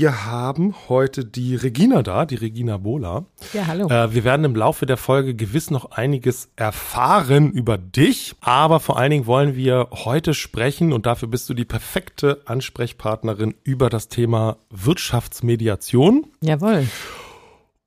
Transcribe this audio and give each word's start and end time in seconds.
wir 0.00 0.26
haben 0.26 0.76
heute 0.88 1.24
die 1.24 1.56
Regina 1.56 2.04
da, 2.04 2.24
die 2.24 2.36
Regina 2.36 2.76
Bola. 2.76 3.24
Ja, 3.52 3.66
hallo. 3.66 3.88
Äh, 3.88 4.14
wir 4.14 4.22
werden 4.22 4.44
im 4.44 4.54
Laufe 4.54 4.86
der 4.86 4.96
Folge 4.96 5.34
gewiss 5.34 5.72
noch 5.72 5.90
einiges 5.90 6.50
erfahren 6.54 7.50
über 7.50 7.78
dich, 7.78 8.36
aber 8.40 8.78
vor 8.78 8.96
allen 8.96 9.10
Dingen 9.10 9.26
wollen 9.26 9.56
wir 9.56 9.88
heute 9.90 10.34
sprechen 10.34 10.92
und 10.92 11.06
dafür 11.06 11.26
bist 11.26 11.48
du 11.48 11.54
die 11.54 11.64
perfekte 11.64 12.42
Ansprechpartnerin 12.44 13.54
über 13.64 13.90
das 13.90 14.06
Thema 14.06 14.58
Wirtschaftsmediation. 14.70 16.28
Jawohl. 16.42 16.86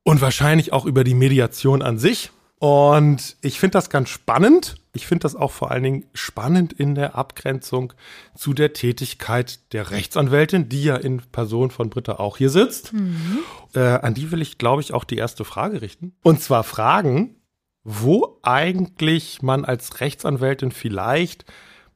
Und 0.03 0.19
wahrscheinlich 0.19 0.73
auch 0.73 0.85
über 0.85 1.05
die 1.05 1.13
Mediation 1.13 1.81
an 1.81 1.97
sich. 1.97 2.31
Und 2.61 3.37
ich 3.41 3.59
finde 3.59 3.71
das 3.71 3.89
ganz 3.89 4.09
spannend. 4.09 4.75
Ich 4.93 5.07
finde 5.07 5.23
das 5.23 5.35
auch 5.35 5.49
vor 5.49 5.71
allen 5.71 5.81
Dingen 5.81 6.05
spannend 6.13 6.73
in 6.73 6.93
der 6.93 7.15
Abgrenzung 7.15 7.91
zu 8.35 8.53
der 8.53 8.73
Tätigkeit 8.73 9.73
der 9.73 9.89
Rechtsanwältin, 9.89 10.69
die 10.69 10.83
ja 10.83 10.95
in 10.95 11.23
Person 11.31 11.71
von 11.71 11.89
Britta 11.89 12.17
auch 12.19 12.37
hier 12.37 12.51
sitzt. 12.51 12.93
Mhm. 12.93 13.39
Äh, 13.73 13.79
an 13.79 14.13
die 14.13 14.29
will 14.29 14.43
ich, 14.43 14.59
glaube 14.59 14.83
ich, 14.83 14.93
auch 14.93 15.05
die 15.05 15.17
erste 15.17 15.43
Frage 15.43 15.81
richten. 15.81 16.13
Und 16.21 16.39
zwar 16.39 16.63
fragen, 16.63 17.41
wo 17.83 18.37
eigentlich 18.43 19.41
man 19.41 19.65
als 19.65 19.99
Rechtsanwältin 19.99 20.71
vielleicht 20.71 21.45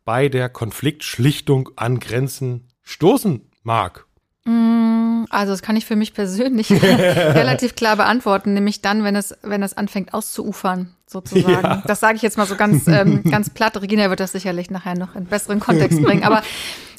bei 0.03 0.29
der 0.29 0.49
Konfliktschlichtung 0.49 1.69
an 1.75 1.99
Grenzen 1.99 2.69
stoßen 2.81 3.51
mag. 3.61 4.07
Mm, 4.45 5.25
also 5.29 5.53
das 5.53 5.61
kann 5.61 5.75
ich 5.75 5.85
für 5.85 5.95
mich 5.95 6.13
persönlich 6.13 6.71
relativ 6.71 7.75
klar 7.75 7.95
beantworten, 7.95 8.53
nämlich 8.53 8.81
dann, 8.81 9.03
wenn 9.03 9.15
es, 9.15 9.35
wenn 9.41 9.63
es 9.63 9.75
anfängt 9.75 10.13
auszuufern, 10.13 10.95
sozusagen. 11.07 11.63
Ja. 11.63 11.83
Das 11.85 11.99
sage 11.99 12.15
ich 12.15 12.21
jetzt 12.21 12.37
mal 12.37 12.45
so 12.45 12.55
ganz, 12.55 12.87
ähm, 12.87 13.23
ganz 13.29 13.49
platt. 13.49 13.81
Regina 13.81 14.09
wird 14.09 14.19
das 14.19 14.31
sicherlich 14.31 14.69
nachher 14.69 14.95
noch 14.95 15.15
in 15.15 15.25
besseren 15.25 15.59
Kontext 15.59 16.01
bringen. 16.01 16.23
Aber 16.23 16.43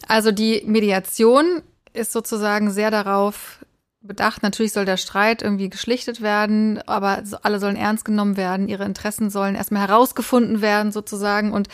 also 0.08 0.32
die 0.32 0.62
Mediation 0.66 1.62
ist 1.92 2.12
sozusagen 2.12 2.70
sehr 2.70 2.90
darauf 2.90 3.64
bedacht. 4.02 4.42
Natürlich 4.42 4.72
soll 4.72 4.84
der 4.84 4.96
Streit 4.96 5.42
irgendwie 5.42 5.70
geschlichtet 5.70 6.20
werden, 6.20 6.80
aber 6.86 7.22
alle 7.42 7.58
sollen 7.58 7.76
ernst 7.76 8.04
genommen 8.04 8.36
werden. 8.36 8.68
Ihre 8.68 8.84
Interessen 8.84 9.30
sollen 9.30 9.54
erstmal 9.54 9.88
herausgefunden 9.88 10.60
werden, 10.60 10.92
sozusagen. 10.92 11.52
Und 11.52 11.68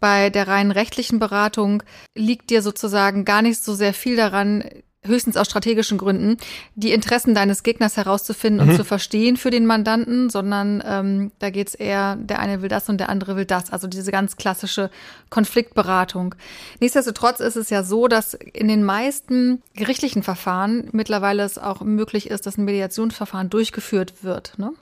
bei 0.00 0.30
der 0.30 0.48
rein 0.48 0.70
rechtlichen 0.70 1.18
Beratung 1.18 1.82
liegt 2.14 2.50
dir 2.50 2.62
sozusagen 2.62 3.24
gar 3.24 3.42
nicht 3.42 3.62
so 3.62 3.74
sehr 3.74 3.94
viel 3.94 4.16
daran, 4.16 4.64
höchstens 5.04 5.36
aus 5.36 5.46
strategischen 5.46 5.98
Gründen, 5.98 6.36
die 6.74 6.92
Interessen 6.92 7.34
deines 7.34 7.62
Gegners 7.62 7.96
herauszufinden 7.96 8.64
mhm. 8.64 8.70
und 8.70 8.76
zu 8.76 8.84
verstehen 8.84 9.36
für 9.36 9.50
den 9.50 9.66
Mandanten, 9.66 10.28
sondern 10.30 10.82
ähm, 10.84 11.32
da 11.38 11.50
geht's 11.50 11.74
eher, 11.74 12.16
der 12.16 12.40
eine 12.40 12.62
will 12.62 12.68
das 12.68 12.88
und 12.88 12.98
der 12.98 13.08
andere 13.08 13.36
will 13.36 13.44
das. 13.44 13.70
Also 13.70 13.86
diese 13.86 14.10
ganz 14.10 14.36
klassische 14.36 14.90
Konfliktberatung. 15.30 16.34
Nichtsdestotrotz 16.80 17.40
ist 17.40 17.56
es 17.56 17.70
ja 17.70 17.82
so, 17.82 18.08
dass 18.08 18.34
in 18.34 18.68
den 18.68 18.84
meisten 18.84 19.62
gerichtlichen 19.74 20.22
Verfahren 20.22 20.88
mittlerweile 20.92 21.44
es 21.44 21.58
auch 21.58 21.80
möglich 21.80 22.30
ist, 22.30 22.46
dass 22.46 22.58
ein 22.58 22.64
Mediationsverfahren 22.64 23.50
durchgeführt 23.50 24.24
wird. 24.24 24.58
Ne? 24.58 24.72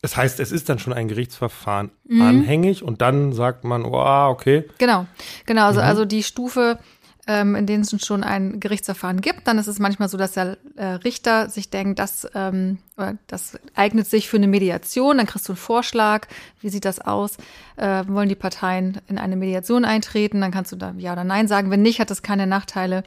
Das 0.00 0.16
heißt, 0.16 0.38
es 0.38 0.52
ist 0.52 0.68
dann 0.68 0.78
schon 0.78 0.92
ein 0.92 1.08
Gerichtsverfahren 1.08 1.90
mhm. 2.04 2.22
anhängig 2.22 2.84
und 2.84 3.02
dann 3.02 3.32
sagt 3.32 3.64
man, 3.64 3.84
oh, 3.84 4.28
okay. 4.30 4.64
Genau, 4.78 5.06
genau. 5.44 5.66
Also, 5.66 5.80
mhm. 5.80 5.86
also 5.86 6.04
die 6.04 6.22
Stufe 6.22 6.78
ähm, 7.28 7.54
in 7.54 7.66
denen 7.66 7.82
es 7.82 8.04
schon 8.04 8.24
ein 8.24 8.58
Gerichtsverfahren 8.58 9.20
gibt, 9.20 9.46
dann 9.46 9.58
ist 9.58 9.68
es 9.68 9.78
manchmal 9.78 10.08
so, 10.08 10.16
dass 10.16 10.32
der 10.32 10.56
äh, 10.76 10.86
Richter 10.86 11.48
sich 11.50 11.70
denkt, 11.70 11.98
das, 11.98 12.26
ähm, 12.34 12.78
das 13.26 13.58
eignet 13.74 14.06
sich 14.06 14.28
für 14.28 14.38
eine 14.38 14.48
Mediation, 14.48 15.18
dann 15.18 15.26
kriegst 15.26 15.48
du 15.48 15.52
einen 15.52 15.58
Vorschlag, 15.58 16.26
wie 16.60 16.70
sieht 16.70 16.84
das 16.84 17.00
aus, 17.00 17.36
äh, 17.76 18.04
wollen 18.08 18.28
die 18.28 18.34
Parteien 18.34 19.00
in 19.06 19.18
eine 19.18 19.36
Mediation 19.36 19.84
eintreten, 19.84 20.40
dann 20.40 20.50
kannst 20.50 20.72
du 20.72 20.76
da 20.76 20.94
Ja 20.98 21.12
oder 21.12 21.24
Nein 21.24 21.46
sagen, 21.46 21.70
wenn 21.70 21.82
nicht, 21.82 22.00
hat 22.00 22.10
das 22.10 22.22
keine 22.22 22.46
Nachteile. 22.46 23.04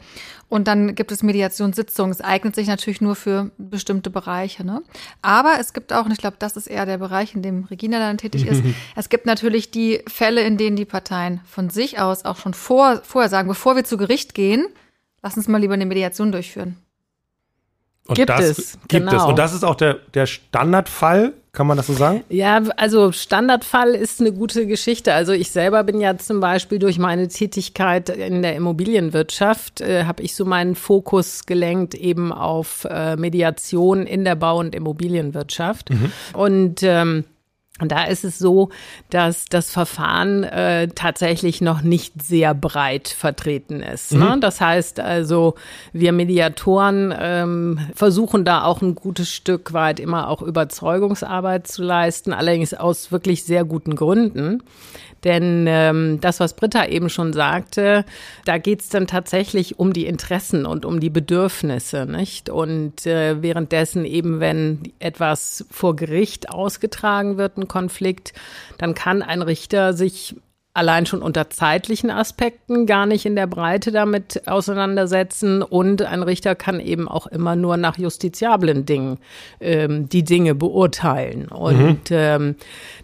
Und 0.47 0.67
dann 0.67 0.95
gibt 0.95 1.11
es 1.13 1.23
Mediationssitzungen, 1.23 2.11
es 2.11 2.19
eignet 2.19 2.55
sich 2.55 2.67
natürlich 2.67 2.99
nur 2.99 3.15
für 3.15 3.51
bestimmte 3.57 4.09
Bereiche. 4.09 4.65
Ne? 4.65 4.81
Aber 5.21 5.57
es 5.59 5.71
gibt 5.71 5.93
auch, 5.93 6.05
und 6.05 6.11
ich 6.11 6.17
glaube, 6.17 6.35
das 6.39 6.57
ist 6.57 6.67
eher 6.67 6.85
der 6.85 6.97
Bereich, 6.97 7.35
in 7.35 7.41
dem 7.41 7.63
Regina 7.63 7.99
dann 7.99 8.17
tätig 8.17 8.45
ist, 8.45 8.61
es 8.95 9.09
gibt 9.09 9.25
natürlich 9.25 9.71
die 9.71 10.01
Fälle, 10.07 10.41
in 10.41 10.57
denen 10.57 10.75
die 10.75 10.85
Parteien 10.85 11.39
von 11.45 11.69
sich 11.69 11.99
aus 11.99 12.25
auch 12.25 12.37
schon 12.37 12.53
vor, 12.53 13.01
vorher 13.03 13.29
sagen, 13.29 13.47
bevor 13.47 13.75
wir 13.75 13.85
zu 13.85 13.97
Gericht 13.97 14.11
Gericht 14.11 14.33
gehen, 14.33 14.67
lass 15.23 15.37
uns 15.37 15.47
mal 15.47 15.59
lieber 15.59 15.73
eine 15.73 15.85
Mediation 15.85 16.31
durchführen. 16.33 16.75
Und 18.07 18.15
gibt 18.15 18.29
das 18.29 18.41
es. 18.41 18.73
Gibt 18.87 19.09
genau. 19.09 19.15
es. 19.15 19.23
Und 19.23 19.39
das 19.39 19.53
ist 19.53 19.63
auch 19.63 19.75
der, 19.75 19.99
der 20.13 20.25
Standardfall, 20.25 21.33
kann 21.53 21.67
man 21.67 21.77
das 21.77 21.87
so 21.87 21.93
sagen? 21.93 22.23
Ja, 22.29 22.61
also 22.77 23.11
Standardfall 23.11 23.93
ist 23.93 24.21
eine 24.21 24.31
gute 24.31 24.65
Geschichte. 24.65 25.13
Also 25.13 25.33
ich 25.33 25.51
selber 25.51 25.83
bin 25.83 25.99
ja 25.99 26.17
zum 26.17 26.39
Beispiel 26.39 26.79
durch 26.79 26.97
meine 26.97 27.27
Tätigkeit 27.27 28.09
in 28.09 28.41
der 28.41 28.55
Immobilienwirtschaft, 28.55 29.81
äh, 29.81 30.05
habe 30.05 30.23
ich 30.23 30.35
so 30.35 30.45
meinen 30.45 30.75
Fokus 30.75 31.45
gelenkt 31.45 31.93
eben 31.93 32.31
auf 32.31 32.87
äh, 32.89 33.17
Mediation 33.17 34.07
in 34.07 34.23
der 34.23 34.35
Bau- 34.35 34.59
und 34.59 34.73
Immobilienwirtschaft. 34.73 35.89
Mhm. 35.89 36.11
Und 36.33 36.83
ähm, 36.83 37.25
und 37.81 37.91
da 37.91 38.03
ist 38.03 38.23
es 38.23 38.37
so, 38.37 38.69
dass 39.09 39.45
das 39.45 39.71
Verfahren 39.71 40.43
äh, 40.43 40.87
tatsächlich 40.89 41.61
noch 41.61 41.81
nicht 41.81 42.21
sehr 42.21 42.53
breit 42.53 43.07
vertreten 43.09 43.81
ist. 43.81 44.13
Ne? 44.13 44.35
Mhm. 44.35 44.41
Das 44.41 44.61
heißt 44.61 44.99
also, 44.99 45.55
wir 45.91 46.11
Mediatoren 46.11 47.13
ähm, 47.17 47.79
versuchen 47.95 48.45
da 48.45 48.63
auch 48.63 48.81
ein 48.81 48.95
gutes 48.95 49.29
Stück 49.29 49.73
weit 49.73 49.99
immer 49.99 50.29
auch 50.29 50.41
Überzeugungsarbeit 50.41 51.67
zu 51.67 51.83
leisten, 51.83 52.33
allerdings 52.33 52.73
aus 52.73 53.11
wirklich 53.11 53.43
sehr 53.43 53.65
guten 53.65 53.95
Gründen. 53.95 54.61
Denn 55.23 55.65
ähm, 55.67 56.19
das, 56.21 56.39
was 56.39 56.55
Britta 56.55 56.85
eben 56.85 57.09
schon 57.09 57.33
sagte, 57.33 58.05
da 58.45 58.57
geht 58.57 58.81
es 58.81 58.89
dann 58.89 59.07
tatsächlich 59.07 59.79
um 59.79 59.93
die 59.93 60.05
Interessen 60.05 60.65
und 60.65 60.85
um 60.85 60.99
die 60.99 61.09
Bedürfnisse, 61.09 62.05
nicht? 62.05 62.49
Und 62.49 63.05
äh, 63.05 63.41
währenddessen 63.41 64.05
eben, 64.05 64.39
wenn 64.39 64.93
etwas 64.99 65.65
vor 65.69 65.95
Gericht 65.95 66.49
ausgetragen 66.49 67.37
wird, 67.37 67.57
ein 67.57 67.67
Konflikt, 67.67 68.33
dann 68.77 68.95
kann 68.95 69.21
ein 69.21 69.41
Richter 69.41 69.93
sich 69.93 70.35
allein 70.73 71.05
schon 71.05 71.21
unter 71.21 71.49
zeitlichen 71.49 72.09
Aspekten 72.09 72.85
gar 72.85 73.05
nicht 73.05 73.25
in 73.25 73.35
der 73.35 73.47
Breite 73.47 73.91
damit 73.91 74.47
auseinandersetzen. 74.47 75.61
Und 75.61 76.01
ein 76.01 76.23
Richter 76.23 76.55
kann 76.55 76.79
eben 76.79 77.07
auch 77.07 77.27
immer 77.27 77.55
nur 77.55 77.77
nach 77.77 77.97
justiziablen 77.97 78.85
Dingen 78.85 79.17
ähm, 79.59 80.07
die 80.07 80.23
Dinge 80.23 80.55
beurteilen. 80.55 81.47
Und 81.49 82.09
mhm. 82.09 82.15
ähm, 82.15 82.55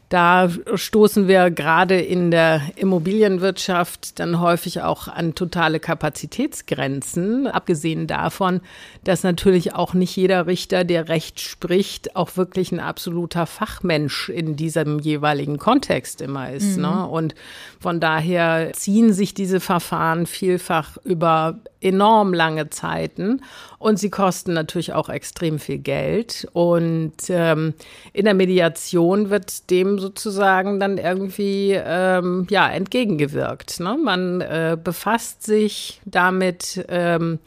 da 0.10 0.50
stoßen 0.76 1.28
wir 1.28 1.52
gerade 1.52 2.00
in 2.00 2.32
der 2.32 2.62
Immobilienwirtschaft 2.78 4.20
dann 4.20 4.40
häufig 4.40 4.82
auch 4.82 5.10
an 5.10 5.36
totale 5.36 5.82
Kapazitätsgrenzen, 5.82 7.48
abgesehen 7.48 8.08
davon, 8.08 8.62
dass 9.04 9.24
natürlich 9.24 9.74
auch 9.74 9.94
nicht 9.94 10.16
jeder 10.16 10.48
Richter, 10.48 10.86
der 10.86 11.10
Recht 11.10 11.42
spricht, 11.42 12.16
auch 12.16 12.38
wirklich 12.38 12.72
ein 12.72 12.80
absoluter 12.80 13.46
Fachmensch 13.46 14.30
in 14.30 14.56
diesem 14.56 15.00
jeweiligen 15.00 15.58
Kontext 15.58 16.22
immer 16.22 16.52
ist. 16.52 16.78
Mhm. 16.78 16.84
Ne? 16.84 17.08
Und 17.08 17.36
von 17.80 18.00
daher 18.00 18.72
ziehen 18.74 19.12
sich 19.12 19.34
diese 19.34 19.60
Verfahren 19.60 20.26
vielfach 20.26 20.96
über 21.04 21.60
enorm 21.82 22.34
lange 22.34 22.70
Zeiten 22.70 23.42
und 23.80 24.00
sie 24.00 24.10
kosten 24.10 24.54
natürlich 24.54 24.94
auch 24.94 25.10
extrem 25.10 25.60
viel 25.60 25.78
Geld. 25.78 26.48
Und 26.54 27.14
ähm, 27.30 27.74
in 28.14 28.26
der 28.26 28.34
Mediation 28.34 29.30
wird 29.30 29.70
dem 29.70 30.00
sozusagen 30.00 30.80
dann 30.80 30.98
irgendwie 30.98 31.74
ähm, 31.74 32.48
ja 32.50 32.68
entgegengewirkt. 32.70 33.80
Ne? 33.80 33.98
Man 34.04 34.42
äh, 34.42 34.78
befasst 34.82 35.44
sich 35.44 36.02
damit. 36.06 36.86
Ähm, 36.90 37.40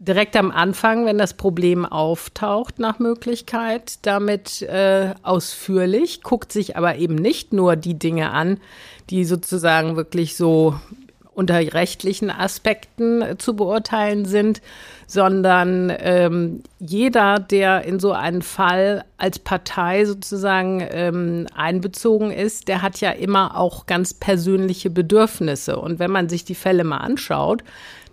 direkt 0.00 0.36
am 0.36 0.50
Anfang, 0.50 1.06
wenn 1.06 1.18
das 1.18 1.34
Problem 1.34 1.84
auftaucht, 1.84 2.78
nach 2.78 2.98
Möglichkeit, 3.00 4.06
damit 4.06 4.62
äh, 4.62 5.14
ausführlich, 5.22 6.22
guckt 6.22 6.52
sich 6.52 6.76
aber 6.76 6.96
eben 6.96 7.16
nicht 7.16 7.52
nur 7.52 7.74
die 7.74 7.98
Dinge 7.98 8.30
an, 8.30 8.60
die 9.10 9.24
sozusagen 9.24 9.96
wirklich 9.96 10.36
so 10.36 10.78
unter 11.38 11.54
rechtlichen 11.72 12.30
Aspekten 12.32 13.22
äh, 13.22 13.38
zu 13.38 13.54
beurteilen 13.54 14.24
sind, 14.24 14.60
sondern 15.06 15.92
ähm, 16.00 16.64
jeder, 16.80 17.38
der 17.38 17.84
in 17.84 18.00
so 18.00 18.10
einen 18.10 18.42
Fall 18.42 19.04
als 19.18 19.38
Partei 19.38 20.04
sozusagen 20.04 20.84
ähm, 20.90 21.46
einbezogen 21.54 22.32
ist, 22.32 22.66
der 22.66 22.82
hat 22.82 23.00
ja 23.00 23.12
immer 23.12 23.56
auch 23.56 23.86
ganz 23.86 24.14
persönliche 24.14 24.90
Bedürfnisse. 24.90 25.78
Und 25.78 26.00
wenn 26.00 26.10
man 26.10 26.28
sich 26.28 26.44
die 26.44 26.56
Fälle 26.56 26.82
mal 26.82 26.98
anschaut, 26.98 27.62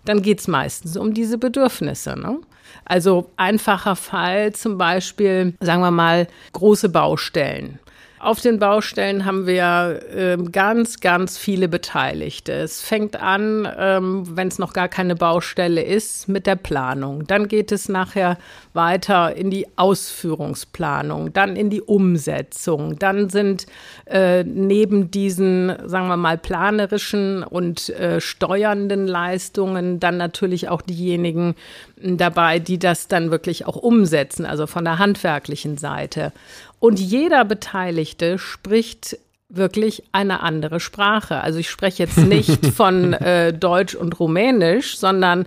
dann 0.04 0.22
geht 0.22 0.38
es 0.38 0.46
meistens 0.46 0.96
um 0.96 1.12
diese 1.12 1.36
Bedürfnisse. 1.36 2.16
Ne? 2.16 2.38
Also 2.84 3.32
einfacher 3.36 3.96
Fall 3.96 4.52
zum 4.52 4.78
Beispiel, 4.78 5.54
sagen 5.60 5.82
wir 5.82 5.90
mal, 5.90 6.28
große 6.52 6.90
Baustellen 6.90 7.80
auf 8.26 8.40
den 8.40 8.58
Baustellen 8.58 9.24
haben 9.24 9.46
wir 9.46 10.00
äh, 10.12 10.36
ganz, 10.50 10.98
ganz 10.98 11.38
viele 11.38 11.68
Beteiligte. 11.68 12.52
Es 12.52 12.82
fängt 12.82 13.14
an, 13.14 13.68
ähm, 13.78 14.24
wenn 14.36 14.48
es 14.48 14.58
noch 14.58 14.72
gar 14.72 14.88
keine 14.88 15.14
Baustelle 15.14 15.82
ist, 15.82 16.28
mit 16.28 16.46
der 16.46 16.56
Planung. 16.56 17.24
Dann 17.28 17.46
geht 17.46 17.70
es 17.70 17.88
nachher 17.88 18.36
weiter 18.72 19.36
in 19.36 19.50
die 19.50 19.66
Ausführungsplanung, 19.76 21.32
dann 21.32 21.54
in 21.54 21.70
die 21.70 21.80
Umsetzung. 21.80 22.98
Dann 22.98 23.30
sind 23.30 23.66
äh, 24.06 24.42
neben 24.42 25.12
diesen, 25.12 25.72
sagen 25.88 26.08
wir 26.08 26.16
mal, 26.16 26.36
planerischen 26.36 27.44
und 27.44 27.90
äh, 27.90 28.20
steuernden 28.20 29.06
Leistungen 29.06 30.00
dann 30.00 30.16
natürlich 30.16 30.68
auch 30.68 30.82
diejenigen 30.82 31.54
dabei, 32.02 32.58
die 32.58 32.78
das 32.78 33.06
dann 33.06 33.30
wirklich 33.30 33.66
auch 33.66 33.76
umsetzen, 33.76 34.44
also 34.44 34.66
von 34.66 34.84
der 34.84 34.98
handwerklichen 34.98 35.78
Seite. 35.78 36.32
Und 36.78 37.00
jeder 37.00 37.44
Beteiligte 37.44 38.38
spricht 38.38 39.18
wirklich 39.48 40.02
eine 40.12 40.40
andere 40.40 40.80
Sprache. 40.80 41.40
Also 41.40 41.58
ich 41.58 41.70
spreche 41.70 42.02
jetzt 42.02 42.18
nicht 42.18 42.66
von 42.66 43.12
äh, 43.12 43.52
Deutsch 43.52 43.94
und 43.94 44.18
Rumänisch, 44.18 44.98
sondern 44.98 45.46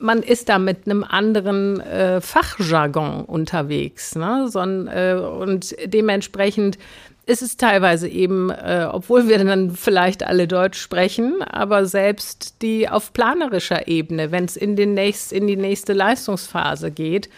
man 0.00 0.22
ist 0.22 0.48
da 0.48 0.58
mit 0.58 0.86
einem 0.86 1.04
anderen 1.04 1.80
äh, 1.80 2.20
Fachjargon 2.20 3.24
unterwegs. 3.24 4.14
Ne? 4.14 4.48
So, 4.48 4.60
äh, 4.60 5.14
und 5.14 5.76
dementsprechend 5.84 6.78
ist 7.26 7.42
es 7.42 7.56
teilweise 7.56 8.08
eben, 8.08 8.50
äh, 8.50 8.88
obwohl 8.90 9.28
wir 9.28 9.38
dann 9.38 9.70
vielleicht 9.70 10.22
alle 10.24 10.48
Deutsch 10.48 10.80
sprechen, 10.80 11.42
aber 11.42 11.86
selbst 11.86 12.60
die 12.62 12.88
auf 12.88 13.12
planerischer 13.12 13.86
Ebene, 13.86 14.32
wenn 14.32 14.46
es 14.46 14.56
in, 14.56 14.74
den 14.74 14.94
nächst, 14.94 15.32
in 15.32 15.46
die 15.46 15.56
nächste 15.56 15.92
Leistungsphase 15.92 16.90
geht, 16.90 17.28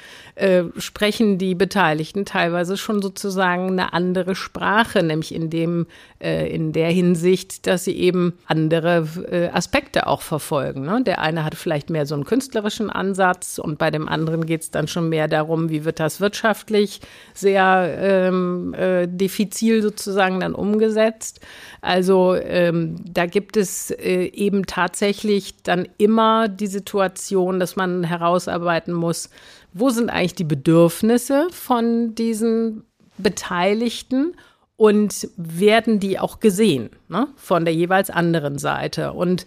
äh, 0.42 0.64
sprechen 0.76 1.38
die 1.38 1.54
Beteiligten 1.54 2.24
teilweise 2.24 2.76
schon 2.76 3.00
sozusagen 3.00 3.68
eine 3.68 3.92
andere 3.92 4.34
Sprache, 4.34 5.04
nämlich 5.04 5.32
in 5.32 5.50
dem, 5.50 5.86
äh, 6.20 6.52
in 6.52 6.72
der 6.72 6.90
Hinsicht, 6.90 7.68
dass 7.68 7.84
sie 7.84 7.96
eben 7.96 8.32
andere 8.46 9.06
äh, 9.30 9.48
Aspekte 9.50 10.08
auch 10.08 10.20
verfolgen. 10.20 10.82
Ne? 10.82 11.00
Der 11.04 11.20
eine 11.20 11.44
hat 11.44 11.54
vielleicht 11.54 11.90
mehr 11.90 12.06
so 12.06 12.16
einen 12.16 12.24
künstlerischen 12.24 12.90
Ansatz 12.90 13.58
und 13.58 13.78
bei 13.78 13.92
dem 13.92 14.08
anderen 14.08 14.44
geht 14.44 14.62
es 14.62 14.70
dann 14.72 14.88
schon 14.88 15.08
mehr 15.08 15.28
darum, 15.28 15.70
wie 15.70 15.84
wird 15.84 16.00
das 16.00 16.20
wirtschaftlich 16.20 17.00
sehr 17.34 17.96
ähm, 18.00 18.74
äh, 18.74 19.06
diffizil 19.06 19.80
sozusagen 19.80 20.40
dann 20.40 20.56
umgesetzt. 20.56 21.38
Also 21.82 22.34
ähm, 22.34 22.96
da 23.04 23.26
gibt 23.26 23.56
es 23.56 23.92
äh, 23.92 24.24
eben 24.24 24.66
tatsächlich 24.66 25.62
dann 25.62 25.86
immer 25.98 26.48
die 26.48 26.66
Situation, 26.66 27.60
dass 27.60 27.76
man 27.76 28.02
herausarbeiten 28.02 28.92
muss, 28.92 29.30
wo 29.74 29.90
sind 29.90 30.10
eigentlich 30.10 30.34
die 30.34 30.44
Bedürfnisse 30.44 31.48
von 31.50 32.14
diesen 32.14 32.84
Beteiligten 33.18 34.34
und 34.76 35.28
werden 35.36 36.00
die 36.00 36.18
auch 36.18 36.40
gesehen 36.40 36.90
ne, 37.08 37.28
von 37.36 37.64
der 37.64 37.74
jeweils 37.74 38.10
anderen 38.10 38.58
Seite. 38.58 39.12
Und 39.12 39.46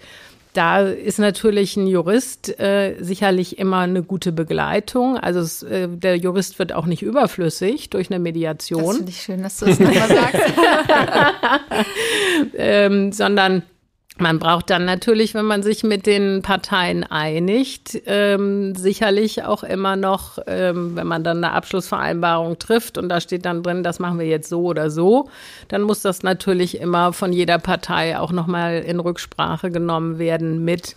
da 0.54 0.80
ist 0.80 1.20
natürlich 1.20 1.76
ein 1.76 1.88
Jurist 1.88 2.58
äh, 2.60 2.96
sicherlich 3.02 3.60
immer 3.60 3.80
eine 3.80 4.04
gute 4.04 4.32
Begleitung. 4.32 5.18
Also 5.18 5.42
es, 5.42 5.64
äh, 5.64 5.90
der 5.90 6.16
Jurist 6.16 6.58
wird 6.60 6.72
auch 6.72 6.86
nicht 6.86 7.02
überflüssig 7.02 7.90
durch 7.90 8.10
eine 8.10 8.20
Mediation. 8.20 8.86
Das 8.86 8.96
finde 8.96 9.12
ich 9.12 9.22
schön, 9.22 9.44
dass 9.44 9.58
du 9.58 9.66
es 9.66 9.80
nochmal 9.80 10.08
sagst. 10.08 10.54
ähm, 12.56 13.12
sondern 13.12 13.64
man 14.18 14.40
braucht 14.40 14.70
dann 14.70 14.86
natürlich, 14.86 15.34
wenn 15.34 15.46
man 15.46 15.62
sich 15.62 15.84
mit 15.84 16.06
den 16.06 16.42
Parteien 16.42 17.04
einigt, 17.04 18.02
ähm, 18.06 18.74
sicherlich 18.74 19.44
auch 19.44 19.64
immer 19.64 19.98
noch, 19.98 20.40
ähm, 20.48 20.96
wenn 20.96 21.08
man 21.08 21.24
dann 21.24 21.44
eine 21.44 21.52
Abschlussvereinbarung 21.52 22.58
trifft 22.58 22.98
und 22.98 23.10
da 23.10 23.20
steht 23.20 23.46
dann 23.46 23.62
drin, 23.62 23.84
das 23.84 24.00
machen 24.00 24.18
wir 24.18 24.26
jetzt 24.26 24.48
so 24.48 24.64
oder 24.64 24.90
so, 24.90 25.30
dann 25.68 25.82
muss 25.82 26.02
das 26.02 26.24
natürlich 26.24 26.80
immer 26.80 27.12
von 27.12 27.34
jeder 27.34 27.60
Partei 27.60 28.18
auch 28.18 28.32
nochmal 28.32 28.84
in 28.88 29.02
Rücksprache 29.02 29.70
genommen 29.70 30.18
werden 30.18 30.64
mit 30.64 30.96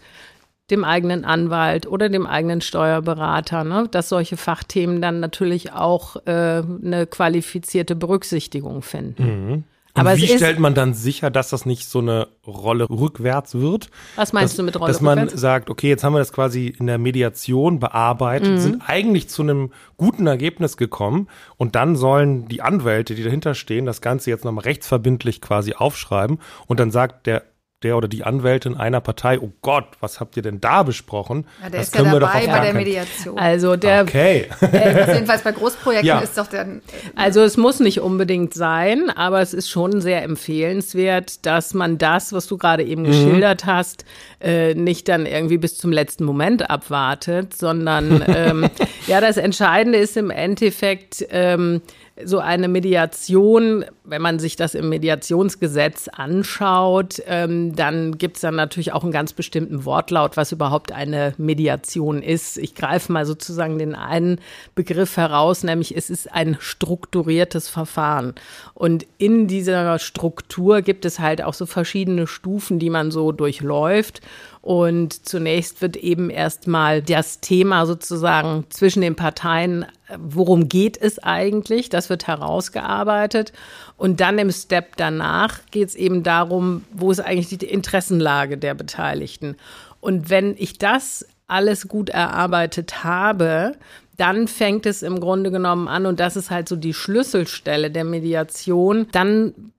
dem 0.71 0.85
eigenen 0.85 1.25
Anwalt 1.25 1.87
oder 1.87 2.09
dem 2.09 2.27
eigenen 2.27 2.61
Steuerberater, 2.61 3.65
ne? 3.65 3.89
dass 3.91 4.11
solche 4.11 4.37
Fachthemen 4.37 5.01
dann 5.01 5.19
natürlich 5.19 5.73
auch 5.73 6.17
äh, 6.27 6.63
eine 6.63 7.07
qualifizierte 7.11 7.97
Berücksichtigung 7.97 8.83
finden. 8.83 9.25
Mhm. 9.25 9.65
Aber 9.99 10.17
wie 10.17 10.27
stellt 10.29 10.59
man 10.59 10.75
dann 10.75 10.95
sicher, 10.95 11.31
dass 11.31 11.51
das 11.51 11.67
nicht 11.67 11.89
so 11.89 11.99
eine 11.99 12.29
Rolle 12.47 12.89
rückwärts 12.89 13.55
wird? 13.55 13.91
Was 14.17 14.33
meinst 14.33 14.53
dass, 14.53 14.57
du 14.57 14.63
mit 14.63 14.79
Rolle 14.79 14.93
Dass 14.93 15.01
man 15.01 15.19
rückwärts? 15.19 15.41
sagt, 15.41 15.71
okay, 15.71 15.89
jetzt 15.89 16.05
haben 16.05 16.15
wir 16.15 16.19
das 16.19 16.33
quasi 16.33 16.67
in 16.67 16.87
der 16.87 16.99
Mediation 16.99 17.79
bearbeitet, 17.79 18.53
mhm. 18.53 18.59
sind 18.59 18.83
eigentlich 18.87 19.29
zu 19.29 19.43
einem 19.43 19.73
guten 19.97 20.27
Ergebnis 20.27 20.77
gekommen 20.77 21.29
und 21.57 21.75
dann 21.75 21.97
sollen 21.97 22.49
die 22.49 22.63
Anwälte, 22.63 23.15
die 23.15 23.23
dahinter 23.23 23.55
stehen, 23.55 23.87
das 23.87 24.01
Ganze 24.01 24.31
jetzt 24.31 24.45
nochmal 24.45 24.65
rechtsverbindlich 24.65 25.41
quasi 25.41 25.75
aufschreiben 25.75 26.39
und 26.67 26.81
dann 26.81 26.91
sagt 26.91 27.27
der 27.27 27.43
der 27.85 27.97
oder 27.97 28.09
die 28.09 28.25
Anwältin 28.25 28.77
einer 28.77 29.01
Partei, 29.01 29.39
oh 29.39 29.53
Gott, 29.63 29.85
was 30.01 30.19
habt 30.19 30.37
ihr 30.37 30.43
denn 30.43 30.61
da 30.61 30.83
besprochen? 30.83 31.47
Ja, 31.63 31.71
der 31.71 31.79
das 31.79 31.89
ist 31.89 31.93
können 31.95 32.07
ja 32.07 32.13
wir 32.15 32.21
dabei 32.21 32.47
doch 32.47 32.53
bei 32.53 32.61
der 32.61 32.75
Mediation. 32.75 33.39
Also 33.39 33.77
der 33.77 34.03
okay. 34.03 34.49
Äh, 34.61 35.15
jedenfalls 35.15 35.43
bei 35.43 35.53
Großprojekten 35.53 36.07
ja. 36.07 36.19
ist 36.19 36.37
doch 36.37 36.47
der 36.47 36.67
Also 37.15 37.43
es 37.43 37.57
muss 37.57 37.81
nicht 37.81 38.01
unbedingt 38.01 38.53
sein, 38.55 39.11
aber 39.11 39.41
es 39.41 39.55
ist 39.55 39.71
schon 39.71 40.01
sehr 40.01 40.23
empfehlenswert, 40.23 41.47
dass 41.47 41.75
man 41.75 41.99
das, 41.99 42.33
was 42.33 42.47
du 42.47 42.59
gerade 42.59 42.83
eben 42.85 43.03
mhm. 43.03 43.07
geschildert 43.07 43.65
hast, 43.65 44.05
äh, 44.41 44.75
nicht 44.75 45.09
dann 45.09 45.27
irgendwie 45.27 45.59
bis 45.59 45.79
zum 45.79 45.93
letzten 45.93 46.25
Moment 46.25 46.69
abwartet, 46.71 47.57
sondern 47.57 48.25
ähm, 48.29 48.69
ja, 49.07 49.21
das 49.21 49.37
Entscheidende 49.37 49.99
ist 49.99 50.17
im 50.17 50.31
Endeffekt 50.31 51.25
ähm, 51.31 51.81
so 52.25 52.39
eine 52.39 52.69
Mediation, 52.69 53.85
wenn 54.05 54.23
man 54.23 54.39
sich 54.39 54.57
das 54.57 54.75
im 54.75 54.89
Mediationsgesetz 54.89 56.09
anschaut, 56.09 57.23
ähm, 57.27 57.77
dann 57.77 58.19
gibt 58.19 58.37
es 58.37 58.43
dann 58.43 58.57
natürlich 58.57 58.93
auch 58.93 59.03
einen 59.03 59.13
ganz 59.13 59.33
bestimmten 59.33 59.85
Wortlaut, 59.85 60.37
was 60.37 60.53
überhaupt 60.53 60.93
eine 60.93 61.35
Mediation 61.39 62.23
ist. 62.23 62.59
Ich 62.59 62.75
greife 62.75 63.13
mal 63.13 63.27
sozusagen 63.27 63.79
den 63.79 63.95
einen 63.95 64.41
Begriff 64.75 65.17
heraus, 65.17 65.63
nämlich 65.63 65.97
es 65.97 66.11
ist 66.11 66.33
ein 66.33 66.57
strukturiertes 66.61 67.69
Verfahren. 67.69 68.35
Und 68.75 69.07
in 69.19 69.47
dieser 69.47 69.99
Struktur 69.99 70.83
gibt 70.83 71.05
es 71.05 71.19
halt 71.19 71.43
auch 71.43 71.55
so 71.55 71.67
verschiedene 71.67 72.27
Stufen, 72.27 72.79
die 72.79 72.91
man 72.91 73.11
so 73.11 73.33
durchläuft. 73.33 74.21
Und 74.69 75.27
zunächst 75.27 75.81
wird 75.81 75.97
eben 75.97 76.29
erstmal 76.29 77.01
das 77.01 77.41
Thema 77.41 77.87
sozusagen 77.87 78.67
zwischen 78.69 79.01
den 79.01 79.17
Parteien, 79.17 79.87
worum 80.19 80.69
geht 80.69 81.01
es 81.01 81.19
eigentlich, 81.19 81.89
das 81.89 82.11
wird 82.11 82.27
herausgearbeitet. 82.27 83.55
Und 83.97 84.21
dann 84.21 84.39
im 84.39 84.53
Step 84.53 84.99
danach 84.99 85.61
geht 85.71 85.89
es 85.89 85.95
eben 85.95 86.23
darum, 86.23 86.85
wo 86.93 87.11
ist 87.11 87.21
eigentlich 87.21 87.57
die 87.57 87.65
Interessenlage 87.65 88.59
der 88.59 88.75
Beteiligten. 88.75 89.57
Und 90.01 90.29
wenn 90.29 90.55
ich 90.59 90.77
das 90.77 91.27
alles 91.47 91.89
gut 91.89 92.11
erarbeitet 92.11 93.03
habe, 93.05 93.73
dann 94.19 94.49
fängt 94.49 94.85
es 94.85 95.03
im 95.03 95.19
Grunde 95.19 95.51
genommen 95.51 95.89
an, 95.89 96.05
und 96.05 96.21
das 96.21 96.37
ist 96.37 96.51
halt 96.51 96.69
so 96.69 96.77
die 96.77 96.93
Schlüsselstelle 96.93 97.91
der 97.91 98.05
Mediation, 98.05 99.07
dann 99.13 99.73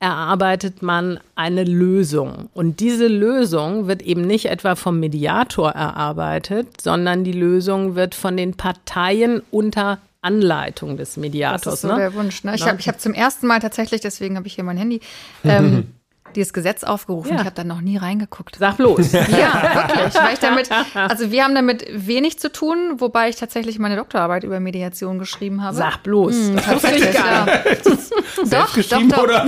erarbeitet 0.00 0.82
man 0.82 1.18
eine 1.34 1.64
Lösung. 1.64 2.48
Und 2.52 2.80
diese 2.80 3.06
Lösung 3.06 3.86
wird 3.86 4.02
eben 4.02 4.22
nicht 4.22 4.46
etwa 4.46 4.74
vom 4.74 5.00
Mediator 5.00 5.70
erarbeitet, 5.70 6.80
sondern 6.80 7.24
die 7.24 7.32
Lösung 7.32 7.94
wird 7.94 8.14
von 8.14 8.36
den 8.36 8.54
Parteien 8.54 9.42
unter 9.50 9.98
Anleitung 10.20 10.96
des 10.96 11.16
Mediators. 11.16 11.62
Das 11.62 11.74
ist 11.74 11.80
so 11.82 11.88
ne? 11.88 11.96
der 11.96 12.14
Wunsch. 12.14 12.44
Ne? 12.44 12.54
Ich 12.54 12.66
habe 12.66 12.80
ich 12.80 12.88
hab 12.88 13.00
zum 13.00 13.14
ersten 13.14 13.46
Mal 13.46 13.60
tatsächlich, 13.60 14.00
deswegen 14.00 14.36
habe 14.36 14.46
ich 14.46 14.54
hier 14.54 14.64
mein 14.64 14.78
Handy, 14.78 15.00
ähm, 15.44 15.94
dieses 16.36 16.52
Gesetz 16.52 16.84
aufgerufen. 16.84 17.32
Ja. 17.32 17.40
Ich 17.40 17.44
habe 17.44 17.54
da 17.54 17.64
noch 17.64 17.80
nie 17.80 17.96
reingeguckt. 17.96 18.56
Sag 18.58 18.76
bloß. 18.76 19.12
ja, 19.12 19.22
wirklich. 19.22 20.14
Weil 20.14 20.34
ich 20.34 20.38
damit, 20.40 20.68
also 20.94 21.30
wir 21.30 21.44
haben 21.44 21.54
damit 21.54 21.86
wenig 21.92 22.38
zu 22.38 22.50
tun, 22.52 22.94
wobei 22.98 23.28
ich 23.28 23.36
tatsächlich 23.36 23.78
meine 23.78 23.96
Doktorarbeit 23.96 24.44
über 24.44 24.60
Mediation 24.60 25.18
geschrieben 25.18 25.62
habe. 25.62 25.76
Sag 25.76 26.02
bloß. 26.02 26.34
Hm, 26.34 26.56
tatsächlich, 26.56 27.14
ja. 27.14 27.46
doch, 27.84 28.76
doch, 28.76 29.02
doch. 29.08 29.22
Oder? 29.22 29.46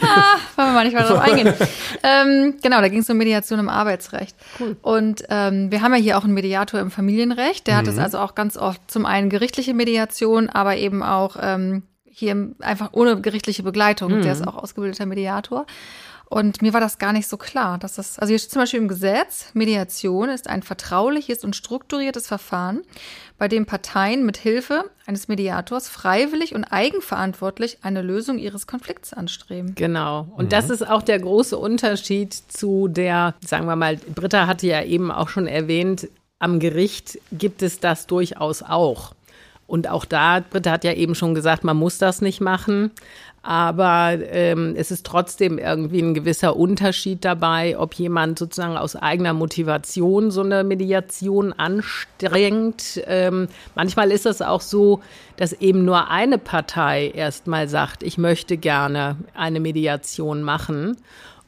ah, 0.00 0.36
wollen 0.56 0.68
wir 0.68 0.72
mal 0.72 0.84
nicht 0.84 0.96
weiter 0.96 1.08
drauf 1.08 1.20
eingehen. 1.20 1.52
ähm, 2.02 2.54
genau, 2.62 2.80
da 2.80 2.88
ging 2.88 3.00
es 3.00 3.10
um 3.10 3.16
Mediation 3.16 3.58
im 3.58 3.68
Arbeitsrecht. 3.68 4.36
Cool. 4.58 4.76
Und 4.82 5.24
ähm, 5.28 5.70
wir 5.70 5.82
haben 5.82 5.94
ja 5.94 6.00
hier 6.00 6.18
auch 6.18 6.24
einen 6.24 6.34
Mediator 6.34 6.80
im 6.80 6.90
Familienrecht. 6.90 7.66
Der 7.66 7.74
mhm. 7.74 7.78
hat 7.78 7.86
es 7.88 7.98
also 7.98 8.18
auch 8.18 8.34
ganz 8.34 8.56
oft 8.56 8.80
zum 8.90 9.06
einen 9.06 9.30
gerichtliche 9.30 9.74
Mediation, 9.74 10.48
aber 10.48 10.76
eben 10.76 11.02
auch 11.02 11.36
ähm, 11.40 11.82
hier 12.12 12.50
einfach 12.60 12.90
ohne 12.92 13.20
gerichtliche 13.20 13.62
Begleitung. 13.62 14.18
Mhm. 14.18 14.22
Der 14.22 14.32
ist 14.32 14.46
auch 14.46 14.56
ausgebildeter 14.56 15.06
Mediator. 15.06 15.66
Und 16.32 16.62
mir 16.62 16.72
war 16.72 16.80
das 16.80 16.96
gar 16.96 17.12
nicht 17.12 17.28
so 17.28 17.36
klar, 17.36 17.76
dass 17.76 17.96
das, 17.96 18.18
also 18.18 18.30
hier 18.30 18.38
steht 18.38 18.52
zum 18.52 18.62
Beispiel 18.62 18.80
im 18.80 18.88
Gesetz, 18.88 19.50
Mediation 19.52 20.30
ist 20.30 20.48
ein 20.48 20.62
vertrauliches 20.62 21.44
und 21.44 21.54
strukturiertes 21.54 22.26
Verfahren, 22.26 22.80
bei 23.36 23.48
dem 23.48 23.66
Parteien 23.66 24.24
mit 24.24 24.38
Hilfe 24.38 24.84
eines 25.04 25.28
Mediators 25.28 25.90
freiwillig 25.90 26.54
und 26.54 26.64
eigenverantwortlich 26.64 27.80
eine 27.82 28.00
Lösung 28.00 28.38
ihres 28.38 28.66
Konflikts 28.66 29.12
anstreben. 29.12 29.74
Genau. 29.74 30.26
Und 30.34 30.46
mhm. 30.46 30.48
das 30.48 30.70
ist 30.70 30.88
auch 30.88 31.02
der 31.02 31.18
große 31.18 31.58
Unterschied 31.58 32.32
zu 32.32 32.88
der, 32.88 33.34
sagen 33.44 33.66
wir 33.66 33.76
mal, 33.76 33.98
Britta 34.14 34.46
hatte 34.46 34.66
ja 34.66 34.82
eben 34.82 35.10
auch 35.10 35.28
schon 35.28 35.46
erwähnt, 35.46 36.08
am 36.38 36.60
Gericht 36.60 37.18
gibt 37.30 37.62
es 37.62 37.78
das 37.78 38.06
durchaus 38.06 38.62
auch. 38.62 39.14
Und 39.72 39.88
auch 39.88 40.04
da, 40.04 40.40
Britta 40.40 40.70
hat 40.70 40.84
ja 40.84 40.92
eben 40.92 41.14
schon 41.14 41.34
gesagt, 41.34 41.64
man 41.64 41.78
muss 41.78 41.96
das 41.96 42.20
nicht 42.20 42.42
machen. 42.42 42.90
Aber 43.40 44.18
ähm, 44.30 44.74
es 44.76 44.90
ist 44.90 45.06
trotzdem 45.06 45.56
irgendwie 45.56 46.02
ein 46.02 46.12
gewisser 46.12 46.56
Unterschied 46.56 47.24
dabei, 47.24 47.78
ob 47.78 47.94
jemand 47.94 48.38
sozusagen 48.38 48.76
aus 48.76 48.96
eigener 48.96 49.32
Motivation 49.32 50.30
so 50.30 50.42
eine 50.42 50.62
Mediation 50.62 51.54
anstrengt. 51.54 53.00
Ähm, 53.06 53.48
manchmal 53.74 54.12
ist 54.12 54.26
es 54.26 54.42
auch 54.42 54.60
so, 54.60 55.00
dass 55.38 55.54
eben 55.54 55.86
nur 55.86 56.10
eine 56.10 56.36
Partei 56.36 57.08
erstmal 57.08 57.66
sagt, 57.66 58.02
ich 58.02 58.18
möchte 58.18 58.58
gerne 58.58 59.16
eine 59.32 59.58
Mediation 59.58 60.42
machen. 60.42 60.98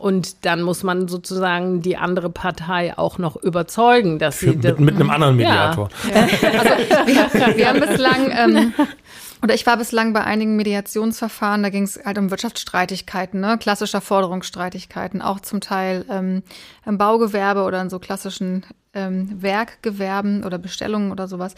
Und 0.05 0.45
dann 0.45 0.61
muss 0.61 0.83
man 0.83 1.09
sozusagen 1.09 1.81
die 1.81 1.97
andere 1.97 2.29
Partei 2.29 2.93
auch 2.99 3.17
noch 3.17 3.37
überzeugen, 3.37 4.19
dass 4.19 4.39
sie. 4.39 4.49
Mit, 4.51 4.79
mit 4.79 4.97
einem 4.97 5.09
anderen 5.09 5.37
Mediator. 5.37 5.89
Ja. 6.15 6.21
Also 6.21 7.07
wir, 7.07 7.57
wir 7.57 7.69
haben 7.71 7.81
bislang 7.81 8.31
ähm, 8.31 8.75
oder 9.43 9.55
ich 9.55 9.65
war 9.65 9.79
bislang 9.79 10.13
bei 10.13 10.23
einigen 10.23 10.57
Mediationsverfahren, 10.57 11.63
da 11.63 11.71
ging 11.71 11.85
es 11.85 11.99
halt 12.05 12.19
um 12.19 12.31
Wirtschaftsstreitigkeiten, 12.31 13.41
ne? 13.41 13.57
klassischer 13.57 14.03
Forderungsstreitigkeiten, 14.03 15.23
auch 15.23 15.41
zum 15.41 15.63
Teil 15.63 16.05
ähm, 16.11 16.43
im 16.85 16.99
Baugewerbe 16.99 17.63
oder 17.63 17.81
in 17.81 17.89
so 17.89 17.99
klassischen 17.99 18.67
ähm, 18.93 19.41
Werkgewerben 19.41 20.45
oder 20.45 20.59
Bestellungen 20.59 21.13
oder 21.13 21.29
sowas. 21.29 21.55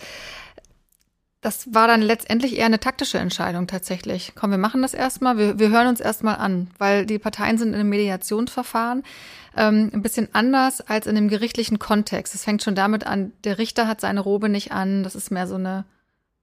Das 1.47 1.73
war 1.73 1.87
dann 1.87 2.03
letztendlich 2.03 2.59
eher 2.59 2.67
eine 2.67 2.81
taktische 2.81 3.19
Entscheidung 3.19 3.69
tatsächlich. 3.69 4.33
Komm, 4.35 4.51
wir 4.51 4.59
machen 4.59 4.83
das 4.83 4.95
erstmal, 4.95 5.39
wir, 5.39 5.61
wir 5.61 5.71
hören 5.71 5.87
uns 5.87 6.01
erstmal 6.01 6.35
an, 6.35 6.67
weil 6.79 7.07
die 7.07 7.21
Parteien 7.21 7.57
sind 7.57 7.69
in 7.69 7.77
einem 7.77 7.89
Mediationsverfahren 7.89 9.05
ähm, 9.57 9.93
ein 9.95 10.03
bisschen 10.03 10.29
anders 10.33 10.81
als 10.81 11.07
in 11.07 11.15
dem 11.15 11.29
gerichtlichen 11.29 11.79
Kontext. 11.79 12.35
Es 12.35 12.43
fängt 12.43 12.65
schon 12.65 12.75
damit 12.75 13.07
an, 13.07 13.31
der 13.45 13.59
Richter 13.59 13.87
hat 13.87 14.01
seine 14.01 14.19
Robe 14.19 14.49
nicht 14.49 14.73
an, 14.73 15.05
das 15.05 15.15
ist 15.15 15.31
mehr 15.31 15.47
so 15.47 15.55
eine 15.55 15.85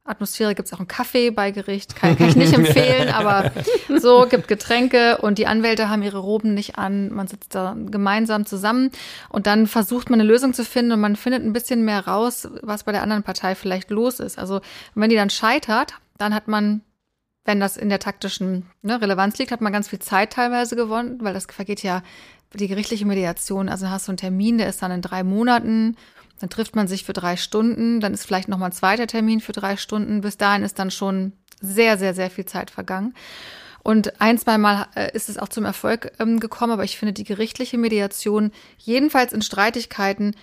Atmosphäre 0.06 0.54
gibt 0.54 0.68
es 0.68 0.74
auch 0.74 0.80
einen 0.80 0.90
Kaffee 0.90 1.32
bei 1.32 1.52
Gericht, 1.52 1.96
kann, 1.96 2.18
kann 2.18 2.28
ich 2.28 2.36
nicht 2.36 2.54
empfehlen, 2.54 3.08
aber 3.14 3.52
so 3.98 4.28
gibt 4.30 4.50
Getränke 4.50 5.18
und 5.20 5.38
die 5.38 5.48
Anwälte 5.48 5.88
haben 5.88 6.04
ihre 6.04 6.18
Roben 6.18 6.54
nicht 6.54 6.78
an. 6.78 7.10
Man 7.14 7.28
sitzt 7.28 7.56
da 7.56 7.74
gemeinsam 7.78 8.46
zusammen 8.46 8.92
und 9.30 9.48
dann 9.48 9.66
versucht 9.66 10.10
man 10.10 10.20
eine 10.20 10.28
Lösung 10.28 10.54
zu 10.54 10.66
finden 10.66 10.92
und 10.92 11.00
man 11.00 11.16
findet 11.16 11.44
ein 11.44 11.54
bisschen 11.54 11.86
mehr 11.86 12.06
raus, 12.06 12.50
was 12.62 12.84
bei 12.84 12.92
der 12.92 13.02
anderen 13.02 13.24
Partei 13.24 13.56
vielleicht 13.56 13.92
los 13.92 14.20
ist. 14.20 14.38
Also 14.38 14.60
wenn 14.94 15.10
die 15.10 15.16
dann 15.16 15.30
scheitert, 15.30 15.94
dann 16.18 16.34
hat 16.34 16.50
man, 16.50 16.82
wenn 17.46 17.62
das 17.62 17.78
in 17.78 17.88
der 17.88 18.00
taktischen 18.00 18.66
ne, 18.82 19.02
Relevanz 19.02 19.38
liegt, 19.38 19.52
hat 19.52 19.62
man 19.62 19.72
ganz 19.72 19.88
viel 19.88 20.00
Zeit 20.00 20.34
teilweise 20.34 20.76
gewonnen, 20.76 21.20
weil 21.22 21.34
das 21.34 21.46
vergeht 21.46 21.82
ja 21.82 22.04
die 22.54 22.68
gerichtliche 22.68 23.06
Mediation. 23.06 23.70
Also 23.70 23.90
hast 23.90 24.08
du 24.08 24.12
einen 24.12 24.18
Termin, 24.18 24.58
der 24.58 24.68
ist 24.68 24.82
dann 24.82 24.92
in 24.92 25.02
drei 25.02 25.24
Monaten 25.24 25.96
dann 26.40 26.50
trifft 26.50 26.76
man 26.76 26.88
sich 26.88 27.04
für 27.04 27.14
drei 27.14 27.38
Stunden, 27.38 28.00
dann 28.00 28.14
ist 28.14 28.26
vielleicht 28.26 28.50
nochmal 28.50 28.70
ein 28.70 28.74
zweiter 28.74 29.08
Termin 29.08 29.40
für 29.40 29.54
drei 29.54 29.78
Stunden. 29.78 30.22
Bis 30.22 30.38
dahin 30.38 30.64
ist 30.64 30.80
dann 30.80 30.92
schon 30.92 31.34
sehr, 31.62 31.98
sehr, 31.98 32.14
sehr 32.14 32.30
viel 32.30 32.46
Zeit 32.46 32.70
vergangen. 32.70 33.14
Und 33.84 34.22
ein, 34.22 34.38
zwei 34.38 34.58
Mal 34.58 34.88
äh, 34.96 35.12
ist 35.14 35.30
es 35.30 35.38
auch 35.38 35.50
zum 35.50 35.66
Erfolg 35.66 36.14
ähm, 36.20 36.40
gekommen, 36.40 36.72
aber 36.72 36.86
ich 36.86 36.98
finde 36.98 37.14
die 37.14 37.26
gerichtliche 37.26 37.78
Mediation, 37.78 38.52
jedenfalls 38.78 39.34
in 39.34 39.42
Streitigkeiten, 39.42 40.36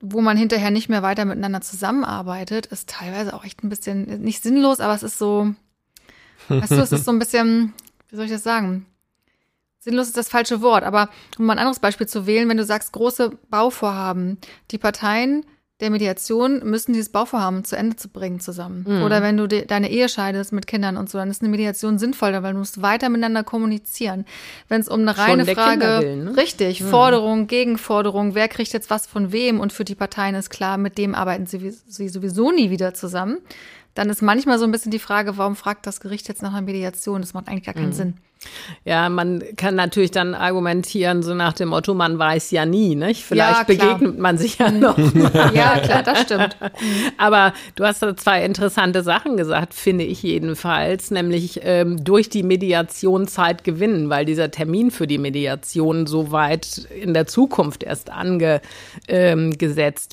wo 0.00 0.20
man 0.20 0.36
hinterher 0.36 0.70
nicht 0.70 0.88
mehr 0.88 1.02
weiter 1.02 1.24
miteinander 1.24 1.60
zusammenarbeitet, 1.60 2.66
ist 2.66 2.88
teilweise 2.88 3.34
auch 3.34 3.44
echt 3.44 3.62
ein 3.64 3.68
bisschen, 3.68 4.22
nicht 4.22 4.42
sinnlos, 4.42 4.80
aber 4.80 4.94
es 4.94 5.02
ist 5.02 5.18
so, 5.18 5.54
weißt 6.48 6.70
du, 6.70 6.82
es 6.82 6.92
ist 6.92 7.04
so 7.04 7.10
ein 7.10 7.18
bisschen, 7.18 7.72
wie 8.08 8.16
soll 8.16 8.26
ich 8.26 8.32
das 8.32 8.44
sagen? 8.44 8.86
Sinnlos 9.82 10.06
ist 10.06 10.16
das 10.16 10.28
falsche 10.28 10.62
Wort, 10.62 10.84
aber 10.84 11.08
um 11.40 11.46
mal 11.46 11.54
ein 11.54 11.58
anderes 11.58 11.80
Beispiel 11.80 12.06
zu 12.06 12.24
wählen, 12.24 12.48
wenn 12.48 12.56
du 12.56 12.64
sagst, 12.64 12.92
große 12.92 13.32
Bauvorhaben, 13.50 14.38
die 14.70 14.78
Parteien 14.78 15.44
der 15.80 15.90
Mediation 15.90 16.60
müssen 16.62 16.92
dieses 16.92 17.08
Bauvorhaben 17.10 17.64
zu 17.64 17.76
Ende 17.76 17.96
zu 17.96 18.08
bringen 18.08 18.38
zusammen. 18.38 18.84
Mhm. 18.86 19.02
Oder 19.02 19.22
wenn 19.22 19.36
du 19.36 19.48
de 19.48 19.66
deine 19.66 19.90
Ehe 19.90 20.08
scheidest 20.08 20.52
mit 20.52 20.68
Kindern 20.68 20.96
und 20.96 21.10
so, 21.10 21.18
dann 21.18 21.28
ist 21.28 21.42
eine 21.42 21.48
Mediation 21.50 21.98
sinnvoll, 21.98 22.32
weil 22.44 22.52
du 22.52 22.60
musst 22.60 22.80
weiter 22.80 23.08
miteinander 23.08 23.42
kommunizieren. 23.42 24.24
Wenn 24.68 24.80
es 24.80 24.88
um 24.88 25.00
eine 25.00 25.18
reine 25.18 25.44
Frage, 25.44 25.98
willen, 25.98 26.24
ne? 26.26 26.36
richtig, 26.36 26.80
mhm. 26.80 26.88
Forderung, 26.88 27.48
Gegenforderung, 27.48 28.36
wer 28.36 28.46
kriegt 28.46 28.72
jetzt 28.72 28.88
was 28.88 29.08
von 29.08 29.32
wem 29.32 29.58
und 29.58 29.72
für 29.72 29.84
die 29.84 29.96
Parteien 29.96 30.36
ist 30.36 30.50
klar, 30.50 30.78
mit 30.78 30.96
dem 30.96 31.16
arbeiten 31.16 31.46
sie, 31.46 31.72
sie 31.88 32.08
sowieso 32.08 32.52
nie 32.52 32.70
wieder 32.70 32.94
zusammen, 32.94 33.38
dann 33.94 34.08
ist 34.08 34.22
manchmal 34.22 34.60
so 34.60 34.64
ein 34.64 34.70
bisschen 34.70 34.92
die 34.92 35.00
Frage, 35.00 35.36
warum 35.36 35.56
fragt 35.56 35.88
das 35.88 36.00
Gericht 36.00 36.28
jetzt 36.28 36.42
nach 36.42 36.52
einer 36.52 36.62
Mediation? 36.62 37.20
Das 37.20 37.34
macht 37.34 37.48
eigentlich 37.48 37.64
gar 37.64 37.74
keinen 37.74 37.88
mhm. 37.88 37.92
Sinn. 37.92 38.14
Ja, 38.84 39.08
man 39.08 39.42
kann 39.56 39.74
natürlich 39.74 40.10
dann 40.10 40.34
argumentieren, 40.34 41.22
so 41.22 41.34
nach 41.34 41.52
dem 41.52 41.68
Motto, 41.68 41.94
man 41.94 42.18
weiß 42.18 42.50
ja 42.50 42.66
nie, 42.66 42.94
nicht? 42.94 43.24
Vielleicht 43.24 43.58
ja, 43.58 43.64
begegnet 43.64 44.18
man 44.18 44.38
sich 44.38 44.58
ja 44.58 44.70
noch. 44.70 44.96
Mal. 44.98 45.30
Ja, 45.54 45.78
klar, 45.78 46.02
das 46.02 46.22
stimmt. 46.22 46.56
Aber 47.18 47.52
du 47.74 47.84
hast 47.84 48.02
da 48.02 48.16
zwei 48.16 48.44
interessante 48.44 49.02
Sachen 49.02 49.36
gesagt, 49.36 49.74
finde 49.74 50.04
ich 50.04 50.22
jedenfalls, 50.22 51.10
nämlich 51.10 51.60
ähm, 51.62 52.02
durch 52.02 52.28
die 52.28 52.42
Mediation 52.42 53.28
Zeit 53.28 53.64
gewinnen, 53.64 54.10
weil 54.10 54.24
dieser 54.24 54.50
Termin 54.50 54.90
für 54.90 55.06
die 55.06 55.18
Mediation 55.18 56.06
so 56.06 56.32
weit 56.32 56.88
in 57.00 57.14
der 57.14 57.26
Zukunft 57.26 57.82
erst 57.82 58.10
angesetzt 58.10 58.62
ähm, 59.08 59.52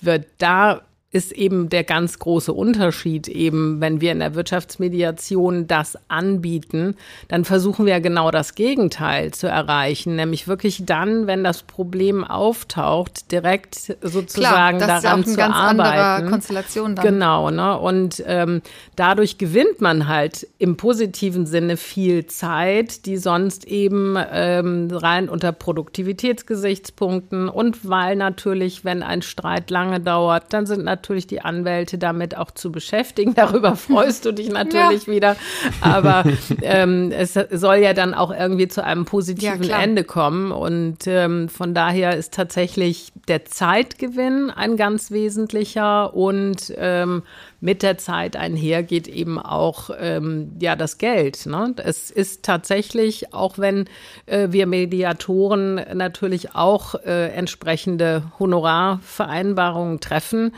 wird. 0.05 0.25
Da 0.37 0.81
ist 1.11 1.31
eben 1.31 1.69
der 1.69 1.83
ganz 1.83 2.19
große 2.19 2.53
Unterschied 2.53 3.27
eben, 3.27 3.81
wenn 3.81 3.99
wir 3.99 4.11
in 4.11 4.19
der 4.19 4.35
Wirtschaftsmediation 4.35 5.65
das 5.65 5.97
anbieten, 6.07 6.95
dann 7.29 7.45
versuchen 7.45 7.87
wir 7.87 7.99
genau 7.99 8.29
das 8.29 8.53
Gegenteil 8.53 9.31
zu 9.31 9.47
erreichen, 9.47 10.15
nämlich 10.15 10.47
wirklich 10.47 10.85
dann, 10.85 11.25
wenn 11.25 11.43
das 11.43 11.63
Problem 11.63 12.23
auftaucht, 12.23 13.31
direkt 13.31 13.97
sozusagen 14.01 14.77
Klar, 14.77 15.01
daran 15.01 15.25
zu 15.25 15.43
arbeiten. 15.43 16.29
Konstellation 16.29 16.95
dann. 16.95 17.05
Genau, 17.05 17.49
ne? 17.49 17.79
Und 17.79 18.23
ähm, 18.27 18.61
dadurch 18.95 19.39
gewinnt 19.39 19.81
man 19.81 20.07
halt 20.07 20.47
im 20.59 20.77
positiven 20.77 21.47
Sinne 21.47 21.77
viel 21.77 22.27
Zeit, 22.27 23.07
die 23.07 23.17
sonst 23.17 23.65
eben 23.65 24.15
ähm, 24.31 24.89
rein 24.91 25.27
unter 25.27 25.53
Produktivitätsgesichtspunkten 25.53 27.49
und 27.49 27.89
weil 27.89 28.15
natürlich, 28.15 28.85
wenn 28.85 29.01
ein 29.01 29.23
Streit 29.23 29.71
lange 29.71 29.99
dauert, 29.99 30.53
dann 30.53 30.67
sind 30.67 30.83
natürlich 30.83 30.98
natürlich 30.99 31.27
die 31.27 31.41
Anwälte 31.41 31.97
damit 31.97 32.35
auch 32.35 32.51
zu 32.51 32.71
beschäftigen. 32.71 33.33
Darüber 33.35 33.75
freust 33.75 34.25
du 34.25 34.33
dich 34.33 34.49
natürlich 34.49 35.07
ja. 35.07 35.13
wieder. 35.13 35.35
Aber 35.81 36.23
ähm, 36.61 37.11
es 37.11 37.33
soll 37.33 37.77
ja 37.77 37.93
dann 37.93 38.13
auch 38.13 38.31
irgendwie 38.31 38.67
zu 38.67 38.83
einem 38.83 39.05
positiven 39.05 39.63
ja, 39.63 39.79
Ende 39.79 40.03
kommen. 40.03 40.51
Und 40.51 41.07
ähm, 41.07 41.47
von 41.47 41.73
daher 41.73 42.17
ist 42.17 42.33
tatsächlich 42.33 43.11
der 43.27 43.45
Zeitgewinn 43.45 44.49
ein 44.49 44.75
ganz 44.75 45.11
wesentlicher 45.11 46.13
und 46.13 46.73
ähm, 46.77 47.23
mit 47.61 47.83
der 47.83 47.97
Zeit 47.97 48.35
einhergeht 48.35 49.07
eben 49.07 49.37
auch 49.37 49.89
ähm, 49.99 50.51
ja 50.61 50.75
das 50.75 50.97
Geld. 50.97 51.45
Ne? 51.45 51.73
Es 51.77 52.09
ist 52.09 52.43
tatsächlich, 52.43 53.33
auch 53.33 53.57
wenn 53.57 53.85
äh, 54.25 54.47
wir 54.51 54.65
Mediatoren 54.65 55.75
natürlich 55.93 56.55
auch 56.55 56.95
äh, 56.95 57.27
entsprechende 57.29 58.23
Honorarvereinbarungen 58.39 59.99
treffen, 59.99 60.53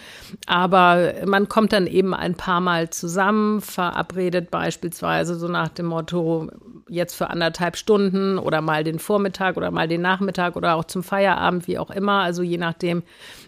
aber 0.47 1.13
man 1.25 1.49
kommt 1.49 1.73
dann 1.73 1.87
eben 1.87 2.13
ein 2.13 2.35
paar 2.35 2.61
Mal 2.61 2.89
zusammen, 2.89 3.61
verabredet 3.61 4.51
beispielsweise 4.51 5.35
so 5.35 5.47
nach 5.47 5.69
dem 5.69 5.87
Motto, 5.87 6.49
jetzt 6.91 7.15
für 7.15 7.29
anderthalb 7.29 7.77
Stunden 7.77 8.37
oder 8.37 8.61
mal 8.61 8.83
den 8.83 8.99
Vormittag 8.99 9.55
oder 9.55 9.71
mal 9.71 9.87
den 9.87 10.01
Nachmittag 10.01 10.55
oder 10.55 10.75
auch 10.75 10.83
zum 10.83 11.03
Feierabend, 11.03 11.67
wie 11.67 11.79
auch 11.79 11.89
immer. 11.89 12.19
Also 12.19 12.43
je 12.43 12.57
nachdem, 12.57 13.03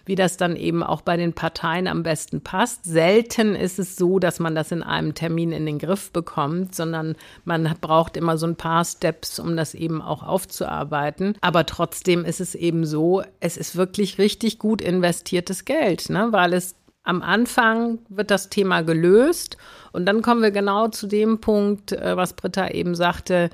wie 0.05 0.15
das 0.15 0.37
dann 0.37 0.55
eben 0.55 0.81
auch 0.81 1.01
bei 1.01 1.17
den 1.17 1.33
Parteien 1.33 1.87
am 1.87 2.03
besten 2.03 2.41
passt. 2.41 2.85
Selten 2.85 3.53
ist 3.53 3.79
es 3.79 3.97
so, 3.97 4.19
dass 4.19 4.39
man 4.39 4.55
das 4.55 4.71
in 4.71 4.81
einem 4.81 5.13
Termin 5.13 5.51
in 5.51 5.65
den 5.65 5.77
Griff 5.77 6.11
bekommt, 6.11 6.73
sondern 6.73 7.15
man 7.43 7.75
braucht 7.81 8.15
immer 8.15 8.37
so 8.37 8.47
ein 8.47 8.55
paar 8.55 8.85
Steps, 8.85 9.39
um 9.39 9.57
das 9.57 9.75
eben 9.75 10.01
auch 10.01 10.23
aufzuarbeiten. 10.23 11.35
Aber 11.41 11.65
trotzdem 11.65 12.23
ist 12.23 12.39
es 12.39 12.55
eben 12.55 12.85
so, 12.85 13.23
es 13.41 13.57
ist 13.57 13.75
wirklich 13.75 14.17
richtig 14.17 14.57
gut 14.57 14.81
investiertes 14.81 15.65
Geld, 15.65 16.09
ne? 16.09 16.29
weil 16.31 16.53
es 16.53 16.75
am 17.03 17.21
Anfang 17.21 17.99
wird 18.09 18.31
das 18.31 18.49
Thema 18.49 18.81
gelöst 18.81 19.57
und 19.91 20.05
dann 20.05 20.21
kommen 20.21 20.41
wir 20.41 20.51
genau 20.51 20.87
zu 20.87 21.07
dem 21.07 21.39
Punkt, 21.39 21.91
äh, 21.91 22.15
was 22.17 22.33
Britta 22.33 22.69
eben 22.69 22.95
sagte, 22.95 23.49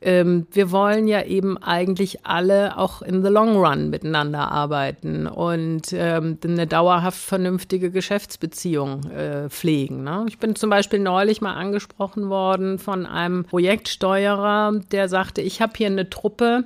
ähm, 0.00 0.46
wir 0.50 0.70
wollen 0.72 1.06
ja 1.06 1.22
eben 1.22 1.58
eigentlich 1.58 2.26
alle 2.26 2.76
auch 2.76 3.02
in 3.02 3.22
the 3.22 3.28
long 3.28 3.56
run 3.56 3.90
miteinander 3.90 4.50
arbeiten 4.50 5.26
und 5.26 5.92
ähm, 5.92 6.38
eine 6.44 6.66
dauerhaft 6.66 7.20
vernünftige 7.20 7.90
Geschäftsbeziehung 7.90 9.04
äh, 9.10 9.48
pflegen. 9.48 10.02
Ne? 10.02 10.24
Ich 10.28 10.38
bin 10.38 10.56
zum 10.56 10.70
Beispiel 10.70 10.98
neulich 10.98 11.40
mal 11.40 11.54
angesprochen 11.54 12.30
worden 12.30 12.78
von 12.78 13.06
einem 13.06 13.44
Projektsteuerer, 13.44 14.80
der 14.90 15.08
sagte, 15.08 15.40
ich 15.40 15.62
habe 15.62 15.72
hier 15.76 15.86
eine 15.86 16.10
Truppe 16.10 16.64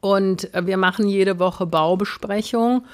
und 0.00 0.52
äh, 0.54 0.66
wir 0.66 0.76
machen 0.76 1.06
jede 1.06 1.38
Woche 1.38 1.66
Baubesprechung 1.66 2.84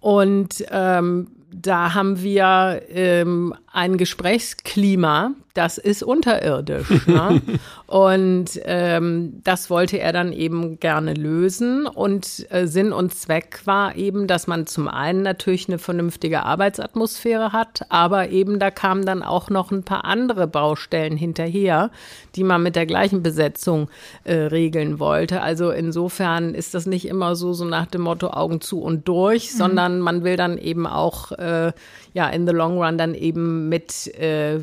und 0.00 0.64
ähm, 0.70 1.28
da 1.66 1.94
haben 1.94 2.22
wir 2.22 2.82
ähm, 2.88 3.54
ein 3.72 3.98
Gesprächsklima, 3.98 5.32
das 5.54 5.78
ist 5.78 6.02
unterirdisch. 6.02 6.88
ne? 7.06 7.40
Und 7.86 8.60
ähm, 8.64 9.40
das 9.44 9.70
wollte 9.70 9.98
er 9.98 10.12
dann 10.12 10.32
eben 10.32 10.78
gerne 10.80 11.14
lösen. 11.14 11.86
Und 11.86 12.46
äh, 12.50 12.66
Sinn 12.66 12.92
und 12.92 13.14
Zweck 13.14 13.62
war 13.64 13.96
eben, 13.96 14.26
dass 14.26 14.46
man 14.46 14.66
zum 14.66 14.88
einen 14.88 15.22
natürlich 15.22 15.68
eine 15.68 15.78
vernünftige 15.78 16.44
Arbeitsatmosphäre 16.44 17.52
hat, 17.52 17.86
aber 17.88 18.30
eben 18.30 18.58
da 18.58 18.70
kamen 18.70 19.04
dann 19.04 19.22
auch 19.22 19.50
noch 19.50 19.70
ein 19.70 19.82
paar 19.82 20.04
andere 20.04 20.46
Baustellen 20.46 21.16
hinterher, 21.16 21.90
die 22.36 22.44
man 22.44 22.62
mit 22.62 22.76
der 22.76 22.86
gleichen 22.86 23.22
Besetzung 23.22 23.88
äh, 24.24 24.34
regeln 24.34 24.98
wollte. 24.98 25.42
Also 25.42 25.70
insofern 25.70 26.54
ist 26.54 26.74
das 26.74 26.86
nicht 26.86 27.06
immer 27.06 27.34
so, 27.34 27.52
so 27.52 27.64
nach 27.64 27.86
dem 27.86 28.02
Motto 28.02 28.28
Augen 28.30 28.60
zu 28.60 28.80
und 28.80 29.06
durch, 29.08 29.52
mhm. 29.52 29.58
sondern 29.58 30.00
man 30.00 30.24
will 30.24 30.36
dann 30.36 30.58
eben 30.58 30.86
auch 30.86 31.32
äh, 31.32 31.72
ja 32.12 32.28
in 32.28 32.46
the 32.46 32.52
long 32.52 32.78
run 32.78 32.98
dann 32.98 33.14
eben 33.14 33.68
mit 33.68 34.06
äh, 34.18 34.60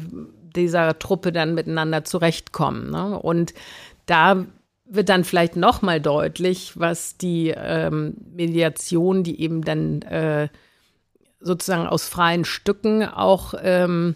dieser 0.56 0.98
Truppe 1.00 1.32
dann 1.32 1.54
miteinander 1.54 2.04
zurechtkommen. 2.04 2.92
Ne? 2.92 3.20
Und 3.20 3.54
da 4.06 4.46
wird 4.86 5.10
dann 5.10 5.24
vielleicht 5.24 5.56
noch 5.56 5.82
mal 5.82 6.00
deutlich, 6.00 6.80
was 6.80 7.18
die 7.18 7.54
ähm, 7.56 8.16
Mediation, 8.34 9.24
die 9.24 9.42
eben 9.42 9.64
dann 9.64 10.02
äh, 10.04 10.48
sozusagen 11.40 11.88
aus 11.88 12.08
freien 12.08 12.46
Stücken 12.46 13.04
auch 13.04 13.54
ähm, 13.62 14.16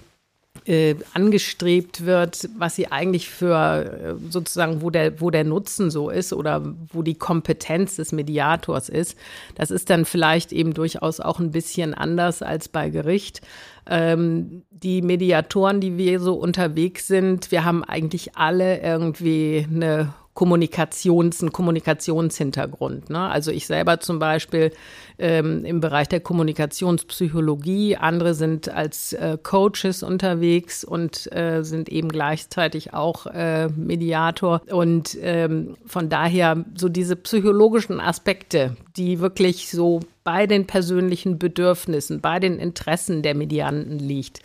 äh, 0.65 0.95
angestrebt 1.13 2.05
wird, 2.05 2.49
was 2.57 2.75
sie 2.75 2.91
eigentlich 2.91 3.29
für 3.29 4.17
äh, 4.19 4.31
sozusagen, 4.31 4.81
wo 4.81 4.89
der, 4.89 5.19
wo 5.19 5.29
der 5.31 5.43
Nutzen 5.43 5.89
so 5.89 6.09
ist 6.09 6.33
oder 6.33 6.75
wo 6.91 7.01
die 7.01 7.15
Kompetenz 7.15 7.95
des 7.95 8.11
Mediators 8.11 8.89
ist. 8.89 9.17
Das 9.55 9.71
ist 9.71 9.89
dann 9.89 10.05
vielleicht 10.05 10.51
eben 10.51 10.73
durchaus 10.73 11.19
auch 11.19 11.39
ein 11.39 11.51
bisschen 11.51 11.93
anders 11.93 12.41
als 12.41 12.69
bei 12.69 12.89
Gericht. 12.89 13.41
Ähm, 13.89 14.63
die 14.69 15.01
Mediatoren, 15.01 15.81
die 15.81 15.97
wir 15.97 16.19
so 16.19 16.35
unterwegs 16.35 17.07
sind, 17.07 17.51
wir 17.51 17.65
haben 17.65 17.83
eigentlich 17.83 18.35
alle 18.37 18.81
irgendwie 18.81 19.65
eine 19.69 20.13
Kommunikations, 20.33 21.41
einen 21.41 21.51
Kommunikationshintergrund. 21.51 23.09
Ne? 23.09 23.19
Also 23.19 23.51
ich 23.51 23.67
selber 23.67 23.99
zum 23.99 24.17
Beispiel 24.19 24.71
ähm, 25.19 25.65
im 25.65 25.81
Bereich 25.81 26.07
der 26.07 26.21
Kommunikationspsychologie, 26.21 27.97
andere 27.97 28.33
sind 28.33 28.69
als 28.69 29.11
äh, 29.13 29.37
Coaches 29.41 30.03
unterwegs 30.03 30.83
und 30.85 31.31
äh, 31.35 31.63
sind 31.63 31.89
eben 31.89 32.09
gleichzeitig 32.09 32.93
auch 32.93 33.25
äh, 33.27 33.67
Mediator. 33.69 34.61
Und 34.71 35.17
ähm, 35.21 35.75
von 35.85 36.07
daher 36.07 36.63
so 36.75 36.87
diese 36.87 37.17
psychologischen 37.17 37.99
Aspekte, 37.99 38.77
die 38.95 39.19
wirklich 39.19 39.69
so 39.69 39.99
bei 40.23 40.47
den 40.47 40.65
persönlichen 40.65 41.39
Bedürfnissen, 41.39 42.21
bei 42.21 42.39
den 42.39 42.57
Interessen 42.57 43.21
der 43.21 43.35
Medianten 43.35 43.99
liegt 43.99 44.41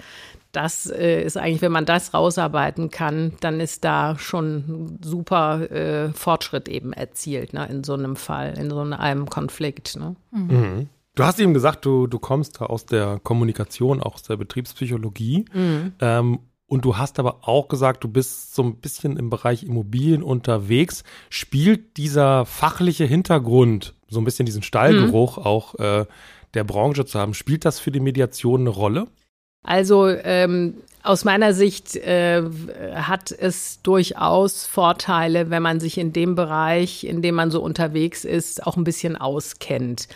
das 0.56 0.86
äh, 0.86 1.22
ist 1.22 1.36
eigentlich, 1.36 1.60
wenn 1.60 1.72
man 1.72 1.84
das 1.84 2.14
rausarbeiten 2.14 2.90
kann, 2.90 3.34
dann 3.40 3.60
ist 3.60 3.84
da 3.84 4.18
schon 4.18 4.98
super 5.02 5.70
äh, 5.70 6.12
Fortschritt 6.12 6.68
eben 6.68 6.94
erzielt, 6.94 7.52
ne, 7.52 7.68
in 7.68 7.84
so 7.84 7.92
einem 7.92 8.16
Fall, 8.16 8.56
in 8.58 8.70
so 8.70 8.80
einem 8.80 9.28
Konflikt. 9.28 9.96
Ne? 9.96 10.16
Mhm. 10.30 10.46
mhm. 10.46 10.88
Du 11.14 11.24
hast 11.24 11.40
eben 11.40 11.54
gesagt, 11.54 11.86
du, 11.86 12.06
du 12.06 12.18
kommst 12.18 12.60
aus 12.60 12.84
der 12.84 13.18
Kommunikation, 13.22 14.02
auch 14.02 14.16
aus 14.16 14.22
der 14.22 14.36
Betriebspsychologie. 14.36 15.46
Mhm. 15.50 15.92
Ähm, 15.98 16.40
und 16.66 16.84
du 16.84 16.98
hast 16.98 17.18
aber 17.18 17.48
auch 17.48 17.68
gesagt, 17.68 18.04
du 18.04 18.08
bist 18.08 18.54
so 18.54 18.62
ein 18.62 18.76
bisschen 18.76 19.16
im 19.16 19.30
Bereich 19.30 19.62
Immobilien 19.62 20.22
unterwegs. 20.22 21.04
Spielt 21.30 21.96
dieser 21.96 22.44
fachliche 22.44 23.04
Hintergrund, 23.04 23.94
so 24.08 24.20
ein 24.20 24.24
bisschen 24.24 24.44
diesen 24.44 24.62
Stallgeruch 24.62 25.38
mhm. 25.38 25.42
auch 25.44 25.74
äh, 25.76 26.04
der 26.52 26.64
Branche 26.64 27.06
zu 27.06 27.18
haben, 27.18 27.32
spielt 27.32 27.64
das 27.64 27.78
für 27.80 27.90
die 27.90 28.00
Mediation 28.00 28.62
eine 28.62 28.70
Rolle? 28.70 29.06
Also 29.66 30.08
ähm, 30.08 30.74
aus 31.02 31.24
meiner 31.24 31.52
Sicht 31.52 31.96
äh, 31.96 32.42
hat 32.94 33.32
es 33.32 33.82
durchaus 33.82 34.64
Vorteile, 34.64 35.50
wenn 35.50 35.62
man 35.62 35.80
sich 35.80 35.98
in 35.98 36.12
dem 36.12 36.34
Bereich, 36.34 37.04
in 37.04 37.20
dem 37.20 37.34
man 37.34 37.50
so 37.50 37.60
unterwegs 37.60 38.24
ist, 38.24 38.66
auch 38.66 38.76
ein 38.76 38.84
bisschen 38.84 39.16
auskennt. 39.16 40.08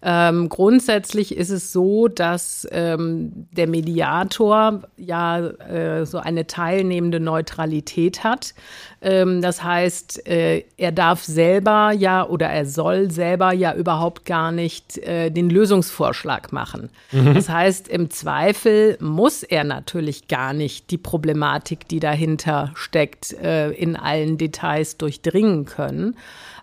Ähm, 0.00 0.48
grundsätzlich 0.48 1.36
ist 1.36 1.50
es 1.50 1.72
so, 1.72 2.06
dass 2.08 2.66
ähm, 2.70 3.48
der 3.50 3.66
Mediator 3.66 4.82
ja 4.96 5.38
äh, 5.38 6.06
so 6.06 6.18
eine 6.18 6.46
teilnehmende 6.46 7.18
Neutralität 7.18 8.22
hat. 8.22 8.54
Ähm, 9.00 9.42
das 9.42 9.62
heißt, 9.62 10.26
äh, 10.28 10.64
er 10.76 10.92
darf 10.92 11.24
selber 11.24 11.92
ja 11.92 12.26
oder 12.26 12.46
er 12.46 12.66
soll 12.66 13.10
selber 13.10 13.52
ja 13.52 13.74
überhaupt 13.74 14.24
gar 14.24 14.52
nicht 14.52 14.98
äh, 14.98 15.30
den 15.30 15.50
Lösungsvorschlag 15.50 16.52
machen. 16.52 16.90
Mhm. 17.10 17.34
Das 17.34 17.48
heißt, 17.48 17.88
im 17.88 18.10
Zweifel 18.10 18.96
muss 19.00 19.42
er 19.42 19.64
natürlich 19.64 20.28
gar 20.28 20.52
nicht 20.52 20.90
die 20.90 20.98
Problematik, 20.98 21.88
die 21.88 22.00
dahinter 22.00 22.70
steckt, 22.74 23.32
äh, 23.32 23.70
in 23.70 23.96
allen 23.96 24.38
Details 24.38 24.96
durchdringen 24.96 25.64
können. 25.64 26.16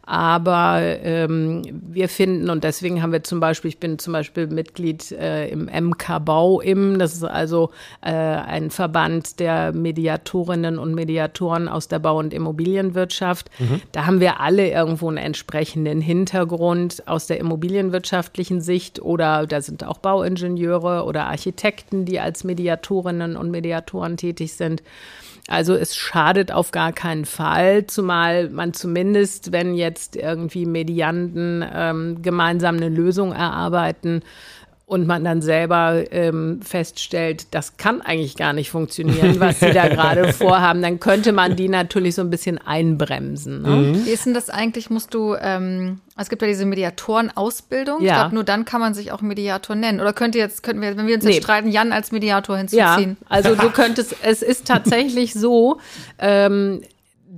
Aber 0.08 0.82
ähm, 0.82 1.63
wir 1.82 2.10
finden, 2.10 2.52
und 2.52 2.63
deswegen 2.63 3.02
haben 3.02 3.12
wir 3.12 3.24
zum 3.26 3.40
Beispiel, 3.40 3.70
ich 3.70 3.80
bin 3.80 4.00
zum 4.00 4.14
Beispiel 4.14 4.48
Mitglied 4.48 5.12
äh, 5.12 5.50
im 5.50 5.66
MK 5.66 6.20
Bau 6.24 6.62
im, 6.62 7.00
das 7.00 7.14
ist 7.14 7.24
also 7.24 7.72
äh, 8.02 8.12
ein 8.12 8.70
Verband 8.70 9.40
der 9.40 9.74
Mediatorinnen 9.74 10.78
und 10.78 10.94
Mediatoren 10.94 11.68
aus 11.68 11.88
der 11.88 12.00
Bau- 12.00 12.20
und 12.20 12.34
Immobilienwirtschaft. 12.34 13.50
Mhm. 13.60 13.82
Da 13.92 14.06
haben 14.06 14.20
wir 14.20 14.40
alle 14.40 14.70
irgendwo 14.70 15.08
einen 15.08 15.18
entsprechenden 15.18 16.02
Hintergrund 16.02 17.08
aus 17.08 17.28
der 17.28 17.40
immobilienwirtschaftlichen 17.40 18.62
Sicht 18.62 19.02
oder 19.02 19.48
da 19.48 19.62
sind 19.62 19.84
auch 19.84 19.98
Bauingenieure 19.98 21.04
oder 21.04 21.26
Architekten, 21.26 22.06
die 22.06 22.20
als 22.20 22.44
Mediatorinnen 22.44 23.36
und 23.36 23.52
Mediatoren 23.52 24.18
tätig 24.18 24.54
sind. 24.54 24.84
Also 25.47 25.75
es 25.75 25.95
schadet 25.95 26.51
auf 26.51 26.71
gar 26.71 26.91
keinen 26.91 27.25
Fall, 27.25 27.86
zumal 27.86 28.49
man 28.49 28.73
zumindest, 28.73 29.51
wenn 29.51 29.75
jetzt 29.75 30.15
irgendwie 30.15 30.65
Medianten 30.65 31.63
ähm, 31.71 32.21
gemeinsam 32.23 32.77
eine 32.77 32.89
Lösung 32.89 33.31
erarbeiten, 33.31 34.23
und 34.88 35.08
man 35.08 35.24
dann 35.24 35.41
selber 35.41 36.04
ähm, 36.12 36.60
feststellt, 36.62 37.48
das 37.56 37.78
kann 37.78 38.02
eigentlich 38.02 38.38
gar 38.38 38.54
nicht 38.54 38.69
funktionieren, 38.69 39.39
was 39.39 39.60
sie 39.60 39.71
da 39.71 39.88
gerade 39.89 40.32
vorhaben, 40.32 40.84
dann 40.84 41.00
könnte 41.00 41.32
man 41.32 41.56
die 41.56 41.69
natürlich 41.69 42.13
so 42.13 42.21
ein 42.21 42.30
bisschen 42.30 42.60
einbremsen. 42.60 43.63
Ne? 43.63 43.69
Mhm. 43.69 44.06
Wie 44.06 44.12
ist 44.12 44.28
denn 44.28 44.36
das 44.36 44.52
eigentlich? 44.52 44.91
Musst 44.91 45.15
du, 45.15 45.34
ähm, 45.41 46.02
es 46.15 46.30
gibt 46.30 46.43
ja 46.43 46.48
diese 46.48 46.67
Mediatorenausbildung. 46.67 48.04
Ja. 48.04 48.06
Ich 48.06 48.19
glaube, 48.19 48.36
nur 48.36 48.43
dann 48.43 48.65
kann 48.65 48.80
man 48.80 48.93
sich 48.93 49.12
auch 49.12 49.21
Mediator 49.21 49.76
nennen. 49.76 50.00
Oder 50.00 50.13
könnte 50.13 50.38
jetzt, 50.38 50.62
könnten 50.62 50.84
wir, 50.84 50.95
wenn 50.95 51.08
wir 51.08 51.15
uns 51.15 51.24
nee. 51.24 51.32
jetzt 51.32 51.43
streiten, 51.43 51.69
Jan 51.69 51.91
als 51.91 52.12
Mediator 52.12 52.56
hinzuziehen? 52.56 53.17
Ja, 53.19 53.28
also 53.28 53.56
du 53.56 53.71
könntest, 53.71 54.15
es 54.21 54.43
ist 54.43 54.67
tatsächlich 54.67 55.34
so, 55.34 55.80
ähm, 56.19 56.82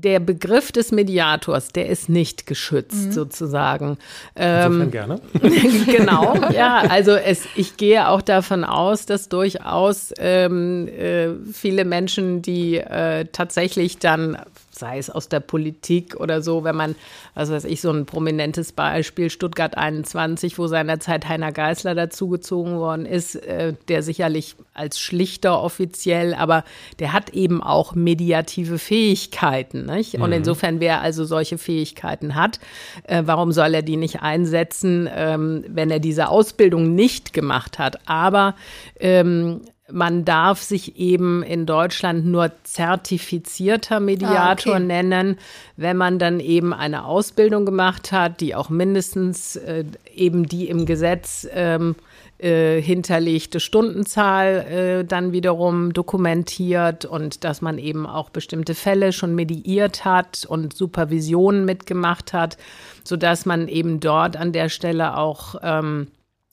der 0.04 0.20
Begriff 0.20 0.72
des 0.72 0.92
Mediators, 0.92 1.70
der 1.70 1.88
ist 1.88 2.08
nicht 2.08 2.46
geschützt 2.46 3.08
mhm. 3.08 3.12
sozusagen. 3.12 3.98
Insofern 4.36 4.82
ähm, 4.82 4.92
gerne. 4.92 5.22
genau, 5.86 6.36
ja. 6.54 6.84
Also 6.90 7.12
es, 7.12 7.46
ich 7.56 7.78
gehe 7.78 8.08
auch 8.08 8.22
davon 8.22 8.64
aus, 8.64 9.06
dass 9.06 9.30
durchaus 9.30 10.14
ähm, 10.20 10.88
äh, 10.88 11.30
viele 11.52 11.84
Menschen, 11.84 12.42
die 12.42 12.78
äh, 12.78 13.26
tatsächlich 13.32 13.98
dann 13.98 14.38
sei 14.78 14.98
es 14.98 15.10
aus 15.10 15.30
der 15.30 15.40
Politik 15.40 16.16
oder 16.20 16.42
so, 16.42 16.64
wenn 16.64 16.76
man, 16.76 16.96
was 17.34 17.52
weiß 17.52 17.66
ich, 17.66 17.82
so 17.82 17.92
ein 17.92 18.06
prominentes 18.06 18.72
Beispiel, 18.72 19.30
Stuttgart 19.30 19.78
21, 19.78 20.58
wo 20.58 20.68
seinerzeit 20.68 21.28
Heiner 21.28 21.52
Geißler 21.52 21.96
dazugezogen 21.96 22.78
worden 22.78 23.06
ist, 23.06 23.36
äh, 23.36 23.74
der 23.88 24.04
sicherlich 24.04 24.56
als 24.74 25.00
Schlichter 25.00 25.62
offiziell, 25.62 26.34
aber 26.34 26.64
der 27.00 27.14
hat 27.14 27.32
eben 27.32 27.64
auch 27.64 27.96
mediative 27.96 28.78
Fähigkeiten. 28.78 29.86
Nicht? 29.86 30.16
Und 30.16 30.30
mhm. 30.30 30.38
insofern, 30.38 30.80
wer 30.80 31.02
also 31.02 31.26
solche 31.26 31.58
Fähigkeiten 31.58 32.36
hat, 32.36 32.60
äh, 33.04 33.24
warum 33.26 33.52
soll 33.52 33.74
er 33.74 33.82
die 33.82 33.98
nicht 33.98 34.22
einsetzen, 34.22 35.10
ähm, 35.14 35.64
wenn 35.68 35.92
er 35.92 36.00
diese 36.00 36.30
Ausbildung 36.30 36.96
nicht 36.96 37.34
gemacht 37.34 37.80
hat? 37.80 38.08
Aber 38.08 38.56
ähm, 39.00 39.62
man 39.92 40.26
darf 40.26 40.62
sich 40.62 40.98
eben 40.98 41.44
in 41.44 41.66
Deutschland 41.66 42.26
nur 42.26 42.52
zertifizierter 42.64 44.00
Mediator 44.00 44.74
ah, 44.74 44.78
okay. 44.78 44.86
nennen, 44.86 45.38
wenn 45.78 45.96
man 45.96 46.20
dann 46.20 46.40
eben 46.40 46.74
eine 46.74 47.06
Ausbildung 47.06 47.66
gemacht 47.66 48.12
hat, 48.12 48.42
die 48.42 48.54
auch 48.54 48.70
mindestens 48.70 49.56
äh, 49.56 49.86
eben 50.14 50.48
die 50.48 50.68
im 50.68 50.86
Gesetz 50.86 51.48
ähm, 51.54 51.96
äh, 52.40 52.82
hinterlegte 52.82 53.60
Stundenzahl 53.60 54.66
äh, 54.70 55.06
dann 55.06 55.32
wiederum 55.32 55.94
dokumentiert 55.94 57.06
und 57.06 57.44
dass 57.44 57.62
man 57.62 57.78
eben 57.78 58.06
auch 58.06 58.30
bestimmte 58.30 58.76
Fälle 58.76 59.14
schon 59.14 59.36
mediiert 59.36 60.06
hat 60.06 60.46
und 60.48 60.74
Supervisionen 60.74 61.66
mitgemacht 61.66 62.34
hat, 62.34 62.58
sodass 63.04 63.46
man 63.46 63.68
eben 63.68 64.00
dort 64.00 64.36
an 64.36 64.52
der 64.52 64.70
Stelle 64.70 65.18
auch 65.18 65.56
ähm, 65.64 66.08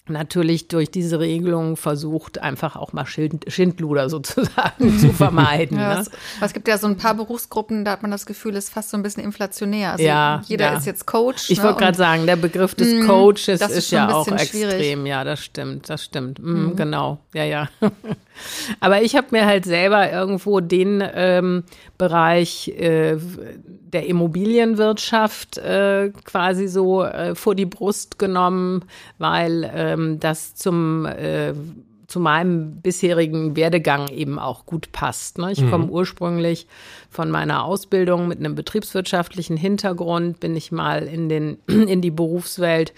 natürlich 0.07 0.69
durch 0.69 0.91
diese 0.91 1.19
Regelung 1.19 1.77
versucht, 1.77 2.39
einfach 2.43 2.77
auch 2.77 2.93
mal 2.93 3.07
Schind 3.07 3.47
Schindluder 3.49 4.11
sozusagen 4.11 4.99
zu 5.01 5.13
vermeiden. 5.13 5.79
ja, 5.79 5.95
ne? 5.95 6.01
es, 6.01 6.11
es, 6.41 6.53
gibt 6.53 6.69
ja 6.69 6.77
so 6.77 6.87
ein 6.87 6.97
paar 6.97 7.15
Berufsgruppen, 7.15 7.85
da 7.85 7.93
hat 7.93 8.03
man 8.03 8.11
das 8.11 8.27
Gefühl, 8.27 8.55
es 8.57 8.65
ist 8.65 8.75
fast 8.75 8.91
so 8.91 8.97
ein 8.97 9.03
bisschen 9.03 9.25
inflationär. 9.25 9.93
Also 9.93 10.05
ja, 10.05 10.43
jeder 10.47 10.73
ja. 10.73 10.77
ist 10.79 10.87
jetzt 10.87 11.07
Coach. 11.07 11.49
Ich 11.51 11.59
ne? 11.59 11.65
wollte 11.65 11.79
gerade 11.81 11.97
sagen, 11.97 12.27
der 12.27 12.37
Begriff 12.37 12.75
des 12.75 12.95
Mm, 12.95 13.07
Coaches 13.07 13.49
ist, 13.49 13.71
ist 13.71 13.91
ja 13.91 14.13
auch 14.13 14.29
extrem. 14.29 14.71
schwierig. 14.71 15.07
Ja, 15.07 15.25
das 15.25 15.41
stimmt, 15.41 15.89
das 15.89 16.05
stimmt. 16.05 16.39
Mm, 16.39 16.77
Genau, 16.77 17.19
ja, 17.33 17.45
ja. 17.45 17.69
Aber 18.81 19.03
ich 19.03 19.17
habe 19.17 19.29
mir 19.31 19.47
halt 19.47 19.65
selber 19.65 20.11
irgendwo 20.11 20.61
den 20.61 21.03
ähm, 21.15 21.65
Bereich 21.99 22.69
äh, 22.69 23.17
der 23.95 24.07
Immobilienwirtschaft 24.07 25.57
äh, 25.59 26.11
quasi 26.25 26.69
so 26.69 27.05
äh, 27.05 27.35
vor 27.35 27.55
die 27.55 27.67
Brust 27.67 28.19
genommen, 28.19 28.85
weil 29.19 29.71
ähm, 29.75 30.21
das 30.21 30.55
zum 30.55 31.07
äh, 31.07 31.55
zu 32.07 32.21
meinem 32.21 32.81
bisherigen 32.81 33.57
Werdegang 33.57 34.09
eben 34.09 34.39
auch 34.39 34.67
gut 34.67 34.93
passt. 34.93 35.39
Ne? 35.39 35.53
Ich 35.53 35.71
komme 35.71 35.87
ursprünglich 35.87 36.67
von 37.11 37.31
meiner 37.31 37.65
Ausbildung 37.65 38.29
mit 38.29 38.39
einem 38.39 38.55
betriebswirtschaftlichen 38.55 39.57
Hintergrund, 39.57 40.41
bin 40.41 40.57
ich 40.57 40.73
mal 40.73 41.05
in, 41.05 41.29
den, 41.29 41.59
in 41.67 42.01
die 42.01 42.11
Berufswelt 42.11 42.93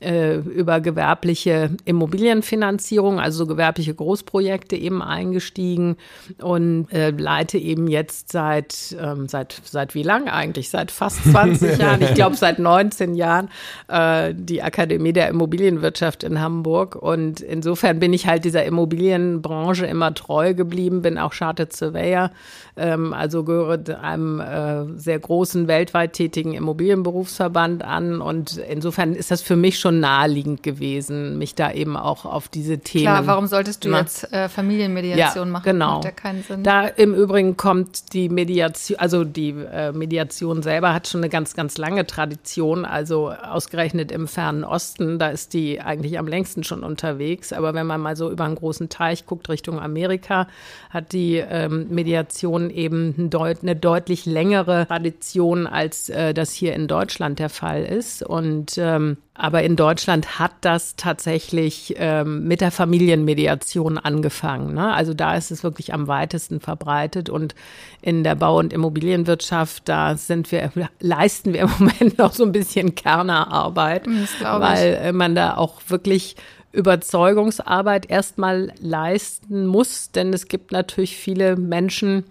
äh, 0.00 0.36
über 0.36 0.80
gewerbliche 0.80 1.70
Immobilienfinanzierung, 1.84 3.20
also 3.20 3.38
so 3.38 3.46
gewerbliche 3.46 3.94
Großprojekte 3.94 4.76
eben 4.76 5.02
eingestiegen 5.02 5.96
und 6.40 6.92
äh, 6.92 7.10
leite 7.10 7.58
eben 7.58 7.88
jetzt 7.88 8.30
seit, 8.30 8.96
ähm, 9.00 9.28
seit, 9.28 9.60
seit 9.64 9.94
wie 9.94 10.02
lang 10.02 10.28
eigentlich? 10.28 10.70
Seit 10.70 10.90
fast 10.90 11.24
20 11.30 11.78
Jahren, 11.78 12.02
ich 12.02 12.14
glaube 12.14 12.36
seit 12.36 12.58
19 12.58 13.14
Jahren, 13.14 13.48
äh, 13.88 14.34
die 14.36 14.62
Akademie 14.62 15.12
der 15.12 15.28
Immobilienwirtschaft 15.28 16.24
in 16.24 16.40
Hamburg. 16.40 16.96
Und 16.96 17.40
insofern 17.40 17.98
bin 17.98 18.12
ich 18.12 18.26
halt 18.26 18.44
dieser 18.52 18.66
Immobilienbranche 18.66 19.86
immer 19.86 20.12
treu 20.12 20.52
geblieben, 20.52 21.00
bin 21.00 21.16
auch 21.16 21.32
Chartered 21.32 21.72
Surveyor, 21.72 22.30
ähm, 22.76 23.14
also 23.14 23.44
gehöre 23.44 23.78
einem 24.02 24.40
äh, 24.40 24.98
sehr 24.98 25.18
großen 25.18 25.68
weltweit 25.68 26.12
tätigen 26.12 26.52
Immobilienberufsverband 26.52 27.82
an. 27.82 28.20
Und 28.20 28.58
insofern 28.58 29.14
ist 29.14 29.30
das 29.30 29.40
für 29.40 29.56
mich 29.56 29.78
schon 29.78 30.00
naheliegend 30.00 30.62
gewesen, 30.62 31.38
mich 31.38 31.54
da 31.54 31.72
eben 31.72 31.96
auch 31.96 32.26
auf 32.26 32.48
diese 32.48 32.78
Themen. 32.78 33.04
Klar, 33.04 33.26
warum 33.26 33.46
solltest 33.46 33.84
du 33.86 33.88
Na. 33.88 34.00
jetzt 34.00 34.30
äh, 34.32 34.50
Familienmediation 34.50 35.48
Ja, 35.48 35.52
machen? 35.52 35.64
genau. 35.64 35.94
Macht 35.94 36.04
ja 36.04 36.10
keinen 36.10 36.42
Sinn. 36.42 36.62
Da 36.62 36.86
im 36.86 37.14
Übrigen 37.14 37.56
kommt 37.56 38.12
die 38.12 38.28
Mediation, 38.28 38.98
also 38.98 39.24
die 39.24 39.50
äh, 39.50 39.92
Mediation 39.92 40.62
selber 40.62 40.92
hat 40.92 41.08
schon 41.08 41.20
eine 41.22 41.30
ganz, 41.30 41.54
ganz 41.54 41.78
lange 41.78 42.06
Tradition. 42.06 42.84
Also 42.84 43.30
ausgerechnet 43.30 44.12
im 44.12 44.28
fernen 44.28 44.64
Osten, 44.64 45.18
da 45.18 45.28
ist 45.28 45.54
die 45.54 45.80
eigentlich 45.80 46.18
am 46.18 46.26
längsten 46.26 46.64
schon 46.64 46.82
unterwegs. 46.82 47.52
Aber 47.52 47.72
wenn 47.74 47.86
man 47.86 48.00
mal 48.00 48.16
so 48.16 48.30
über 48.30 48.41
einen 48.44 48.56
großen 48.56 48.88
Teich 48.88 49.26
guckt 49.26 49.48
Richtung 49.48 49.80
Amerika, 49.80 50.46
hat 50.90 51.12
die 51.12 51.36
ähm, 51.36 51.88
Mediation 51.90 52.70
eben 52.70 53.14
ein 53.18 53.30
deut 53.30 53.62
eine 53.62 53.76
deutlich 53.76 54.26
längere 54.26 54.86
Tradition, 54.86 55.66
als 55.66 56.08
äh, 56.08 56.34
das 56.34 56.52
hier 56.52 56.74
in 56.74 56.88
Deutschland 56.88 57.38
der 57.38 57.50
Fall 57.50 57.84
ist. 57.84 58.22
Und 58.22 58.78
ähm, 58.78 59.16
aber 59.34 59.62
in 59.62 59.76
Deutschland 59.76 60.38
hat 60.38 60.52
das 60.60 60.94
tatsächlich 60.96 61.94
ähm, 61.96 62.46
mit 62.46 62.60
der 62.60 62.70
Familienmediation 62.70 63.96
angefangen. 63.96 64.74
Ne? 64.74 64.92
Also 64.92 65.14
da 65.14 65.36
ist 65.36 65.50
es 65.50 65.64
wirklich 65.64 65.94
am 65.94 66.06
weitesten 66.06 66.60
verbreitet 66.60 67.30
und 67.30 67.54
in 68.02 68.24
der 68.24 68.34
Bau- 68.34 68.58
und 68.58 68.74
Immobilienwirtschaft, 68.74 69.88
da 69.88 70.16
sind 70.18 70.52
wir, 70.52 70.70
leisten 71.00 71.54
wir 71.54 71.62
im 71.62 71.70
Moment 71.78 72.18
noch 72.18 72.34
so 72.34 72.44
ein 72.44 72.52
bisschen 72.52 72.94
Kernerarbeit, 72.94 74.06
weil 74.42 74.94
äh, 75.02 75.12
man 75.12 75.34
da 75.34 75.56
auch 75.56 75.80
wirklich 75.88 76.36
Überzeugungsarbeit 76.72 78.10
erstmal 78.10 78.72
leisten 78.80 79.66
muss, 79.66 80.10
denn 80.10 80.32
es 80.32 80.48
gibt 80.48 80.72
natürlich 80.72 81.16
viele 81.16 81.56
Menschen, 81.56 82.24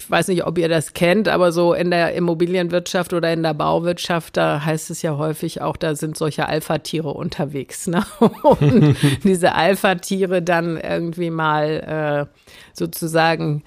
ich 0.00 0.10
weiß 0.10 0.28
nicht, 0.28 0.44
ob 0.44 0.58
ihr 0.58 0.68
das 0.68 0.92
kennt, 0.92 1.28
aber 1.28 1.52
so 1.52 1.72
in 1.74 1.90
der 1.90 2.14
Immobilienwirtschaft 2.14 3.12
oder 3.12 3.32
in 3.32 3.42
der 3.42 3.54
Bauwirtschaft, 3.54 4.36
da 4.36 4.64
heißt 4.64 4.90
es 4.90 5.02
ja 5.02 5.16
häufig 5.16 5.60
auch, 5.60 5.76
da 5.76 5.94
sind 5.94 6.16
solche 6.16 6.48
Alpha-Tiere 6.48 7.10
unterwegs. 7.10 7.86
Ne? 7.86 8.04
Und 8.42 8.96
diese 9.24 9.54
Alpha-Tiere 9.54 10.42
dann 10.42 10.76
irgendwie 10.76 11.30
mal 11.30 12.28
äh, 12.30 12.38
sozusagen 12.72 13.62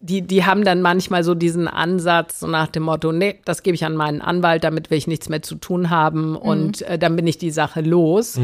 die, 0.00 0.20
die 0.20 0.44
haben 0.44 0.62
dann 0.62 0.82
manchmal 0.82 1.24
so 1.24 1.34
diesen 1.34 1.68
Ansatz 1.68 2.40
so 2.40 2.46
nach 2.46 2.68
dem 2.68 2.82
Motto, 2.82 3.12
nee, 3.12 3.40
das 3.46 3.62
gebe 3.62 3.74
ich 3.74 3.84
an 3.84 3.96
meinen 3.96 4.20
Anwalt, 4.20 4.62
damit 4.62 4.90
will 4.90 4.98
ich 4.98 5.06
nichts 5.06 5.30
mehr 5.30 5.40
zu 5.40 5.54
tun 5.54 5.88
haben 5.88 6.36
und 6.36 6.82
äh, 6.82 6.98
dann 6.98 7.16
bin 7.16 7.26
ich 7.26 7.38
die 7.38 7.50
Sache 7.50 7.80
los. 7.80 8.38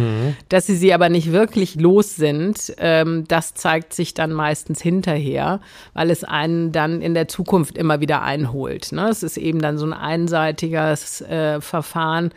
Dass 0.48 0.66
sie 0.66 0.76
sie 0.76 0.94
aber 0.94 1.10
nicht 1.10 1.30
wirklich 1.30 1.74
los 1.74 2.16
sind, 2.16 2.72
ähm, 2.78 3.24
das 3.28 3.52
zeigt 3.52 3.92
sich 3.92 4.14
dann 4.14 4.32
meistens 4.32 4.80
hinterher, 4.80 5.60
weil 5.92 6.10
es 6.10 6.24
einen 6.24 6.72
dann 6.72 7.02
in 7.02 7.12
der 7.12 7.28
Zukunft 7.28 7.76
immer 7.76 8.00
wieder 8.00 8.22
einholt. 8.22 8.90
Ne? 8.92 9.10
Es 9.10 9.22
ist 9.22 9.36
eben 9.36 9.60
dann 9.60 9.76
so 9.76 9.84
ein 9.84 9.92
einseitiges 9.92 11.20
äh, 11.20 11.60
Verfahren. 11.60 12.30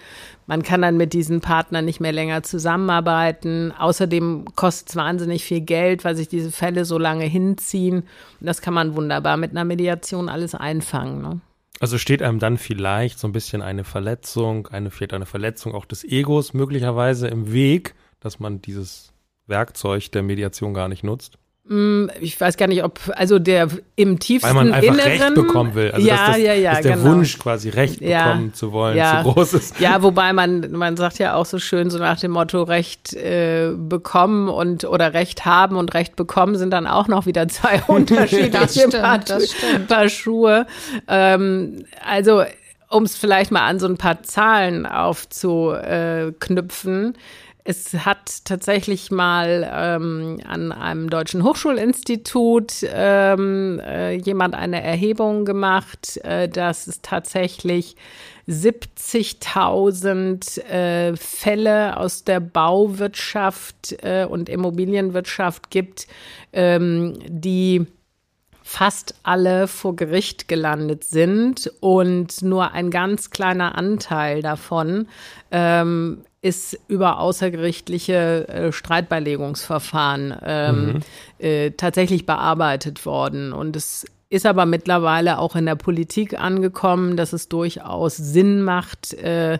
Man 0.47 0.61
kann 0.61 0.81
dann 0.81 0.97
mit 0.97 1.13
diesen 1.13 1.41
Partnern 1.41 1.85
nicht 1.85 1.99
mehr 1.99 2.11
länger 2.11 2.43
zusammenarbeiten. 2.43 3.71
Außerdem 3.71 4.45
kostet 4.55 4.89
es 4.89 4.95
wahnsinnig 4.95 5.43
viel 5.43 5.61
Geld, 5.61 6.05
weil 6.05 6.15
sich 6.15 6.27
diese 6.27 6.51
Fälle 6.51 6.85
so 6.85 6.99
lange 6.99 7.25
hinziehen. 7.25 8.03
Und 8.39 8.47
das 8.47 8.61
kann 8.61 8.73
man 8.73 8.95
wunderbar 8.95 9.37
mit 9.37 9.51
einer 9.51 9.65
Mediation 9.65 10.29
alles 10.29 10.53
einfangen. 10.53 11.21
Ne? 11.21 11.41
Also 11.79 11.97
steht 11.97 12.21
einem 12.21 12.39
dann 12.39 12.57
vielleicht 12.57 13.19
so 13.19 13.27
ein 13.27 13.33
bisschen 13.33 13.61
eine 13.61 13.83
Verletzung, 13.83 14.67
eine 14.67 14.91
vielleicht 14.91 15.13
eine 15.13 15.25
Verletzung 15.25 15.73
auch 15.73 15.85
des 15.85 16.03
Egos 16.03 16.53
möglicherweise 16.53 17.27
im 17.27 17.51
Weg, 17.51 17.95
dass 18.19 18.39
man 18.39 18.61
dieses 18.61 19.13
Werkzeug 19.47 20.11
der 20.11 20.23
Mediation 20.23 20.73
gar 20.73 20.87
nicht 20.87 21.03
nutzt. 21.03 21.37
Ich 22.21 22.39
weiß 22.39 22.57
gar 22.57 22.67
nicht, 22.67 22.83
ob, 22.83 22.99
also 23.15 23.39
der 23.39 23.69
im 23.95 24.19
tiefsten 24.19 24.47
Weil 24.49 24.53
man 24.53 24.71
einfach 24.71 24.93
Inneren. 24.93 25.11
Recht 25.19 25.33
bekommen 25.33 25.73
will. 25.73 25.89
Also 25.89 26.07
ja, 26.07 26.15
dass, 26.15 26.27
das, 26.27 26.37
ja, 26.37 26.53
ja, 26.53 26.71
dass 26.73 26.81
der 26.81 26.97
genau. 26.97 27.09
Wunsch 27.09 27.39
quasi 27.39 27.69
Recht 27.69 28.01
Ja. 28.01 28.25
bekommen 28.27 28.53
zu 28.53 28.71
wollen 28.71 28.95
Ja. 28.95 29.23
zu 29.23 29.31
groß 29.31 29.53
ist. 29.55 29.79
Ja, 29.79 30.03
wobei 30.03 30.31
man, 30.31 30.71
man 30.73 30.95
sagt 30.95 31.17
ja 31.17 31.33
auch 31.33 31.47
so 31.47 31.57
schön, 31.57 31.89
so 31.89 31.97
nach 31.97 32.19
dem 32.19 32.29
Motto, 32.31 32.61
Recht 32.61 33.13
äh, 33.13 33.71
bekommen 33.75 34.47
und 34.47 34.85
oder 34.85 35.15
Recht 35.15 35.45
haben 35.45 35.75
und 35.77 35.95
Recht 35.95 36.15
bekommen 36.15 36.55
sind 36.55 36.69
dann 36.69 36.85
auch 36.85 37.07
noch 37.07 37.25
wieder 37.25 37.47
zwei 37.47 37.81
unterschiedliche 37.87 38.51
Das 38.51 38.75
stimmt, 38.75 39.01
Paar, 39.01 39.17
das 39.17 39.51
stimmt. 39.51 39.87
Paar 39.87 40.07
Schuhe. 40.07 40.67
Ähm, 41.07 41.83
also, 42.07 42.43
um 42.91 43.05
es 43.05 43.17
vielleicht 43.17 43.49
mal 43.51 43.65
an 43.67 43.79
so 43.79 43.87
ein 43.87 43.97
paar 43.97 44.21
Zahlen 44.21 44.85
aufzuknüpfen. 44.85 47.15
Es 47.67 47.95
hat 47.95 48.45
tatsächlich 48.45 49.09
mal 49.09 49.67
ähm, 49.73 50.37
an 50.47 50.71
einem 50.71 51.09
deutschen 51.09 51.43
Hochschulinstitut 51.43 52.83
ähm, 52.83 53.81
äh, 53.83 54.13
jemand 54.13 54.53
eine 54.53 54.83
Erhebung 54.83 55.45
gemacht, 55.45 56.17
äh, 56.17 56.47
dass 56.47 56.85
es 56.85 57.01
tatsächlich 57.01 57.95
70.000 58.47 60.61
äh, 60.61 61.17
Fälle 61.17 61.97
aus 61.97 62.23
der 62.23 62.39
Bauwirtschaft 62.39 63.95
äh, 64.03 64.27
und 64.29 64.47
Immobilienwirtschaft 64.47 65.71
gibt, 65.71 66.05
ähm, 66.53 67.17
die 67.27 67.87
fast 68.61 69.15
alle 69.23 69.67
vor 69.67 69.95
Gericht 69.95 70.47
gelandet 70.47 71.03
sind 71.03 71.73
und 71.79 72.43
nur 72.43 72.73
ein 72.73 72.91
ganz 72.91 73.31
kleiner 73.31 73.75
Anteil 73.75 74.43
davon 74.43 75.07
ähm, 75.49 76.25
ist 76.45 76.79
über 76.87 77.19
außergerichtliche 77.19 78.47
äh, 78.47 78.71
Streitbeilegungsverfahren 78.71 80.35
ähm, 80.45 80.99
äh, 81.39 81.71
tatsächlich 81.71 82.27
bearbeitet 82.27 83.07
worden. 83.07 83.51
Und 83.51 83.75
es 83.75 84.05
ist 84.29 84.45
aber 84.45 84.67
mittlerweile 84.67 85.39
auch 85.39 85.55
in 85.55 85.65
der 85.65 85.75
Politik 85.75 86.39
angekommen, 86.39 87.17
dass 87.17 87.33
es 87.33 87.49
durchaus 87.49 88.17
Sinn 88.17 88.61
macht, 88.61 89.15
äh, 89.15 89.57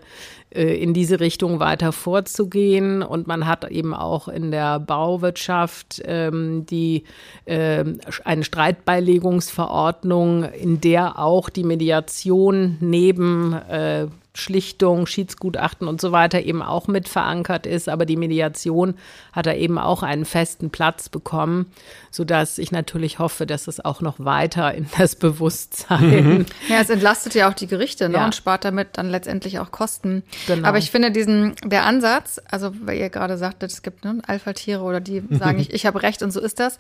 äh, 0.52 0.76
in 0.76 0.94
diese 0.94 1.20
Richtung 1.20 1.60
weiter 1.60 1.92
vorzugehen. 1.92 3.02
Und 3.02 3.26
man 3.26 3.48
hat 3.48 3.68
eben 3.72 3.96
auch 3.96 4.28
in 4.28 4.52
der 4.52 4.80
Bauwirtschaft 4.80 6.04
ähm, 6.06 6.68
die 6.68 7.06
ähm, 7.48 8.00
eine 8.24 8.44
Streitbeilegungsverordnung, 8.44 10.44
in 10.44 10.82
der 10.82 11.18
auch 11.18 11.50
die 11.50 11.64
Mediation 11.64 12.78
neben 12.80 13.54
äh, 13.54 14.06
Schlichtung, 14.36 15.08
Schiedsgutachten 15.08 15.88
und 15.88 16.02
so 16.02 16.12
weiter 16.12 16.42
eben 16.42 16.62
auch 16.62 16.88
mit 16.88 17.08
verankert 17.08 17.66
ist. 17.66 17.88
Aber 17.88 18.06
die 18.06 18.18
Mediation 18.18 18.96
hat 19.32 19.46
da 19.46 19.54
eben 19.54 19.78
auch 19.78 20.04
einen 20.04 20.26
festen 20.26 20.70
Platz 20.70 21.10
bekommen, 21.10 21.72
sodass 22.12 22.58
ich 22.58 22.72
natürlich 22.72 23.18
hoffe, 23.18 23.46
dass 23.46 23.68
es 23.68 23.84
auch 23.84 24.02
noch 24.02 24.20
weiter 24.20 24.74
in 24.74 24.88
das 24.98 25.16
Bewusstsein. 25.16 26.46
Ja, 26.68 26.82
es 26.82 26.90
entlastet 26.90 27.36
ja 27.36 27.50
auch 27.50 27.54
die 27.54 27.68
Gerichte 27.68 28.10
ne? 28.10 28.18
Ja. 28.18 28.26
und 28.26 28.36
spart 28.36 28.66
damit 28.66 28.90
dann 28.94 29.10
letztendlich 29.10 29.60
auch 29.60 29.72
Kosten. 29.72 30.24
Genau. 30.48 30.68
Aber 30.68 30.78
ich 30.78 30.90
finde 30.90 31.12
diesen, 31.12 31.56
der 31.64 31.86
Ansatz, 31.86 32.42
also 32.50 32.72
weil 32.84 32.98
ihr 32.98 33.10
gerade 33.10 33.38
sagtet, 33.38 33.72
es 33.72 33.82
gibt 33.82 34.04
ne, 34.04 34.22
Alpha-Tiere 34.26 34.82
oder 34.82 35.00
die 35.00 35.24
sagen, 35.30 35.60
ich, 35.60 35.74
ich 35.74 35.86
habe 35.86 36.02
Recht 36.02 36.24
und 36.24 36.32
so 36.32 36.42
ist 36.42 36.60
das. 36.60 36.78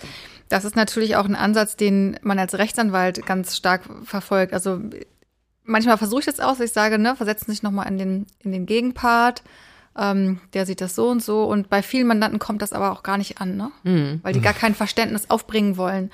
Das 0.50 0.66
ist 0.66 0.76
natürlich 0.76 1.16
auch 1.16 1.26
ein 1.26 1.36
Ansatz, 1.36 1.76
den 1.76 2.20
man 2.22 2.40
als 2.40 2.58
Rechtsanwalt 2.58 3.26
ganz 3.26 3.56
stark 3.56 3.84
verfolgt. 4.04 4.54
Also 4.54 4.80
manchmal 5.66 5.98
versuche 5.98 6.22
ich 6.22 6.26
das 6.26 6.40
auch, 6.40 6.50
dass 6.52 6.60
ich 6.62 6.72
sage, 6.72 6.98
ne, 6.98 7.16
versetzen 7.16 7.52
sich 7.52 7.64
nochmal 7.64 7.88
in 7.88 7.98
den, 7.98 8.26
in 8.40 8.52
den 8.52 8.66
Gegenpart. 8.66 9.44
ähm, 9.98 10.40
der 10.54 10.66
sieht 10.66 10.82
das 10.82 10.94
so 10.96 11.08
und 11.10 11.24
so. 11.24 11.46
Und 11.46 11.70
bei 11.70 11.82
vielen 11.82 12.06
Mandanten 12.08 12.38
kommt 12.40 12.62
das 12.62 12.74
aber 12.74 12.92
auch 12.92 13.02
gar 13.02 13.18
nicht 13.18 13.40
an, 13.40 13.56
ne? 13.56 13.72
Mhm. 13.84 14.20
Weil 14.24 14.34
die 14.34 14.42
gar 14.42 14.54
kein 14.54 14.76
Verständnis 14.76 15.30
aufbringen 15.30 15.78
wollen 15.78 16.12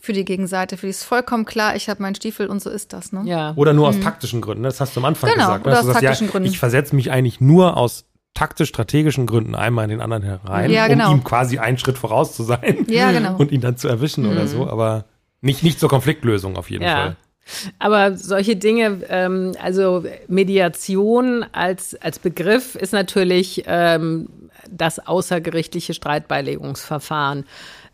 für 0.00 0.12
die 0.12 0.24
Gegenseite. 0.24 0.76
Für 0.76 0.86
die 0.86 0.90
ist 0.90 1.02
vollkommen 1.02 1.44
klar, 1.44 1.74
ich 1.74 1.88
habe 1.88 2.00
meinen 2.00 2.14
Stiefel 2.14 2.46
und 2.46 2.62
so 2.62 2.70
ist 2.70 2.92
das, 2.92 3.10
ne? 3.12 3.22
Ja. 3.24 3.52
Oder 3.56 3.72
nur 3.72 3.88
aus 3.88 3.98
taktischen 3.98 4.40
Gründen. 4.40 4.62
ne? 4.62 4.68
Das 4.68 4.80
hast 4.80 4.94
du 4.94 5.00
am 5.00 5.06
Anfang 5.06 5.30
Genau, 5.30 5.46
gesagt. 5.46 5.64
ne? 5.66 5.70
oder 5.72 5.80
aus 5.80 5.86
sagst, 5.86 6.00
taktischen 6.02 6.26
ja, 6.28 6.30
Gründen. 6.32 6.48
Ich 6.48 6.58
versetze 6.60 6.94
mich 6.94 7.10
eigentlich 7.10 7.40
nur 7.40 7.76
aus 7.76 8.04
taktisch-strategischen 8.34 9.26
Gründen 9.26 9.54
einmal 9.56 9.84
in 9.84 9.90
den 9.90 10.00
anderen 10.00 10.22
herein, 10.22 10.70
Ja, 10.70 10.86
genau. 10.86 11.10
um 11.10 11.18
ihm 11.18 11.24
quasi 11.24 11.58
einen 11.58 11.78
Schritt 11.78 11.98
voraus 11.98 12.36
zu 12.36 12.42
sein 12.44 12.84
Ja, 12.88 13.10
genau. 13.10 13.34
und 13.38 13.50
ihn 13.50 13.60
dann 13.60 13.76
zu 13.76 13.88
erwischen 13.88 14.26
oder 14.26 14.46
so. 14.46 14.68
Aber 14.68 15.06
nicht, 15.40 15.62
nicht 15.64 15.80
zur 15.80 15.88
Konfliktlösung 15.88 16.56
auf 16.56 16.70
jeden 16.70 16.84
Ja. 16.84 16.94
Fall. 16.96 17.16
Aber 17.78 18.16
solche 18.16 18.56
Dinge, 18.56 19.00
ähm, 19.08 19.52
also 19.60 20.04
Mediation 20.28 21.44
als, 21.52 21.94
als 21.96 22.18
Begriff 22.18 22.74
ist 22.74 22.92
natürlich 22.92 23.64
ähm, 23.66 24.28
das 24.70 24.98
außergerichtliche 24.98 25.94
Streitbeilegungsverfahren. 25.94 27.44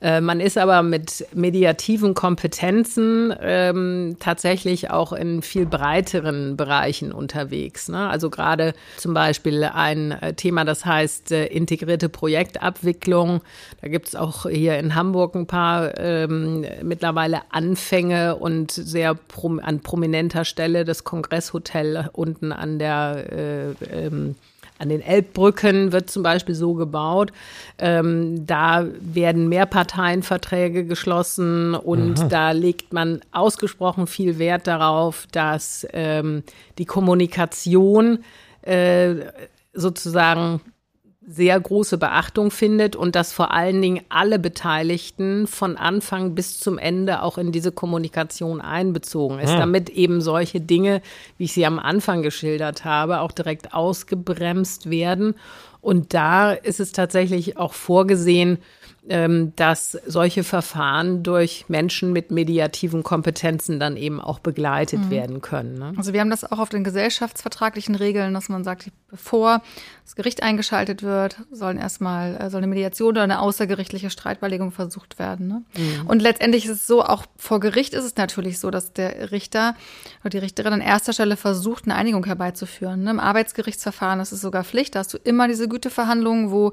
Äh, 0.01 0.21
man 0.21 0.41
ist 0.41 0.57
aber 0.57 0.83
mit 0.83 1.27
mediativen 1.35 2.15
Kompetenzen 2.15 3.35
ähm, 3.41 4.17
tatsächlich 4.19 4.91
auch 4.91 5.13
in 5.13 5.43
viel 5.43 5.67
breiteren 5.67 6.57
Bereichen 6.57 7.13
unterwegs. 7.13 7.89
Ne? 7.89 8.09
Also 8.09 8.31
gerade 8.31 8.73
zum 8.97 9.13
Beispiel 9.13 9.65
ein 9.65 10.13
äh, 10.13 10.35
Thema, 10.35 10.65
das 10.65 10.87
heißt 10.87 11.33
äh, 11.33 11.47
integrierte 11.47 12.09
Projektabwicklung. 12.09 13.43
Da 13.83 13.89
gibt 13.89 14.09
es 14.09 14.17
auch 14.17 14.49
hier 14.49 14.79
in 14.79 14.95
Hamburg 14.95 15.35
ein 15.35 15.47
paar 15.47 15.99
ähm, 15.99 16.65
mittlerweile 16.83 17.43
Anfänge 17.51 18.37
und 18.37 18.71
sehr 18.73 19.15
prom 19.15 19.61
an 19.63 19.81
prominenter 19.81 20.45
Stelle 20.45 20.85
das 20.85 21.05
Kongresshotel 21.05 22.09
unten 22.13 22.53
an 22.53 22.79
der 22.79 23.27
äh, 23.31 23.71
ähm, 23.93 24.35
an 24.81 24.89
den 24.89 25.03
Elbbrücken 25.03 25.93
wird 25.93 26.11
zum 26.11 26.23
Beispiel 26.23 26.55
so 26.55 26.75
gebaut. 26.75 27.33
Ähm, 27.79 28.47
da 28.47 28.87
werden 29.01 29.49
Mehrparteienverträge 29.49 30.85
geschlossen 30.85 31.75
und 31.75 32.33
da 32.33 32.53
legt 32.53 32.93
man 32.93 33.21
ausgesprochen 33.31 34.07
viel 34.07 34.39
Wert 34.39 34.67
darauf, 34.67 35.27
dass 35.33 35.87
ähm, 35.93 36.43
die 36.79 36.87
Kommunikation 36.87 38.25
äh, 38.63 39.15
sozusagen 39.73 40.61
sehr 41.31 41.61
große 41.61 41.97
Beachtung 41.97 42.51
findet 42.51 42.97
und 42.97 43.15
dass 43.15 43.33
vor 43.33 43.53
allen 43.53 43.81
Dingen 43.81 44.01
alle 44.09 44.41
Beteiligten 44.41 45.47
von 45.47 45.77
Anfang 45.77 46.35
bis 46.35 46.59
zum 46.59 46.77
Ende 46.77 47.23
auch 47.23 47.39
in 47.39 47.53
diese 47.53 47.71
Kommunikation 47.71 48.61
einbezogen 48.61 49.39
ist, 49.39 49.53
damit 49.53 49.91
eben 49.91 50.21
solche 50.21 50.61
Dinge, 50.61 51.03
wie 51.39 51.45
ich 51.45 51.53
sie 51.53 51.67
am 51.67 51.79
Anfang 51.79 52.23
geschildert 52.23 52.85
habe, 52.85 53.21
auch 53.21 53.31
direkt 53.31 53.73
ausgebremst 53.75 54.91
werden. 54.91 55.35
Und 55.81 56.15
da 56.15 56.53
ist 56.53 56.81
es 56.81 56.91
tatsächlich 56.93 57.57
auch 57.57 57.75
vorgesehen, 57.75 58.59
dass 59.03 59.93
solche 60.07 60.45
Verfahren 60.45 61.23
durch 61.23 61.65
Menschen 61.69 62.13
mit 62.13 62.31
mediativen 62.31 63.03
Kompetenzen 63.03 63.81
dann 63.81 63.97
eben 63.97 64.21
auch 64.21 64.41
begleitet 64.41 65.09
werden 65.09 65.41
können. 65.41 65.79
Ne? 65.79 65.95
Also 65.97 66.13
wir 66.13 66.21
haben 66.21 66.29
das 66.29 66.45
auch 66.45 66.59
auf 66.59 66.69
den 66.69 66.85
gesellschaftsvertraglichen 66.85 67.95
Regeln, 67.95 68.35
dass 68.35 68.51
man 68.51 68.63
sagt, 68.63 68.91
bevor 69.09 69.63
das 70.05 70.17
Gericht 70.17 70.43
eingeschaltet 70.43 71.03
wird, 71.03 71.39
sollen 71.51 71.79
erstmal 71.79 72.37
äh, 72.37 72.51
soll 72.51 72.59
eine 72.59 72.67
Mediation 72.67 73.09
oder 73.11 73.23
eine 73.23 73.41
außergerichtliche 73.41 74.11
Streitbeilegung 74.11 74.71
versucht 74.71 75.19
werden. 75.19 75.49
Ne? 75.49 75.63
Und 76.07 76.21
letztendlich 76.21 76.67
ist 76.67 76.73
es 76.73 76.87
so, 76.87 77.03
auch 77.03 77.25
vor 77.39 77.59
Gericht 77.59 77.95
ist 77.95 78.05
es 78.05 78.17
natürlich 78.17 78.59
so, 78.59 78.71
dass 78.71 78.93
der 78.93 79.33
Richter 79.33 79.77
oder 80.21 80.31
die 80.31 80.39
Richterin 80.39 80.75
an 80.75 80.81
erster 80.83 81.15
Stelle 81.15 81.39
versucht, 81.39 81.85
eine 81.85 81.95
Einigung 81.95 82.27
herbeizuführen. 82.27 83.05
Ne? 83.05 83.13
Im 83.13 83.21
Arbeitsgerichtsverfahren 83.21 84.21
ist 84.21 84.33
es 84.33 84.43
sogar 84.43 84.63
Pflicht, 84.63 84.95
da 84.95 84.99
hast 84.99 85.15
du 85.15 85.19
immer 85.19 85.49
diese 85.49 85.69
Güteverhandlungen, 85.69 86.51
wo 86.51 86.73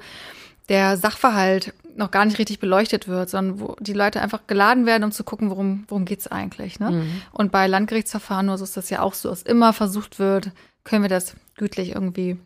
der 0.70 0.98
Sachverhalt 0.98 1.74
noch 1.98 2.12
gar 2.12 2.26
nicht 2.26 2.38
richtig 2.40 2.60
beleuchtet 2.60 3.08
wird, 3.08 3.30
sondern 3.30 3.60
wo 3.60 3.76
die 3.80 3.94
Leute 3.94 4.22
einfach 4.22 4.42
geladen 4.48 4.86
werden, 4.86 5.04
um 5.04 5.12
zu 5.12 5.24
gucken, 5.24 5.50
worum, 5.50 5.84
worum 5.88 6.06
geht's 6.06 6.28
eigentlich. 6.28 6.80
Ne? 6.80 7.06
Und 7.32 7.52
bei 7.52 7.68
Landgerichtsverfahren 7.68 8.46
nur 8.46 8.58
so 8.58 8.64
ist 8.64 8.78
das 8.78 8.90
ja 8.90 9.02
auch 9.02 9.14
so, 9.14 9.30
dass 9.30 9.42
immer 9.42 9.74
versucht 9.74 10.20
wird, 10.20 10.52
können 10.84 11.04
wir 11.04 11.10
das 11.10 11.36
gütlich 11.56 11.96
irgendwie. 11.96 12.38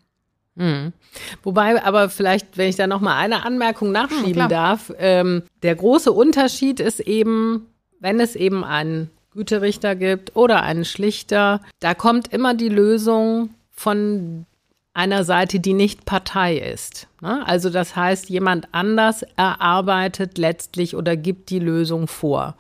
Wobei, 1.44 1.84
aber 1.84 2.10
vielleicht, 2.10 2.58
wenn 2.58 2.70
ich 2.70 2.76
da 2.76 2.88
noch 2.88 3.02
mal 3.02 3.16
eine 3.18 3.46
Anmerkung 3.46 3.92
nachschieben 3.92 4.34
klar. 4.34 4.48
darf, 4.48 4.92
ähm, 4.98 5.44
der 5.64 5.76
große 5.76 6.12
Unterschied 6.12 6.80
ist 6.80 7.00
eben, 7.00 7.68
wenn 8.00 8.20
es 8.20 8.36
eben 8.36 8.64
einen 8.64 9.10
Güterichter 9.34 9.96
gibt 9.96 10.36
oder 10.36 10.62
einen 10.64 10.86
Schlichter, 10.86 11.62
da 11.80 11.94
kommt 11.94 12.34
immer 12.34 12.54
die 12.54 12.70
Lösung 12.70 13.52
von 13.72 14.46
einer 14.94 15.24
Seite, 15.24 15.60
die 15.60 15.74
nicht 15.74 16.06
Partei 16.06 16.58
ist. 16.58 17.08
Ne? 17.22 17.46
Also 17.46 17.70
das 17.70 17.96
heißt, 17.96 18.30
jemand 18.30 18.68
anders 18.72 19.24
erarbeitet 19.38 20.38
letztlich 20.38 20.96
oder 20.96 21.16
gibt 21.16 21.50
die 21.50 21.60
Lösung 21.60 22.08
vor. 22.08 22.56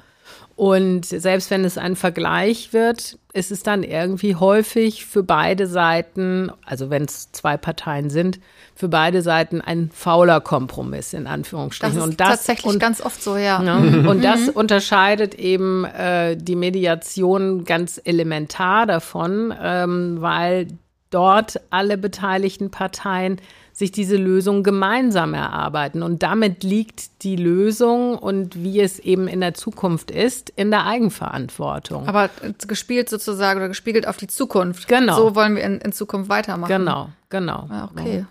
Und 0.56 1.06
selbst 1.06 1.50
wenn 1.50 1.66
es 1.66 1.78
ein 1.80 1.96
Vergleich 1.96 2.72
wird, 2.72 3.18
ist 3.34 3.52
es 3.52 3.64
dann 3.64 3.84
irgendwie 3.84 4.36
häufig 4.36 5.06
für 5.06 5.24
beide 5.24 5.66
Seiten, 5.66 6.52
also 6.66 6.90
wenn 6.90 7.04
es 7.06 7.32
zwei 7.32 7.58
Parteien 7.58 8.10
sind, 8.12 8.40
für 8.76 8.88
beide 8.88 9.24
Seiten 9.24 9.60
ein 9.62 9.90
fauler 9.92 10.40
Kompromiss 10.40 11.14
in 11.14 11.24
Das 11.24 11.34
Anführungsstrichen. 11.34 11.98
ist 11.98 12.04
und 12.04 12.20
das 12.20 12.30
tatsächlich 12.30 12.74
und, 12.74 12.80
ganz 12.80 13.02
oft 13.02 13.24
so, 13.24 13.38
ja. 13.38 13.60
Ne? 13.60 14.08
Und 14.08 14.24
das 14.24 14.50
unterscheidet 14.50 15.34
eben 15.36 15.86
äh, 15.86 16.38
die 16.38 16.56
Mediation 16.56 17.66
ganz 17.66 18.00
elementar 18.04 18.86
davon, 18.86 19.54
ähm, 19.60 20.18
weil 20.22 20.68
dort 21.12 21.62
alle 21.70 21.98
beteiligten 21.98 22.72
Parteien 22.72 23.38
sich 23.74 23.92
diese 23.92 24.18
Lösung 24.18 24.64
gemeinsam 24.64 25.34
erarbeiten. 25.34 26.04
Und 26.04 26.24
damit 26.24 26.64
liegt 26.64 27.24
die 27.24 27.36
Lösung 27.36 28.18
und 28.18 28.62
wie 28.62 28.82
es 28.82 29.00
eben 29.00 29.28
in 29.28 29.42
der 29.42 29.54
Zukunft 29.54 30.12
ist, 30.12 30.52
in 30.56 30.72
der 30.72 30.86
Eigenverantwortung. 30.86 32.08
Aber 32.08 32.30
gespielt 32.68 33.10
sozusagen 33.10 33.60
oder 33.60 33.70
gespiegelt 33.70 34.08
auf 34.08 34.18
die 34.18 34.28
Zukunft. 34.28 34.88
Genau. 34.88 35.16
So 35.16 35.36
wollen 35.36 35.56
wir 35.56 35.64
in, 35.64 35.80
in 35.80 35.94
Zukunft 35.94 36.30
weitermachen. 36.30 36.70
genau, 36.70 37.10
genau. 37.30 37.68
Ja, 37.70 37.90
okay. 37.96 38.26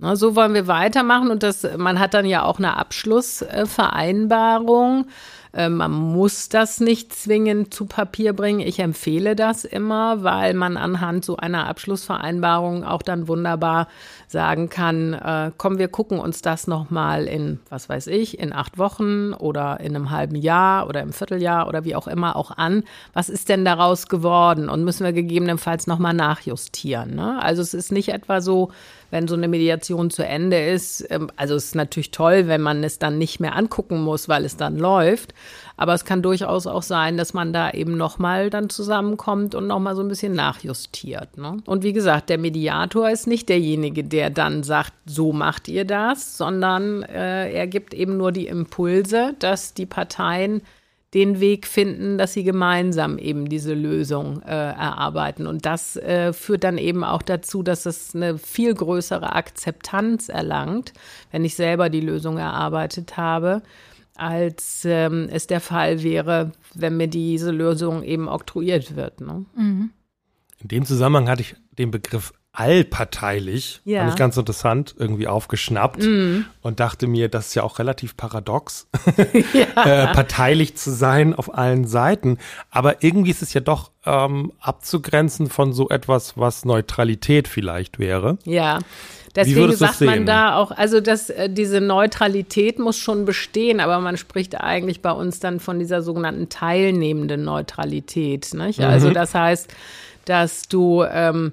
Na, 0.00 0.14
so 0.14 0.36
wollen 0.36 0.54
wir 0.54 0.68
weitermachen 0.68 1.28
und 1.30 1.42
das, 1.42 1.66
man 1.76 1.98
hat 1.98 2.14
dann 2.14 2.24
ja 2.24 2.44
auch 2.44 2.58
eine 2.58 2.76
Abschlussvereinbarung. 2.76 5.06
Äh, 5.06 5.08
man 5.52 5.90
muss 5.90 6.48
das 6.48 6.80
nicht 6.80 7.12
zwingend 7.14 7.72
zu 7.72 7.86
Papier 7.86 8.32
bringen. 8.32 8.60
Ich 8.60 8.78
empfehle 8.78 9.34
das 9.34 9.64
immer, 9.64 10.22
weil 10.22 10.54
man 10.54 10.76
anhand 10.76 11.24
so 11.24 11.36
einer 11.36 11.66
Abschlussvereinbarung 11.66 12.84
auch 12.84 13.02
dann 13.02 13.28
wunderbar 13.28 13.88
sagen 14.26 14.68
kann, 14.68 15.14
äh, 15.14 15.50
komm, 15.56 15.78
wir 15.78 15.88
gucken 15.88 16.20
uns 16.20 16.42
das 16.42 16.66
nochmal 16.66 17.24
in, 17.26 17.60
was 17.70 17.88
weiß 17.88 18.08
ich, 18.08 18.38
in 18.38 18.52
acht 18.52 18.78
Wochen 18.78 19.32
oder 19.32 19.80
in 19.80 19.96
einem 19.96 20.10
halben 20.10 20.36
Jahr 20.36 20.86
oder 20.86 21.00
im 21.00 21.12
Vierteljahr 21.12 21.66
oder 21.66 21.84
wie 21.84 21.96
auch 21.96 22.08
immer 22.08 22.36
auch 22.36 22.50
an. 22.50 22.84
Was 23.14 23.28
ist 23.28 23.48
denn 23.48 23.64
daraus 23.64 24.08
geworden? 24.08 24.68
Und 24.68 24.84
müssen 24.84 25.04
wir 25.04 25.12
gegebenenfalls 25.12 25.86
nochmal 25.86 26.14
nachjustieren. 26.14 27.14
Ne? 27.14 27.42
Also 27.42 27.62
es 27.62 27.72
ist 27.72 27.90
nicht 27.90 28.10
etwa 28.10 28.40
so, 28.40 28.70
wenn 29.10 29.28
so 29.28 29.34
eine 29.34 29.48
Mediation 29.48 30.10
zu 30.10 30.24
Ende 30.24 30.58
ist. 30.58 31.06
ähm, 31.10 31.30
Also 31.36 31.54
es 31.54 31.66
ist 31.66 31.74
natürlich 31.74 32.10
toll, 32.10 32.46
wenn 32.48 32.60
man 32.60 32.84
es 32.84 32.98
dann 32.98 33.18
nicht 33.18 33.40
mehr 33.40 33.56
angucken 33.56 34.02
muss, 34.02 34.28
weil 34.28 34.44
es 34.44 34.56
dann 34.56 34.76
läuft. 34.76 35.34
Aber 35.76 35.94
es 35.94 36.04
kann 36.04 36.22
durchaus 36.22 36.66
auch 36.66 36.82
sein, 36.82 37.16
dass 37.16 37.34
man 37.34 37.52
da 37.52 37.70
eben 37.70 37.96
nochmal 37.96 38.50
dann 38.50 38.68
zusammenkommt 38.68 39.54
und 39.54 39.68
nochmal 39.68 39.94
so 39.94 40.02
ein 40.02 40.08
bisschen 40.08 40.32
nachjustiert. 40.32 41.38
Ne? 41.38 41.58
Und 41.66 41.84
wie 41.84 41.92
gesagt, 41.92 42.30
der 42.30 42.38
Mediator 42.38 43.08
ist 43.08 43.26
nicht 43.26 43.48
derjenige, 43.48 44.02
der 44.02 44.30
dann 44.30 44.64
sagt, 44.64 44.92
so 45.06 45.32
macht 45.32 45.68
ihr 45.68 45.84
das, 45.84 46.36
sondern 46.36 47.04
äh, 47.04 47.52
er 47.52 47.66
gibt 47.68 47.94
eben 47.94 48.16
nur 48.16 48.32
die 48.32 48.48
Impulse, 48.48 49.34
dass 49.38 49.72
die 49.72 49.86
Parteien 49.86 50.62
den 51.14 51.40
Weg 51.40 51.66
finden, 51.66 52.18
dass 52.18 52.34
sie 52.34 52.44
gemeinsam 52.44 53.18
eben 53.18 53.48
diese 53.48 53.72
Lösung 53.72 54.42
äh, 54.42 54.50
erarbeiten. 54.50 55.46
Und 55.46 55.64
das 55.64 55.96
äh, 55.96 56.32
führt 56.32 56.64
dann 56.64 56.76
eben 56.76 57.02
auch 57.02 57.22
dazu, 57.22 57.62
dass 57.62 57.86
es 57.86 58.14
eine 58.14 58.36
viel 58.36 58.74
größere 58.74 59.34
Akzeptanz 59.34 60.28
erlangt, 60.28 60.92
wenn 61.30 61.44
ich 61.44 61.54
selber 61.54 61.88
die 61.88 62.02
Lösung 62.02 62.36
erarbeitet 62.36 63.16
habe, 63.16 63.62
als 64.16 64.84
ähm, 64.84 65.28
es 65.30 65.46
der 65.46 65.60
Fall 65.60 66.02
wäre, 66.02 66.52
wenn 66.74 66.96
mir 66.98 67.08
diese 67.08 67.52
Lösung 67.52 68.02
eben 68.02 68.28
oktroyiert 68.28 68.94
wird. 68.94 69.20
Ne? 69.20 69.46
In 70.60 70.68
dem 70.68 70.84
Zusammenhang 70.84 71.28
hatte 71.28 71.42
ich 71.42 71.56
den 71.78 71.90
Begriff 71.90 72.32
allparteilich, 72.52 73.80
Ja. 73.84 74.00
fand 74.00 74.10
ich 74.12 74.18
ganz 74.18 74.36
interessant, 74.36 74.94
irgendwie 74.98 75.28
aufgeschnappt 75.28 76.02
und 76.02 76.80
dachte 76.80 77.06
mir, 77.06 77.28
das 77.28 77.48
ist 77.48 77.54
ja 77.54 77.62
auch 77.62 77.78
relativ 77.78 78.16
paradox, 78.16 78.88
äh, 79.16 79.64
parteilich 79.74 80.76
zu 80.76 80.90
sein 80.90 81.34
auf 81.34 81.54
allen 81.54 81.86
Seiten. 81.86 82.38
Aber 82.70 83.02
irgendwie 83.04 83.30
ist 83.30 83.42
es 83.42 83.54
ja 83.54 83.60
doch 83.60 83.92
ähm, 84.04 84.52
abzugrenzen 84.60 85.48
von 85.48 85.72
so 85.72 85.88
etwas, 85.88 86.36
was 86.36 86.64
Neutralität 86.64 87.46
vielleicht 87.48 87.98
wäre. 87.98 88.38
Ja. 88.44 88.80
Deswegen 89.36 89.72
sagt 89.76 90.00
man 90.00 90.26
da 90.26 90.56
auch, 90.56 90.72
also 90.72 91.00
dass 91.00 91.30
äh, 91.30 91.48
diese 91.48 91.80
Neutralität 91.80 92.80
muss 92.80 92.96
schon 92.96 93.24
bestehen, 93.24 93.78
aber 93.78 94.00
man 94.00 94.16
spricht 94.16 94.60
eigentlich 94.60 95.00
bei 95.00 95.12
uns 95.12 95.38
dann 95.38 95.60
von 95.60 95.78
dieser 95.78 96.02
sogenannten 96.02 96.48
teilnehmenden 96.48 97.44
Neutralität. 97.44 98.52
Nicht? 98.54 98.80
Also 98.80 99.10
das 99.10 99.34
heißt, 99.34 99.68
dass 100.24 100.66
du 100.66 101.04
ähm, 101.04 101.52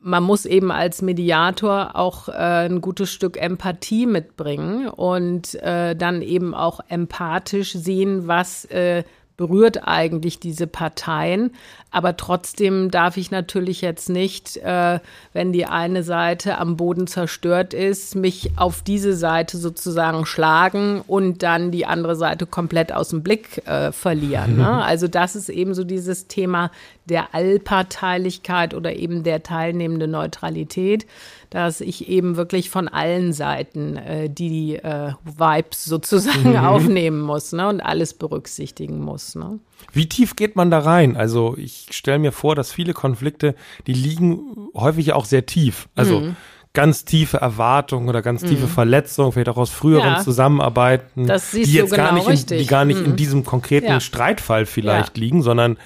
man 0.00 0.22
muss 0.22 0.46
eben 0.46 0.70
als 0.70 1.02
Mediator 1.02 1.96
auch 1.96 2.28
äh, 2.28 2.32
ein 2.66 2.80
gutes 2.80 3.10
Stück 3.10 3.36
Empathie 3.36 4.06
mitbringen 4.06 4.88
und 4.88 5.54
äh, 5.56 5.96
dann 5.96 6.22
eben 6.22 6.54
auch 6.54 6.80
empathisch 6.88 7.72
sehen, 7.72 8.28
was 8.28 8.64
äh, 8.66 9.02
berührt 9.38 9.86
eigentlich 9.86 10.40
diese 10.40 10.66
Parteien. 10.66 11.52
Aber 11.90 12.18
trotzdem 12.18 12.90
darf 12.90 13.16
ich 13.16 13.30
natürlich 13.30 13.80
jetzt 13.80 14.10
nicht, 14.10 14.58
äh, 14.58 14.98
wenn 15.32 15.52
die 15.52 15.64
eine 15.64 16.02
Seite 16.02 16.58
am 16.58 16.76
Boden 16.76 17.06
zerstört 17.06 17.72
ist, 17.72 18.16
mich 18.16 18.50
auf 18.56 18.82
diese 18.82 19.16
Seite 19.16 19.56
sozusagen 19.56 20.26
schlagen 20.26 21.02
und 21.06 21.42
dann 21.42 21.70
die 21.70 21.86
andere 21.86 22.16
Seite 22.16 22.44
komplett 22.44 22.92
aus 22.92 23.08
dem 23.08 23.22
Blick 23.22 23.66
äh, 23.66 23.92
verlieren. 23.92 24.58
Ne? 24.58 24.84
Also 24.88 25.06
das 25.06 25.36
ist 25.36 25.50
eben 25.50 25.74
so 25.74 25.84
dieses 25.84 26.28
Thema 26.28 26.70
der 27.04 27.34
Allparteilichkeit 27.34 28.74
oder 28.74 28.96
eben 28.96 29.22
der 29.22 29.42
teilnehmende 29.42 30.08
Neutralität 30.08 31.06
dass 31.50 31.80
ich 31.80 32.08
eben 32.08 32.36
wirklich 32.36 32.70
von 32.70 32.88
allen 32.88 33.32
Seiten 33.32 33.96
äh, 33.96 34.28
die 34.28 34.76
äh, 34.76 35.12
Vibes 35.24 35.84
sozusagen 35.84 36.50
mhm. 36.50 36.56
aufnehmen 36.56 37.20
muss 37.20 37.52
ne, 37.52 37.68
und 37.68 37.80
alles 37.80 38.14
berücksichtigen 38.14 39.00
muss. 39.00 39.34
Ne. 39.34 39.58
Wie 39.92 40.08
tief 40.08 40.36
geht 40.36 40.56
man 40.56 40.70
da 40.70 40.80
rein? 40.80 41.16
Also 41.16 41.56
ich 41.56 41.88
stelle 41.90 42.18
mir 42.18 42.32
vor, 42.32 42.54
dass 42.54 42.72
viele 42.72 42.92
Konflikte, 42.92 43.54
die 43.86 43.94
liegen 43.94 44.68
häufig 44.74 45.12
auch 45.12 45.24
sehr 45.24 45.46
tief. 45.46 45.88
Also 45.94 46.20
mhm 46.20 46.36
ganz 46.74 47.04
tiefe 47.04 47.38
Erwartungen 47.38 48.08
oder 48.08 48.22
ganz 48.22 48.42
tiefe 48.42 48.66
mm. 48.66 48.68
Verletzungen, 48.68 49.32
vielleicht 49.32 49.48
auch 49.48 49.56
aus 49.56 49.70
früheren 49.70 50.12
ja, 50.12 50.20
Zusammenarbeiten, 50.20 51.26
die 51.52 51.72
jetzt 51.72 51.92
gar 51.92 52.14
genau 52.14 52.28
nicht, 52.28 52.52
in, 52.52 52.58
die 52.58 52.66
gar 52.66 52.84
nicht 52.84 53.00
mm. 53.00 53.04
in 53.04 53.16
diesem 53.16 53.44
konkreten 53.44 53.86
ja. 53.88 54.00
Streitfall 54.00 54.64
vielleicht 54.64 55.16
ja. 55.16 55.20
liegen, 55.24 55.42
sondern 55.42 55.76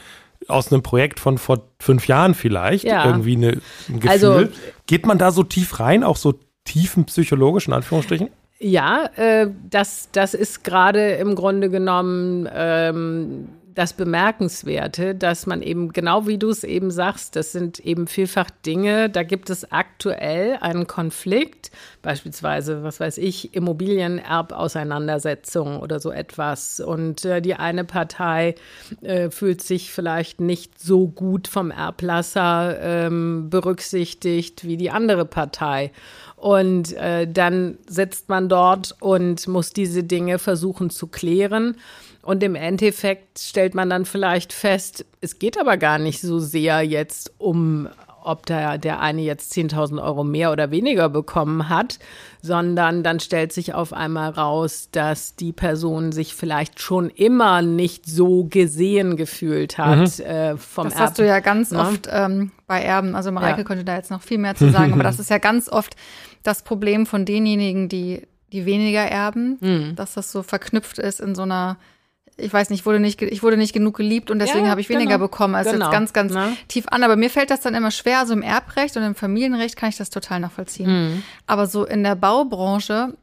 aus 0.48 0.72
einem 0.72 0.82
Projekt 0.82 1.20
von 1.20 1.38
vor 1.38 1.68
fünf 1.78 2.08
Jahren 2.08 2.34
vielleicht 2.34 2.84
ja. 2.84 3.06
irgendwie 3.06 3.36
eine, 3.36 3.60
ein 3.88 4.00
Gefühl. 4.00 4.10
Also, 4.10 4.48
Geht 4.86 5.06
man 5.06 5.18
da 5.18 5.30
so 5.30 5.42
tief 5.42 5.80
rein, 5.80 6.04
auch 6.04 6.16
so 6.16 6.34
tiefen 6.64 7.04
psychologischen 7.06 7.72
Anführungsstrichen? 7.72 8.30
Ja, 8.58 9.10
äh, 9.16 9.48
das, 9.70 10.08
das 10.12 10.34
ist 10.34 10.62
gerade 10.62 11.12
im 11.14 11.34
Grunde 11.34 11.68
genommen 11.68 12.48
ähm, 12.54 13.48
das 13.74 13.94
Bemerkenswerte, 13.94 15.14
dass 15.14 15.46
man 15.46 15.62
eben, 15.62 15.92
genau 15.92 16.26
wie 16.26 16.36
du 16.38 16.50
es 16.50 16.64
eben 16.64 16.90
sagst, 16.90 17.36
das 17.36 17.52
sind 17.52 17.78
eben 17.80 18.06
vielfach 18.06 18.50
Dinge, 18.64 19.08
da 19.08 19.22
gibt 19.22 19.48
es 19.50 19.72
aktuell 19.72 20.58
einen 20.60 20.86
Konflikt, 20.86 21.70
beispielsweise, 22.02 22.82
was 22.82 23.00
weiß 23.00 23.16
ich, 23.18 23.54
Immobilienerbauseinandersetzung 23.54 25.80
oder 25.80 26.00
so 26.00 26.10
etwas. 26.10 26.80
Und 26.80 27.24
äh, 27.24 27.40
die 27.40 27.54
eine 27.54 27.84
Partei 27.84 28.56
äh, 29.00 29.30
fühlt 29.30 29.62
sich 29.62 29.92
vielleicht 29.92 30.40
nicht 30.40 30.80
so 30.80 31.06
gut 31.08 31.46
vom 31.48 31.70
Erblasser 31.70 32.78
ähm, 32.80 33.48
berücksichtigt 33.48 34.64
wie 34.64 34.76
die 34.76 34.90
andere 34.90 35.24
Partei. 35.24 35.92
Und 36.36 36.92
äh, 36.94 37.26
dann 37.26 37.78
sitzt 37.86 38.28
man 38.28 38.48
dort 38.48 38.96
und 39.00 39.46
muss 39.46 39.72
diese 39.72 40.02
Dinge 40.02 40.40
versuchen 40.40 40.90
zu 40.90 41.06
klären. 41.06 41.76
Und 42.22 42.42
im 42.44 42.54
Endeffekt 42.54 43.40
stellt 43.40 43.74
man 43.74 43.90
dann 43.90 44.04
vielleicht 44.04 44.52
fest, 44.52 45.04
es 45.20 45.38
geht 45.40 45.58
aber 45.58 45.76
gar 45.76 45.98
nicht 45.98 46.20
so 46.20 46.38
sehr 46.38 46.82
jetzt 46.82 47.32
um, 47.38 47.88
ob 48.22 48.46
der, 48.46 48.78
der 48.78 49.00
eine 49.00 49.22
jetzt 49.22 49.52
10.000 49.54 50.00
Euro 50.00 50.22
mehr 50.22 50.52
oder 50.52 50.70
weniger 50.70 51.08
bekommen 51.08 51.68
hat, 51.68 51.98
sondern 52.40 53.02
dann 53.02 53.18
stellt 53.18 53.52
sich 53.52 53.74
auf 53.74 53.92
einmal 53.92 54.30
raus, 54.30 54.88
dass 54.92 55.34
die 55.34 55.52
Person 55.52 56.12
sich 56.12 56.36
vielleicht 56.36 56.80
schon 56.80 57.10
immer 57.10 57.60
nicht 57.60 58.06
so 58.06 58.44
gesehen 58.44 59.16
gefühlt 59.16 59.76
hat 59.76 60.18
mhm. 60.18 60.24
äh, 60.24 60.56
vom 60.56 60.84
Das 60.84 60.94
Erben. 60.94 61.04
hast 61.04 61.18
du 61.18 61.26
ja 61.26 61.40
ganz 61.40 61.72
ja? 61.72 61.82
Ne? 61.82 61.88
oft 61.88 62.08
ähm, 62.08 62.52
bei 62.68 62.82
Erben. 62.82 63.16
Also 63.16 63.32
Mareike 63.32 63.62
ja. 63.62 63.64
könnte 63.64 63.84
da 63.84 63.96
jetzt 63.96 64.12
noch 64.12 64.22
viel 64.22 64.38
mehr 64.38 64.54
zu 64.54 64.70
sagen, 64.70 64.92
aber 64.92 65.02
das 65.02 65.18
ist 65.18 65.30
ja 65.30 65.38
ganz 65.38 65.68
oft 65.68 65.96
das 66.44 66.62
Problem 66.62 67.04
von 67.04 67.24
denjenigen, 67.24 67.88
die 67.88 68.22
die 68.52 68.66
weniger 68.66 69.00
erben, 69.00 69.56
mhm. 69.60 69.96
dass 69.96 70.14
das 70.14 70.30
so 70.30 70.42
verknüpft 70.42 70.98
ist 70.98 71.20
in 71.20 71.34
so 71.34 71.42
einer 71.42 71.78
ich 72.36 72.52
weiß 72.52 72.70
nicht, 72.70 72.86
wurde 72.86 73.00
nicht, 73.00 73.20
ich 73.20 73.42
wurde 73.42 73.56
nicht 73.56 73.72
genug 73.72 73.96
geliebt 73.96 74.30
und 74.30 74.38
deswegen 74.38 74.64
ja, 74.64 74.70
habe 74.70 74.80
ich 74.80 74.88
weniger 74.88 75.18
genau. 75.18 75.26
bekommen. 75.26 75.54
Also 75.54 75.70
genau. 75.70 75.86
jetzt 75.86 75.92
ganz, 75.92 76.12
ganz 76.12 76.32
Na? 76.32 76.46
Ne? 76.46 76.56
tief 76.68 76.86
an. 76.88 77.02
Aber 77.02 77.16
mir 77.16 77.30
fällt 77.30 77.50
das 77.50 77.60
dann 77.60 77.74
immer 77.74 77.90
schwer. 77.90 78.20
Also 78.20 78.32
im 78.32 78.42
Erbrecht 78.42 78.96
und 78.96 79.02
im 79.02 79.14
Familienrecht 79.14 79.76
kann 79.76 79.90
ich 79.90 79.96
das 79.96 80.10
total 80.10 80.40
nachvollziehen. 80.40 80.88
Mhm. 80.88 81.22
Aber 81.46 81.66
so 81.66 81.84
in 81.84 82.02
der 82.02 82.14
Baubranche 82.14 83.14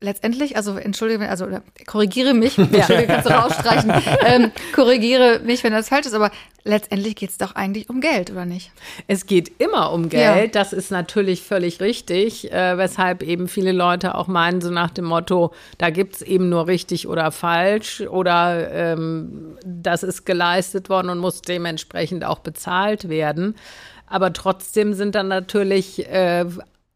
letztendlich, 0.00 0.56
also 0.56 0.76
entschuldige, 0.76 1.28
also 1.28 1.48
korrigiere 1.86 2.32
mich, 2.32 2.56
entschuldige, 2.56 3.06
kannst 3.06 3.28
du 3.28 3.32
rausstreichen, 3.32 3.92
ähm, 4.26 4.52
korrigiere 4.72 5.40
mich, 5.40 5.64
wenn 5.64 5.72
das 5.72 5.88
falsch 5.88 6.06
ist, 6.06 6.14
aber 6.14 6.30
letztendlich 6.62 7.16
geht 7.16 7.30
es 7.30 7.38
doch 7.38 7.56
eigentlich 7.56 7.90
um 7.90 8.00
Geld, 8.00 8.30
oder 8.30 8.44
nicht? 8.44 8.70
Es 9.08 9.26
geht 9.26 9.50
immer 9.58 9.92
um 9.92 10.08
Geld, 10.08 10.54
ja. 10.54 10.60
das 10.60 10.72
ist 10.72 10.92
natürlich 10.92 11.42
völlig 11.42 11.80
richtig, 11.80 12.52
äh, 12.52 12.78
weshalb 12.78 13.24
eben 13.24 13.48
viele 13.48 13.72
Leute 13.72 14.14
auch 14.14 14.28
meinen, 14.28 14.60
so 14.60 14.70
nach 14.70 14.90
dem 14.90 15.06
Motto, 15.06 15.52
da 15.78 15.90
gibt 15.90 16.16
es 16.16 16.22
eben 16.22 16.48
nur 16.48 16.68
richtig 16.68 17.08
oder 17.08 17.32
falsch 17.32 18.02
oder 18.02 18.70
ähm, 18.70 19.56
das 19.64 20.04
ist 20.04 20.24
geleistet 20.24 20.88
worden 20.88 21.10
und 21.10 21.18
muss 21.18 21.42
dementsprechend 21.42 22.24
auch 22.24 22.38
bezahlt 22.38 23.08
werden. 23.08 23.56
Aber 24.06 24.32
trotzdem 24.32 24.94
sind 24.94 25.14
dann 25.14 25.28
natürlich 25.28 26.06
äh, 26.08 26.46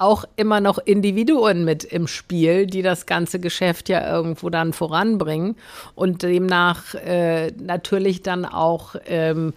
auch 0.02 0.24
immer 0.36 0.60
noch 0.60 0.78
Individuen 0.78 1.64
mit 1.64 1.84
im 1.84 2.06
Spiel, 2.06 2.66
die 2.66 2.82
das 2.82 3.06
ganze 3.06 3.38
Geschäft 3.38 3.88
ja 3.88 4.12
irgendwo 4.12 4.50
dann 4.50 4.72
voranbringen 4.72 5.56
und 5.94 6.22
demnach 6.22 6.94
äh, 6.94 7.52
natürlich 7.52 8.22
dann 8.22 8.44
auch 8.44 8.96
ähm, 9.06 9.54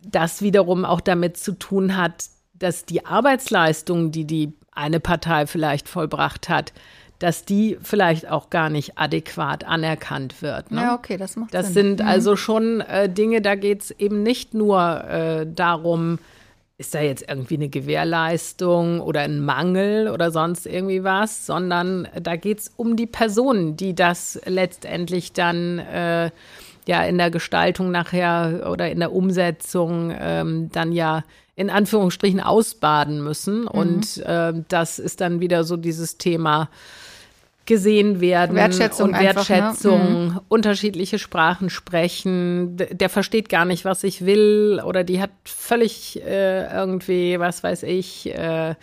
das 0.00 0.40
wiederum 0.40 0.84
auch 0.84 1.00
damit 1.00 1.36
zu 1.36 1.52
tun 1.52 1.96
hat, 1.96 2.26
dass 2.54 2.84
die 2.84 3.04
Arbeitsleistung, 3.04 4.12
die 4.12 4.24
die 4.24 4.52
eine 4.72 5.00
Partei 5.00 5.46
vielleicht 5.46 5.88
vollbracht 5.88 6.48
hat, 6.48 6.72
dass 7.18 7.44
die 7.44 7.76
vielleicht 7.82 8.30
auch 8.30 8.48
gar 8.48 8.70
nicht 8.70 8.96
adäquat 8.96 9.64
anerkannt 9.64 10.40
wird. 10.40 10.70
Ne? 10.70 10.82
Ja, 10.82 10.94
okay, 10.94 11.16
das 11.16 11.34
macht 11.34 11.52
das 11.52 11.72
Sinn. 11.72 11.74
Das 11.74 11.82
sind 11.82 12.00
mhm. 12.00 12.06
also 12.06 12.36
schon 12.36 12.80
äh, 12.82 13.08
Dinge, 13.08 13.42
da 13.42 13.56
geht 13.56 13.82
es 13.82 13.90
eben 13.90 14.22
nicht 14.22 14.54
nur 14.54 15.04
äh, 15.04 15.46
darum, 15.52 16.20
ist 16.78 16.94
da 16.94 17.00
jetzt 17.00 17.24
irgendwie 17.28 17.56
eine 17.56 17.68
Gewährleistung 17.68 19.00
oder 19.00 19.20
ein 19.22 19.44
Mangel 19.44 20.08
oder 20.08 20.30
sonst 20.30 20.64
irgendwie 20.64 21.02
was, 21.02 21.44
sondern 21.44 22.08
da 22.22 22.36
geht 22.36 22.60
es 22.60 22.72
um 22.76 22.94
die 22.94 23.06
Personen, 23.06 23.76
die 23.76 23.96
das 23.96 24.40
letztendlich 24.46 25.32
dann 25.32 25.80
äh, 25.80 26.30
ja 26.86 27.02
in 27.02 27.18
der 27.18 27.32
Gestaltung 27.32 27.90
nachher 27.90 28.68
oder 28.70 28.90
in 28.90 29.00
der 29.00 29.12
Umsetzung 29.12 30.14
ähm, 30.16 30.70
dann 30.70 30.92
ja 30.92 31.24
in 31.56 31.68
Anführungsstrichen 31.68 32.40
ausbaden 32.40 33.24
müssen. 33.24 33.62
Mhm. 33.62 33.68
Und 33.68 34.18
äh, 34.18 34.52
das 34.68 35.00
ist 35.00 35.20
dann 35.20 35.40
wieder 35.40 35.64
so 35.64 35.76
dieses 35.76 36.16
Thema 36.16 36.70
gesehen 37.68 38.20
werden 38.20 38.56
Wertschätzung 38.56 39.10
und 39.10 39.20
Wertschätzung, 39.20 40.00
einfach, 40.00 40.08
ne? 40.08 40.32
mhm. 40.32 40.40
unterschiedliche 40.48 41.18
Sprachen 41.18 41.68
sprechen, 41.68 42.76
der 42.76 43.10
versteht 43.10 43.50
gar 43.50 43.66
nicht, 43.66 43.84
was 43.84 44.04
ich 44.04 44.24
will 44.24 44.80
oder 44.84 45.04
die 45.04 45.20
hat 45.20 45.32
völlig 45.44 46.18
äh, 46.24 46.64
irgendwie, 46.74 47.38
was 47.38 47.62
weiß 47.62 47.82
ich, 47.82 48.34
äh, 48.34 48.74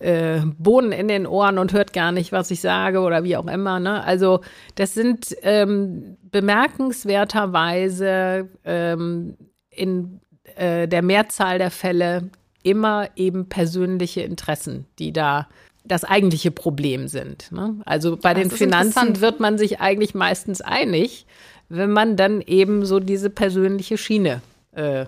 äh, 0.00 0.40
Bohnen 0.58 0.90
in 0.90 1.06
den 1.06 1.28
Ohren 1.28 1.58
und 1.58 1.72
hört 1.72 1.92
gar 1.92 2.10
nicht, 2.10 2.32
was 2.32 2.50
ich 2.50 2.60
sage 2.60 2.98
oder 2.98 3.22
wie 3.22 3.36
auch 3.36 3.46
immer. 3.46 3.78
Ne? 3.78 4.02
Also 4.02 4.40
das 4.74 4.92
sind 4.92 5.36
ähm, 5.42 6.16
bemerkenswerterweise 6.32 8.48
ähm, 8.64 9.36
in 9.70 10.20
äh, 10.56 10.88
der 10.88 11.02
Mehrzahl 11.02 11.58
der 11.58 11.70
Fälle 11.70 12.28
immer 12.64 13.08
eben 13.14 13.48
persönliche 13.48 14.22
Interessen, 14.22 14.86
die 14.98 15.12
da 15.12 15.46
das 15.84 16.04
eigentliche 16.04 16.50
Problem 16.50 17.08
sind. 17.08 17.50
Ne? 17.52 17.76
Also 17.84 18.16
bei 18.16 18.34
das 18.34 18.42
den 18.42 18.50
Finanzen 18.50 19.20
wird 19.20 19.40
man 19.40 19.58
sich 19.58 19.80
eigentlich 19.80 20.14
meistens 20.14 20.60
einig, 20.60 21.26
wenn 21.68 21.90
man 21.90 22.16
dann 22.16 22.40
eben 22.40 22.84
so 22.84 23.00
diese 23.00 23.30
persönliche 23.30 23.98
Schiene 23.98 24.42
äh, 24.72 25.06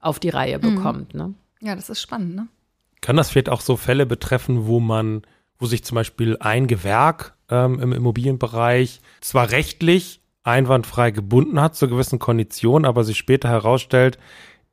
auf 0.00 0.18
die 0.18 0.28
Reihe 0.28 0.58
mhm. 0.58 0.76
bekommt. 0.76 1.14
Mhm. 1.14 1.20
Ne? 1.20 1.34
Ja, 1.60 1.74
das 1.74 1.88
ist 1.90 2.00
spannend. 2.00 2.36
Ne? 2.36 2.48
Kann 3.00 3.16
das 3.16 3.30
vielleicht 3.30 3.48
auch 3.48 3.60
so 3.60 3.76
Fälle 3.76 4.06
betreffen, 4.06 4.66
wo 4.66 4.80
man, 4.80 5.22
wo 5.58 5.66
sich 5.66 5.84
zum 5.84 5.96
Beispiel 5.96 6.36
ein 6.40 6.66
Gewerk 6.66 7.34
ähm, 7.50 7.80
im 7.80 7.92
Immobilienbereich 7.92 9.00
zwar 9.20 9.50
rechtlich 9.50 10.20
einwandfrei 10.42 11.10
gebunden 11.10 11.60
hat 11.60 11.74
zu 11.74 11.88
gewissen 11.88 12.18
Konditionen, 12.18 12.84
aber 12.84 13.02
sich 13.02 13.16
später 13.16 13.48
herausstellt, 13.48 14.18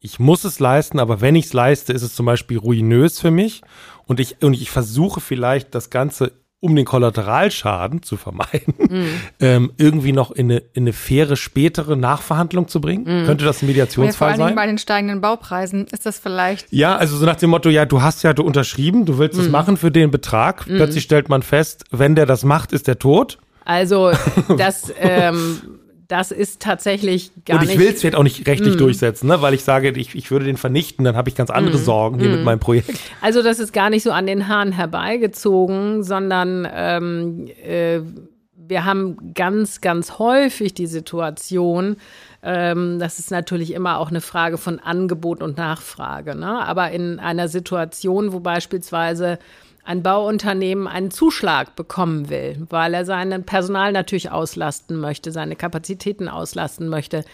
ich 0.01 0.19
muss 0.19 0.43
es 0.43 0.59
leisten, 0.59 0.99
aber 0.99 1.21
wenn 1.21 1.35
ich 1.35 1.45
es 1.45 1.53
leiste, 1.53 1.93
ist 1.93 2.01
es 2.01 2.15
zum 2.15 2.25
Beispiel 2.25 2.57
ruinös 2.57 3.19
für 3.19 3.31
mich 3.31 3.61
und 4.07 4.19
ich, 4.19 4.41
und 4.41 4.55
ich 4.55 4.71
versuche 4.71 5.21
vielleicht 5.21 5.75
das 5.75 5.91
Ganze, 5.91 6.31
um 6.59 6.75
den 6.75 6.85
Kollateralschaden 6.85 8.01
zu 8.01 8.17
vermeiden, 8.17 8.73
mhm. 8.77 9.05
ähm, 9.39 9.71
irgendwie 9.77 10.11
noch 10.11 10.31
in 10.31 10.51
eine, 10.51 10.57
in 10.73 10.83
eine 10.83 10.93
faire 10.93 11.35
spätere 11.35 11.95
Nachverhandlung 11.95 12.67
zu 12.67 12.81
bringen? 12.81 13.03
Mhm. 13.03 13.25
Könnte 13.27 13.45
das 13.45 13.61
ein 13.61 13.67
Mediationsfall 13.67 14.29
ja, 14.29 14.35
vor 14.35 14.43
allem 14.45 14.49
sein? 14.49 14.55
Bei 14.55 14.65
den 14.65 14.79
steigenden 14.79 15.21
Baupreisen 15.21 15.85
ist 15.85 16.07
das 16.07 16.17
vielleicht. 16.17 16.73
Ja, 16.73 16.95
also 16.95 17.15
so 17.17 17.25
nach 17.25 17.35
dem 17.35 17.51
Motto, 17.51 17.69
ja, 17.69 17.85
du 17.85 18.01
hast 18.01 18.23
ja 18.23 18.33
du 18.33 18.43
unterschrieben, 18.43 19.05
du 19.05 19.19
willst 19.19 19.37
es 19.37 19.45
mhm. 19.45 19.51
machen 19.51 19.77
für 19.77 19.91
den 19.91 20.09
Betrag. 20.09 20.67
Mhm. 20.67 20.77
Plötzlich 20.77 21.03
stellt 21.03 21.29
man 21.29 21.43
fest, 21.43 21.85
wenn 21.91 22.15
der 22.15 22.25
das 22.25 22.43
macht, 22.43 22.73
ist 22.73 22.87
der 22.87 22.97
tot. 22.97 23.37
Also 23.65 24.11
das 24.57 24.91
ähm, 24.99 25.61
das 26.11 26.31
ist 26.31 26.61
tatsächlich 26.61 27.31
gar 27.45 27.59
nicht. 27.59 27.69
Und 27.69 27.73
ich 27.73 27.79
will 27.79 27.87
es 27.87 28.01
vielleicht 28.01 28.17
auch 28.17 28.23
nicht 28.23 28.45
rechtlich 28.45 28.75
mm. 28.75 28.79
durchsetzen, 28.79 29.27
ne? 29.27 29.41
weil 29.41 29.53
ich 29.53 29.63
sage, 29.63 29.91
ich, 29.91 30.13
ich 30.13 30.29
würde 30.29 30.45
den 30.45 30.57
vernichten, 30.57 31.05
dann 31.05 31.15
habe 31.15 31.29
ich 31.29 31.35
ganz 31.35 31.49
andere 31.49 31.77
mm. 31.77 31.83
Sorgen 31.83 32.19
hier 32.19 32.27
mm. 32.27 32.33
mit 32.33 32.43
meinem 32.43 32.59
Projekt. 32.59 32.99
Also 33.21 33.41
das 33.41 33.59
ist 33.59 33.71
gar 33.71 33.89
nicht 33.89 34.03
so 34.03 34.11
an 34.11 34.27
den 34.27 34.49
Haaren 34.49 34.73
herbeigezogen, 34.73 36.03
sondern 36.03 36.67
ähm, 36.69 37.47
äh, 37.63 38.01
wir 38.53 38.83
haben 38.83 39.33
ganz, 39.33 39.79
ganz 39.79 40.19
häufig 40.19 40.73
die 40.73 40.87
Situation, 40.87 41.95
ähm, 42.43 42.99
das 42.99 43.19
ist 43.19 43.31
natürlich 43.31 43.73
immer 43.73 43.97
auch 43.97 44.09
eine 44.09 44.21
Frage 44.21 44.57
von 44.57 44.79
Angebot 44.79 45.41
und 45.41 45.57
Nachfrage. 45.57 46.35
Ne? 46.35 46.61
Aber 46.61 46.91
in 46.91 47.19
einer 47.19 47.47
Situation, 47.47 48.33
wo 48.33 48.41
beispielsweise 48.41 49.39
ein 49.83 50.03
Bauunternehmen 50.03 50.87
einen 50.87 51.09
Zuschlag 51.11 51.75
bekommen 51.75 52.29
will, 52.29 52.65
weil 52.69 52.93
er 52.93 53.03
sein 53.05 53.43
Personal 53.43 53.91
natürlich 53.91 54.31
auslasten 54.31 54.99
möchte, 54.99 55.31
seine 55.31 55.55
Kapazitäten 55.55 56.27
auslasten 56.27 56.87
möchte, 56.87 57.25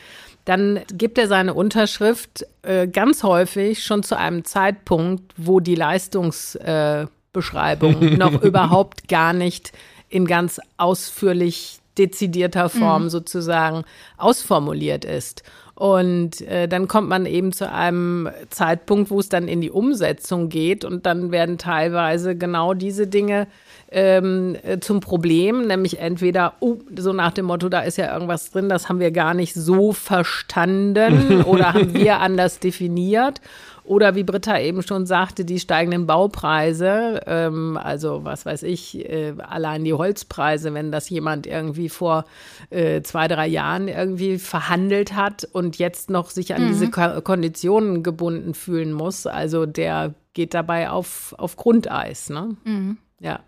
dann 0.46 0.80
gibt 0.94 1.18
er 1.18 1.28
seine 1.28 1.54
Unterschrift 1.54 2.46
äh, 2.62 2.88
ganz 2.88 3.24
häufig 3.24 3.84
schon 3.84 4.04
zu 4.04 4.18
einem 4.18 4.46
Zeitpunkt, 4.46 5.34
wo 5.36 5.60
die 5.60 5.76
Leistungsbeschreibung 5.76 8.02
äh, 8.02 8.12
noch 8.18 8.42
überhaupt 8.42 9.10
gar 9.10 9.34
nicht 9.34 9.74
in 10.08 10.26
ganz 10.26 10.62
ausführlich 10.78 11.82
dezidierter 11.98 12.70
Form 12.70 13.04
mhm. 13.04 13.10
sozusagen 13.10 13.84
ausformuliert 14.18 15.04
ist. 15.04 15.44
Und 15.78 16.42
äh, 16.42 16.68
dann 16.68 16.88
kommt 16.88 17.08
man 17.08 17.28
eben 17.28 17.52
zu 17.52 17.72
einem 17.72 18.30
Zeitpunkt, 18.50 19.12
wo 19.12 19.20
es 19.20 19.30
dann 19.30 19.48
in 19.48 19.62
die 19.62 19.70
Umsetzung 19.70 20.50
geht 20.50 20.84
und 20.84 21.06
dann 21.06 21.32
werden 21.32 21.60
teilweise 21.60 22.36
genau 22.36 22.74
diese 22.74 23.06
Dinge 23.06 23.46
ähm, 23.92 24.56
äh, 24.64 24.80
zum 24.80 25.02
Problem, 25.02 25.68
nämlich 25.68 26.00
entweder, 26.00 26.54
oh, 26.62 26.78
so 26.98 27.14
nach 27.14 27.32
dem 27.32 27.46
Motto, 27.46 27.70
da 27.70 27.82
ist 27.82 28.00
ja 28.00 28.12
irgendwas 28.12 28.50
drin, 28.50 28.70
das 28.70 28.90
haben 28.90 29.00
wir 29.00 29.12
gar 29.12 29.36
nicht 29.36 29.54
so 29.54 29.94
verstanden 29.94 31.42
oder 31.46 31.76
haben 31.76 31.94
wir 31.94 32.22
anders 32.22 32.58
definiert. 32.58 33.40
Oder 33.88 34.16
wie 34.16 34.24
Britta 34.24 34.60
eben 34.60 34.84
schon 34.84 35.06
sagte, 35.06 35.46
die 35.46 35.62
steigenden 35.62 36.08
Baupreise, 36.08 37.22
ähm, 37.26 37.78
also 37.82 38.26
was 38.26 38.46
weiß 38.46 38.64
ich, 38.64 39.00
äh, 39.10 39.34
allein 39.40 39.86
die 39.86 39.94
Holzpreise, 39.94 40.74
wenn 40.74 40.92
das 40.92 41.10
jemand 41.10 41.48
irgendwie 41.48 41.88
vor 41.88 42.26
äh, 42.70 43.02
zwei, 43.02 43.30
drei 43.30 43.48
Jahren 43.48 43.88
irgendwie 43.88 44.40
verhandelt 44.40 45.16
hat 45.16 45.46
und 45.46 45.78
jetzt 45.78 46.10
noch 46.10 46.32
sich 46.32 46.54
an 46.54 46.66
mhm. 46.66 46.68
diese 46.68 46.92
Ko 46.92 47.22
Konditionen 47.22 48.04
gebunden 48.04 48.54
fühlen 48.54 48.92
muss, 48.92 49.26
also 49.26 49.66
der 49.66 50.14
geht 50.34 50.54
dabei 50.54 50.90
auf, 50.90 51.34
auf 51.38 51.56
Grundeis. 51.56 52.30
Ne? 52.30 52.58
Mhm. 52.66 52.98
Ja. 53.22 53.40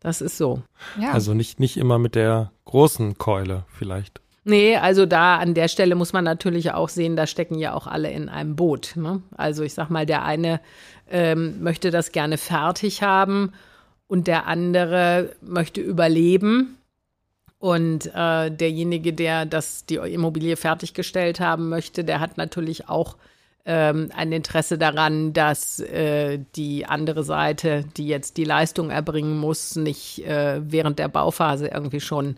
Das 0.00 0.20
ist 0.20 0.36
so. 0.36 0.62
Ja. 1.00 1.12
Also 1.12 1.32
nicht, 1.32 1.58
nicht 1.60 1.78
immer 1.78 1.98
mit 1.98 2.14
der 2.14 2.52
großen 2.66 3.16
Keule 3.16 3.64
vielleicht. 3.68 4.20
Nee, 4.48 4.76
also 4.76 5.06
da 5.06 5.38
an 5.38 5.54
der 5.54 5.66
Stelle 5.66 5.96
muss 5.96 6.12
man 6.12 6.22
natürlich 6.22 6.70
auch 6.70 6.88
sehen, 6.88 7.16
da 7.16 7.26
stecken 7.26 7.58
ja 7.58 7.74
auch 7.74 7.88
alle 7.88 8.12
in 8.12 8.28
einem 8.28 8.54
Boot. 8.54 8.92
Ne? 8.94 9.20
Also 9.36 9.64
ich 9.64 9.74
sag 9.74 9.90
mal, 9.90 10.06
der 10.06 10.24
eine 10.24 10.60
ähm, 11.10 11.60
möchte 11.64 11.90
das 11.90 12.12
gerne 12.12 12.38
fertig 12.38 13.02
haben 13.02 13.50
und 14.06 14.28
der 14.28 14.46
andere 14.46 15.34
möchte 15.40 15.80
überleben. 15.80 16.78
Und 17.58 18.06
äh, 18.14 18.52
derjenige, 18.52 19.12
der 19.12 19.46
das 19.46 19.84
die 19.84 19.96
Immobilie 19.96 20.54
fertiggestellt 20.54 21.40
haben 21.40 21.68
möchte, 21.68 22.04
der 22.04 22.20
hat 22.20 22.36
natürlich 22.36 22.88
auch 22.88 23.16
ähm, 23.64 24.12
ein 24.14 24.30
Interesse 24.30 24.78
daran, 24.78 25.32
dass 25.32 25.80
äh, 25.80 26.38
die 26.54 26.86
andere 26.86 27.24
Seite, 27.24 27.84
die 27.96 28.06
jetzt 28.06 28.36
die 28.36 28.44
Leistung 28.44 28.90
erbringen 28.90 29.38
muss, 29.38 29.74
nicht 29.74 30.24
äh, 30.24 30.60
während 30.62 31.00
der 31.00 31.08
Bauphase 31.08 31.66
irgendwie 31.66 32.00
schon 32.00 32.36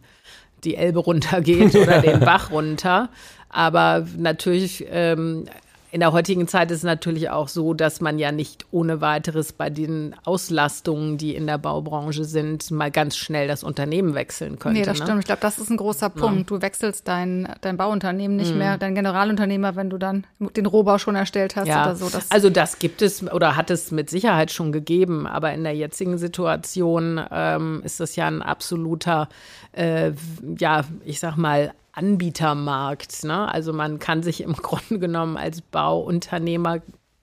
die 0.64 0.76
Elbe 0.76 1.00
runtergeht 1.00 1.74
oder 1.74 2.00
den 2.00 2.20
Bach 2.20 2.50
runter. 2.50 3.08
Aber 3.48 4.06
natürlich 4.16 4.84
ähm, 4.90 5.46
in 5.90 6.00
der 6.00 6.12
heutigen 6.12 6.46
Zeit 6.48 6.70
ist 6.70 6.78
es 6.78 6.82
natürlich 6.82 7.30
auch 7.30 7.48
so, 7.48 7.72
dass 7.72 8.00
man 8.00 8.18
ja 8.18 8.30
nicht 8.30 8.66
ohne 8.70 9.00
weiteres 9.00 9.52
bei 9.52 9.70
den 9.70 10.14
Auslastungen, 10.24 11.16
die 11.16 11.34
in 11.34 11.46
der 11.46 11.58
Baubranche 11.58 12.24
sind, 12.24 12.70
mal 12.70 12.90
ganz 12.90 13.16
schnell 13.16 13.48
das 13.48 13.64
Unternehmen 13.64 14.14
wechseln 14.14 14.58
könnte. 14.58 14.80
Nee, 14.80 14.84
das 14.84 14.98
ne? 14.98 15.06
stimmt. 15.06 15.20
Ich 15.20 15.26
glaube, 15.26 15.40
das 15.40 15.58
ist 15.58 15.70
ein 15.70 15.78
großer 15.78 16.10
Punkt. 16.10 16.50
Ja. 16.50 16.56
Du 16.56 16.62
wechselst 16.62 17.08
dein, 17.08 17.48
dein 17.62 17.76
Bauunternehmen 17.76 18.36
nicht 18.36 18.52
mhm. 18.52 18.58
mehr, 18.58 18.78
dein 18.78 18.94
Generalunternehmer, 18.94 19.76
wenn 19.76 19.88
du 19.88 19.96
dann 19.96 20.26
den 20.38 20.66
Rohbau 20.66 20.98
schon 20.98 21.14
erstellt 21.14 21.56
hast 21.56 21.68
ja. 21.68 21.84
oder 21.84 21.96
so. 21.96 22.08
Das 22.10 22.30
also 22.30 22.50
das 22.50 22.78
gibt 22.78 23.00
es 23.00 23.22
oder 23.32 23.56
hat 23.56 23.70
es 23.70 23.90
mit 23.90 24.10
Sicherheit 24.10 24.50
schon 24.50 24.72
gegeben, 24.72 25.26
aber 25.26 25.52
in 25.52 25.64
der 25.64 25.74
jetzigen 25.74 26.18
Situation 26.18 27.20
ähm, 27.30 27.80
ist 27.84 28.00
das 28.00 28.14
ja 28.16 28.26
ein 28.26 28.42
absoluter, 28.42 29.28
äh, 29.72 30.12
ja, 30.58 30.84
ich 31.04 31.18
sag 31.20 31.36
mal, 31.36 31.72
Anbietermarkt. 31.98 33.24
Ne? 33.24 33.52
Also 33.52 33.72
man 33.72 33.98
kann 33.98 34.22
sich 34.22 34.42
im 34.42 34.52
Grunde 34.54 34.98
genommen 34.98 35.36
als 35.36 35.60
Bauunternehmer 35.60 36.80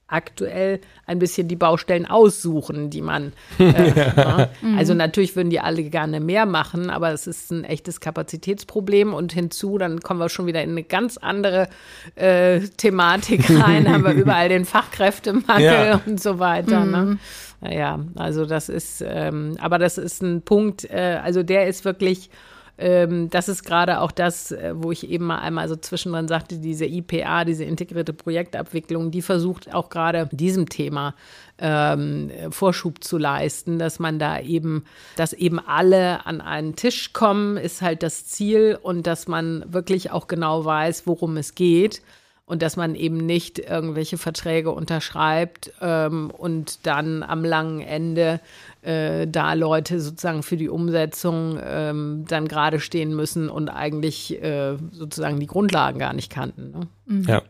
aktuell 0.08 0.80
ein 1.06 1.18
bisschen 1.18 1.48
die 1.48 1.56
Baustellen 1.56 2.06
aussuchen, 2.06 2.90
die 2.90 3.02
man. 3.02 3.32
Äh, 3.58 3.92
ja. 3.96 4.36
ne? 4.62 4.78
Also 4.78 4.94
natürlich 4.94 5.34
würden 5.34 5.50
die 5.50 5.60
alle 5.60 5.82
gerne 5.84 6.20
mehr 6.20 6.46
machen, 6.46 6.90
aber 6.90 7.10
es 7.10 7.26
ist 7.26 7.50
ein 7.50 7.64
echtes 7.64 8.00
Kapazitätsproblem 8.00 9.14
und 9.14 9.32
hinzu, 9.32 9.78
dann 9.78 10.00
kommen 10.00 10.20
wir 10.20 10.28
schon 10.28 10.46
wieder 10.46 10.62
in 10.62 10.70
eine 10.70 10.82
ganz 10.82 11.16
andere 11.16 11.68
äh, 12.14 12.60
Thematik 12.60 13.48
rein, 13.60 13.90
haben 13.90 14.04
wir 14.04 14.12
überall 14.12 14.48
den 14.48 14.64
Fachkräftemangel 14.66 15.64
ja. 15.64 16.00
und 16.06 16.20
so 16.20 16.38
weiter. 16.38 16.84
Ne? 16.84 17.02
Mhm. 17.02 17.18
Ne? 17.62 17.76
Ja, 17.76 17.98
also 18.14 18.44
das 18.44 18.68
ist, 18.68 19.02
ähm, 19.06 19.56
aber 19.58 19.78
das 19.78 19.98
ist 19.98 20.22
ein 20.22 20.42
Punkt, 20.42 20.84
äh, 20.84 21.18
also 21.22 21.42
der 21.42 21.66
ist 21.66 21.84
wirklich 21.84 22.30
ähm, 22.78 23.30
das 23.30 23.48
ist 23.48 23.64
gerade 23.64 24.00
auch 24.00 24.12
das, 24.12 24.52
äh, 24.52 24.74
wo 24.76 24.92
ich 24.92 25.08
eben 25.08 25.24
mal 25.26 25.38
einmal 25.38 25.68
so 25.68 25.76
zwischendrin 25.76 26.28
sagte, 26.28 26.58
diese 26.58 26.84
IPA, 26.84 27.44
diese 27.44 27.64
integrierte 27.64 28.12
Projektabwicklung, 28.12 29.10
die 29.10 29.22
versucht 29.22 29.72
auch 29.72 29.88
gerade 29.88 30.28
diesem 30.32 30.68
Thema 30.68 31.14
ähm, 31.58 32.30
Vorschub 32.50 33.02
zu 33.02 33.16
leisten, 33.16 33.78
dass 33.78 33.98
man 33.98 34.18
da 34.18 34.40
eben, 34.40 34.84
dass 35.16 35.32
eben 35.32 35.58
alle 35.58 36.26
an 36.26 36.40
einen 36.40 36.76
Tisch 36.76 37.12
kommen, 37.12 37.56
ist 37.56 37.80
halt 37.80 38.02
das 38.02 38.26
Ziel 38.26 38.78
und 38.80 39.06
dass 39.06 39.26
man 39.26 39.64
wirklich 39.72 40.10
auch 40.10 40.26
genau 40.26 40.64
weiß, 40.64 41.06
worum 41.06 41.38
es 41.38 41.54
geht 41.54 42.02
und 42.46 42.62
dass 42.62 42.76
man 42.76 42.94
eben 42.94 43.18
nicht 43.18 43.58
irgendwelche 43.58 44.18
Verträge 44.18 44.70
unterschreibt 44.70 45.72
ähm, 45.80 46.30
und 46.30 46.86
dann 46.86 47.24
am 47.24 47.44
langen 47.44 47.80
Ende 47.80 48.40
äh, 48.82 49.26
da 49.26 49.52
Leute 49.54 50.00
sozusagen 50.00 50.44
für 50.44 50.56
die 50.56 50.68
Umsetzung 50.68 51.58
ähm, 51.62 52.24
dann 52.28 52.46
gerade 52.46 52.78
stehen 52.78 53.14
müssen 53.14 53.50
und 53.50 53.68
eigentlich 53.68 54.40
äh, 54.42 54.76
sozusagen 54.92 55.40
die 55.40 55.48
Grundlagen 55.48 55.98
gar 55.98 56.12
nicht 56.12 56.30
kannten. 56.30 56.70
Ne? 56.70 56.88
Mhm. 57.06 57.24
Ja. 57.24 57.42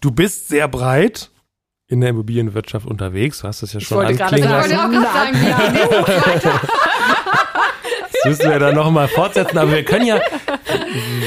Du 0.00 0.10
bist 0.10 0.48
sehr 0.48 0.66
breit 0.66 1.30
in 1.86 2.00
der 2.00 2.10
Immobilienwirtschaft 2.10 2.86
unterwegs. 2.86 3.40
Du 3.40 3.48
hast 3.48 3.62
das 3.62 3.72
ja 3.72 3.80
schon 3.80 4.08
ich 4.08 4.22
anklingen 4.22 4.50
lassen. 4.50 4.72
Ich 4.72 4.78
wollte 4.78 4.98
auch 4.98 5.12
sagen, 5.14 5.38
ja, 5.46 6.60
Das 8.22 8.38
müssen 8.38 8.50
wir 8.50 8.58
dann 8.58 8.74
nochmal 8.74 9.08
fortsetzen. 9.08 9.58
Aber 9.58 9.72
wir 9.72 9.84
können 9.84 10.06
ja, 10.06 10.20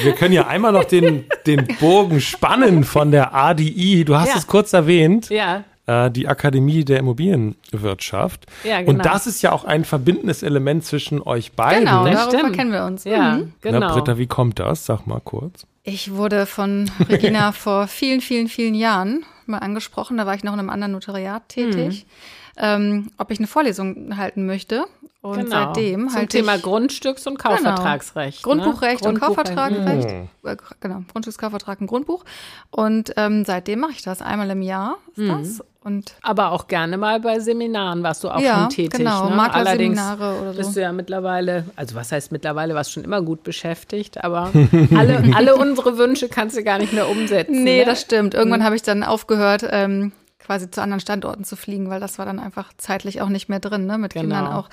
wir 0.03 0.13
können 0.13 0.33
ja 0.33 0.47
einmal 0.47 0.71
noch 0.71 0.85
den, 0.85 1.25
den 1.45 1.67
Bogen 1.79 2.21
spannen 2.21 2.83
von 2.83 3.11
der 3.11 3.33
ADI. 3.33 4.05
Du 4.05 4.15
hast 4.15 4.29
ja. 4.29 4.37
es 4.37 4.47
kurz 4.47 4.73
erwähnt. 4.73 5.29
Ja 5.29 5.63
äh, 5.87 6.11
die 6.11 6.27
Akademie 6.27 6.83
der 6.83 6.99
Immobilienwirtschaft. 6.99 8.45
Ja, 8.63 8.79
genau. 8.79 8.91
Und 8.91 9.05
das 9.05 9.27
ist 9.27 9.41
ja 9.41 9.51
auch 9.51 9.65
ein 9.65 9.85
verbindendes 9.85 10.43
Element 10.43 10.85
zwischen 10.85 11.21
euch 11.21 11.53
beiden. 11.53 11.85
Genau, 11.85 12.05
darüber 12.05 12.39
stimmt. 12.39 12.55
kennen 12.55 12.71
wir 12.71 12.85
uns. 12.85 13.03
Ja, 13.03 13.37
mhm. 13.37 13.53
genau. 13.61 13.79
Na, 13.79 13.93
Britta, 13.93 14.17
wie 14.17 14.27
kommt 14.27 14.59
das? 14.59 14.85
Sag 14.85 15.05
mal 15.05 15.21
kurz. 15.23 15.65
Ich 15.83 16.13
wurde 16.13 16.45
von 16.45 16.89
Regina 17.07 17.51
vor 17.51 17.87
vielen, 17.87 18.21
vielen, 18.21 18.47
vielen 18.47 18.73
Jahren 18.73 19.23
mal 19.45 19.59
angesprochen. 19.59 20.17
Da 20.17 20.25
war 20.25 20.33
ich 20.33 20.43
noch 20.43 20.53
in 20.53 20.59
einem 20.59 20.69
anderen 20.69 20.93
Notariat 20.93 21.47
tätig. 21.49 22.05
Mhm. 22.05 22.11
Ähm, 22.57 23.11
ob 23.17 23.31
ich 23.31 23.39
eine 23.39 23.47
Vorlesung 23.47 24.17
halten 24.17 24.45
möchte. 24.45 24.85
Und 25.26 25.38
genau. 25.38 25.73
seitdem 25.73 26.09
Zum 26.09 26.30
Thema 26.30 26.55
Grundstücks- 26.57 27.28
und 27.28 27.39
genau. 27.39 27.55
Kaufvertragsrecht. 27.55 28.43
Genau. 28.43 28.55
Grundbuchrecht 28.55 29.03
ne? 29.03 29.09
und 29.09 29.19
Kaufvertragsrecht. 29.19 30.09
Mhm. 30.09 30.30
Äh, 30.43 30.57
genau, 30.80 31.01
Grundstückskaufvertrag 31.11 31.82
und 31.82 31.88
Grundbuch. 31.88 32.23
Und 32.69 33.11
ähm, 33.17 33.43
seitdem 33.43 33.80
mache 33.80 33.93
ich 33.93 34.03
das. 34.03 34.21
Einmal 34.21 34.51
im 34.51 34.61
Jahr 34.61 34.97
ist 35.11 35.17
mhm. 35.17 35.30
das. 35.30 35.63
Und 35.84 36.13
Aber 36.21 36.51
auch 36.51 36.67
gerne 36.67 36.97
mal 36.97 37.19
bei 37.19 37.39
Seminaren 37.39 38.03
warst 38.03 38.23
du 38.23 38.30
auch 38.30 38.39
ja, 38.39 38.61
schon 38.61 38.69
tätig. 38.69 38.99
Genau, 38.99 39.30
ne? 39.30 39.53
Allerdings 39.53 39.99
oder 39.99 40.53
so. 40.53 40.57
bist 40.57 40.76
du 40.76 40.82
ja 40.82 40.91
mittlerweile, 40.91 41.65
also 41.76 41.95
was 41.95 42.11
heißt 42.11 42.32
mittlerweile, 42.32 42.76
warst 42.76 42.91
schon 42.91 43.03
immer 43.03 43.21
gut 43.21 43.43
beschäftigt, 43.43 44.23
aber 44.23 44.51
alle, 44.95 45.23
alle 45.36 45.55
unsere 45.55 45.97
Wünsche 45.97 46.28
kannst 46.28 46.55
du 46.57 46.63
gar 46.63 46.78
nicht 46.78 46.93
mehr 46.93 47.09
umsetzen. 47.09 47.63
Nee, 47.63 47.80
ne? 47.80 47.86
das 47.86 48.01
stimmt. 48.01 48.34
Irgendwann 48.34 48.61
mhm. 48.61 48.65
habe 48.65 48.76
ich 48.76 48.82
dann 48.82 49.03
aufgehört, 49.03 49.65
ähm, 49.69 50.11
quasi 50.45 50.69
zu 50.69 50.81
anderen 50.81 50.99
Standorten 50.99 51.43
zu 51.43 51.55
fliegen, 51.55 51.89
weil 51.89 51.99
das 51.99 52.19
war 52.19 52.25
dann 52.25 52.39
einfach 52.39 52.71
zeitlich 52.77 53.21
auch 53.21 53.29
nicht 53.29 53.49
mehr 53.49 53.59
drin, 53.59 53.85
ne, 53.85 53.97
mit 53.97 54.13
genau. 54.13 54.23
Kindern 54.23 54.47
auch. 54.47 54.69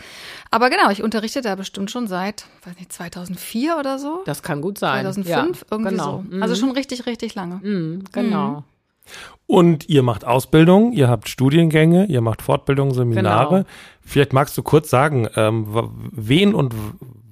Aber 0.51 0.71
genau, 0.71 0.91
ich 0.91 1.03
unterrichte 1.03 1.41
da 1.41 1.55
bestimmt 1.55 1.91
schon 1.91 2.07
seit, 2.07 2.47
weiß 2.65 2.77
nicht, 2.77 2.93
2004 2.93 3.77
oder 3.79 3.99
so. 3.99 4.23
Das 4.27 4.43
kann 4.43 4.61
gut 4.61 4.79
sein. 4.79 5.03
2005, 5.03 5.29
ja, 5.61 5.67
irgendwie 5.71 5.91
genau. 5.91 6.25
so. 6.31 6.41
Also 6.41 6.55
mhm. 6.55 6.59
schon 6.59 6.71
richtig, 6.73 7.07
richtig 7.07 7.35
lange. 7.35 7.57
Mhm, 7.63 8.05
genau. 8.13 8.49
Mhm. 8.49 8.65
Und 9.47 9.89
ihr 9.89 10.03
macht 10.03 10.25
Ausbildung, 10.25 10.93
ihr 10.93 11.09
habt 11.09 11.29
Studiengänge, 11.29 12.07
ihr 12.07 12.21
macht 12.21 12.43
Fortbildungen, 12.43 12.95
Seminare. 12.95 13.57
Genau. 13.57 13.69
Vielleicht 14.01 14.33
magst 14.33 14.57
du 14.57 14.63
kurz 14.63 14.91
sagen, 14.91 15.29
ähm, 15.37 15.67
wen 16.13 16.55
und 16.55 16.75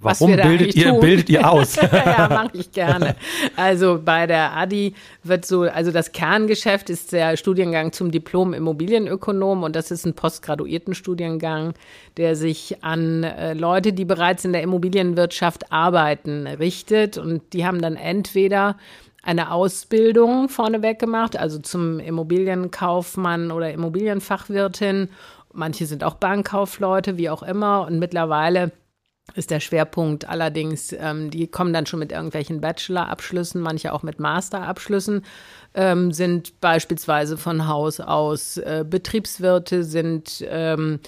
warum 0.01 0.37
bildet 0.37 0.75
ihr, 0.75 0.93
bildet 0.95 1.29
ihr 1.29 1.49
aus? 1.49 1.77
ja, 1.93 2.29
mache 2.29 2.51
ich 2.55 2.73
gerne. 2.73 3.17
Also 3.57 4.01
bei 4.03 4.27
der 4.27 4.57
ADI 4.57 4.95
wird 5.23 5.45
so, 5.45 5.63
also 5.63 5.91
das 5.91 6.13
Kerngeschäft 6.13 6.89
ist 6.89 7.13
der 7.13 7.37
Studiengang 7.37 7.93
zum 7.93 8.11
Diplom 8.11 8.55
Immobilienökonom 8.55 9.63
und 9.63 9.77
das 9.77 9.91
ist 9.91 10.07
ein 10.07 10.15
postgraduierten 10.15 10.95
Studiengang, 10.95 11.75
der 12.17 12.37
sich 12.37 12.83
an 12.83 13.25
äh, 13.25 13.53
Leute, 13.55 13.93
die 13.93 14.05
bereits 14.05 14.45
in 14.45 14.53
der 14.53 14.63
Immobilienwirtschaft 14.63 15.73
arbeiten, 15.73 16.47
richtet 16.47 17.19
und 17.19 17.53
die 17.53 17.67
haben 17.67 17.83
dann 17.83 17.97
entweder 17.97 18.77
eine 19.23 19.53
Ausbildung 19.53 20.49
vorneweg 20.49 20.99
gemacht, 20.99 21.37
also 21.37 21.59
zum 21.59 21.99
Immobilienkaufmann 21.99 23.51
oder 23.51 23.73
Immobilienfachwirtin. 23.73 25.11
Manche 25.53 25.87
sind 25.87 26.05
auch 26.05 26.15
Bankkaufleute, 26.15 27.19
wie 27.19 27.29
auch 27.29 27.43
immer. 27.43 27.87
Und 27.87 27.99
mittlerweile 27.99 28.73
ist 29.35 29.51
der 29.51 29.61
Schwerpunkt. 29.61 30.29
Allerdings, 30.29 30.93
ähm, 30.93 31.31
die 31.31 31.47
kommen 31.47 31.73
dann 31.73 31.87
schon 31.87 31.99
mit 31.99 32.13
irgendwelchen 32.13 32.61
Bachelor-Abschlüssen, 32.61 33.61
manche 33.61 33.93
auch 33.93 34.03
mit 34.03 34.21
Master-Abschlüssen, 34.21 35.25
ähm, 35.75 36.13
sind 36.13 36.61
beispielsweise 36.61 37.37
von 37.37 37.67
Haus 37.67 38.01
aus 38.01 38.57
äh, 38.57 38.85
Betriebswirte, 38.89 39.85
sind 39.85 40.45
ähm, 40.49 41.01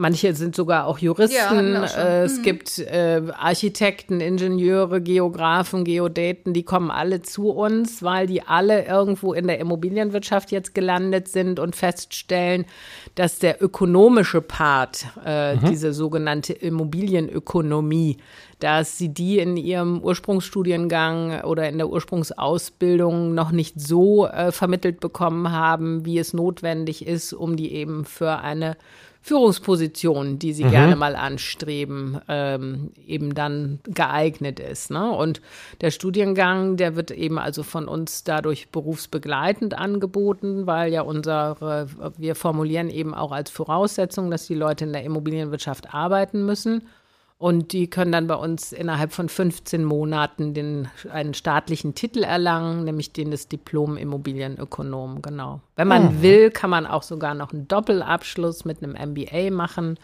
Manche 0.00 0.32
sind 0.32 0.54
sogar 0.54 0.86
auch 0.86 0.98
Juristen. 1.00 1.72
Ja, 1.72 1.82
auch 1.82 1.96
äh, 1.96 2.22
es 2.22 2.38
mhm. 2.38 2.42
gibt 2.44 2.78
äh, 2.78 3.20
Architekten, 3.36 4.20
Ingenieure, 4.20 5.00
Geografen, 5.00 5.82
Geodäten, 5.82 6.52
die 6.52 6.62
kommen 6.62 6.92
alle 6.92 7.20
zu 7.22 7.50
uns, 7.50 8.00
weil 8.00 8.28
die 8.28 8.42
alle 8.42 8.86
irgendwo 8.86 9.32
in 9.32 9.48
der 9.48 9.58
Immobilienwirtschaft 9.58 10.52
jetzt 10.52 10.72
gelandet 10.72 11.26
sind 11.26 11.58
und 11.58 11.74
feststellen, 11.74 12.64
dass 13.16 13.40
der 13.40 13.60
ökonomische 13.60 14.40
Part, 14.40 15.06
äh, 15.26 15.56
mhm. 15.56 15.68
diese 15.68 15.92
sogenannte 15.92 16.52
Immobilienökonomie, 16.52 18.18
dass 18.60 18.98
sie 18.98 19.08
die 19.08 19.40
in 19.40 19.56
ihrem 19.56 20.00
Ursprungsstudiengang 20.00 21.42
oder 21.42 21.68
in 21.68 21.76
der 21.76 21.88
Ursprungsausbildung 21.88 23.34
noch 23.34 23.50
nicht 23.50 23.80
so 23.80 24.28
äh, 24.28 24.52
vermittelt 24.52 25.00
bekommen 25.00 25.50
haben, 25.50 26.04
wie 26.04 26.20
es 26.20 26.34
notwendig 26.34 27.04
ist, 27.04 27.32
um 27.32 27.56
die 27.56 27.72
eben 27.72 28.04
für 28.04 28.38
eine 28.38 28.76
Führungsposition, 29.28 30.38
die 30.38 30.54
sie 30.54 30.64
mhm. 30.64 30.70
gerne 30.70 30.96
mal 30.96 31.14
anstreben, 31.14 32.18
ähm, 32.28 32.92
eben 33.06 33.34
dann 33.34 33.78
geeignet 33.84 34.58
ist. 34.58 34.90
Ne? 34.90 35.10
Und 35.10 35.42
der 35.82 35.90
Studiengang, 35.90 36.78
der 36.78 36.96
wird 36.96 37.10
eben 37.10 37.38
also 37.38 37.62
von 37.62 37.88
uns 37.88 38.24
dadurch 38.24 38.70
berufsbegleitend 38.70 39.74
angeboten, 39.74 40.66
weil 40.66 40.90
ja 40.94 41.02
unsere, 41.02 41.88
wir 42.16 42.34
formulieren 42.34 42.88
eben 42.88 43.14
auch 43.14 43.30
als 43.30 43.50
Voraussetzung, 43.50 44.30
dass 44.30 44.46
die 44.46 44.54
Leute 44.54 44.86
in 44.86 44.94
der 44.94 45.04
Immobilienwirtschaft 45.04 45.92
arbeiten 45.92 46.46
müssen. 46.46 46.88
Und 47.38 47.72
die 47.72 47.88
können 47.88 48.10
dann 48.10 48.26
bei 48.26 48.34
uns 48.34 48.72
innerhalb 48.72 49.12
von 49.12 49.28
15 49.28 49.84
Monaten 49.84 50.54
den, 50.54 50.88
einen 51.08 51.34
staatlichen 51.34 51.94
Titel 51.94 52.24
erlangen, 52.24 52.82
nämlich 52.82 53.12
den 53.12 53.30
des 53.30 53.46
Diplom 53.46 53.96
Immobilienökonom, 53.96 55.22
genau. 55.22 55.60
Wenn 55.76 55.86
man 55.86 56.16
mhm. 56.16 56.22
will, 56.22 56.50
kann 56.50 56.70
man 56.70 56.84
auch 56.84 57.04
sogar 57.04 57.34
noch 57.34 57.52
einen 57.52 57.68
Doppelabschluss 57.68 58.64
mit 58.64 58.82
einem 58.82 58.96
MBA 59.12 59.52
machen. 59.52 60.00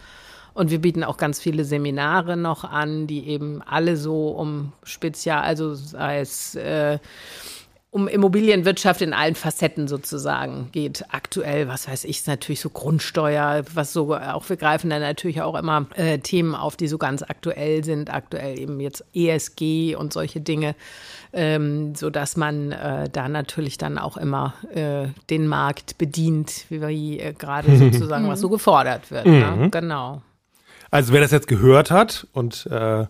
Und 0.55 0.70
wir 0.70 0.80
bieten 0.80 1.03
auch 1.03 1.16
ganz 1.16 1.41
viele 1.41 1.64
Seminare 1.64 2.37
noch 2.37 2.62
an, 2.62 3.09
die 3.09 3.26
eben 3.26 3.61
alle 3.62 3.97
so 3.97 4.28
um 4.28 4.72
Spezial, 4.85 5.43
also 5.43 5.74
sei 5.74 6.20
es 6.20 6.55
äh, 6.55 7.01
um 7.95 8.09
Immobilienwirtschaft 8.09 9.03
in 9.03 9.12
allen 9.12 9.36
Facetten 9.36 9.86
sozusagen 9.86 10.68
geht. 10.72 11.05
Aktuell, 11.11 11.68
was 11.68 11.88
weiß 11.88 12.03
ich, 12.03 12.18
ist 12.18 12.26
natürlich 12.26 12.59
so 12.59 12.68
Grundsteuer, 12.68 13.62
was 13.72 13.92
so, 13.92 14.16
auch 14.16 14.49
wir 14.49 14.57
greifen 14.57 14.90
dann 14.90 15.01
natürlich 15.01 15.42
auch 15.42 15.55
immer 15.55 15.86
äh, 15.95 16.18
Themen 16.18 16.57
auf, 16.57 16.76
die 16.76 16.88
so 16.88 16.99
ganz 16.99 17.22
aktuell 17.22 17.84
sind. 17.84 18.12
Aktuell 18.12 18.59
eben 18.59 18.80
jetzt 18.80 19.05
ESG 19.14 19.95
und 19.95 20.12
solche 20.12 20.40
Dinge, 20.40 20.74
ähm, 21.32 21.95
so 21.95 22.11
dass 22.11 22.36
man 22.36 22.72
äh, 22.72 23.09
da 23.09 23.28
natürlich 23.28 23.78
dann 23.78 23.99
auch 23.99 24.16
immer 24.16 24.55
äh, 24.74 25.07
den 25.30 25.47
Markt 25.47 25.97
bedient, 25.97 26.64
wie, 26.70 27.20
äh, 27.20 27.32
gerade 27.32 27.76
sozusagen, 27.78 28.26
was 28.28 28.40
so 28.40 28.49
gefordert 28.49 29.12
wird. 29.12 29.26
Ne? 29.26 29.53
Mhm. 29.55 29.62
Ne? 29.62 29.70
Genau. 29.70 30.20
Also 30.90 31.12
wer 31.12 31.20
das 31.20 31.30
jetzt 31.30 31.47
gehört 31.47 31.92
hat 31.92 32.26
und 32.32 32.66
äh, 32.72 33.07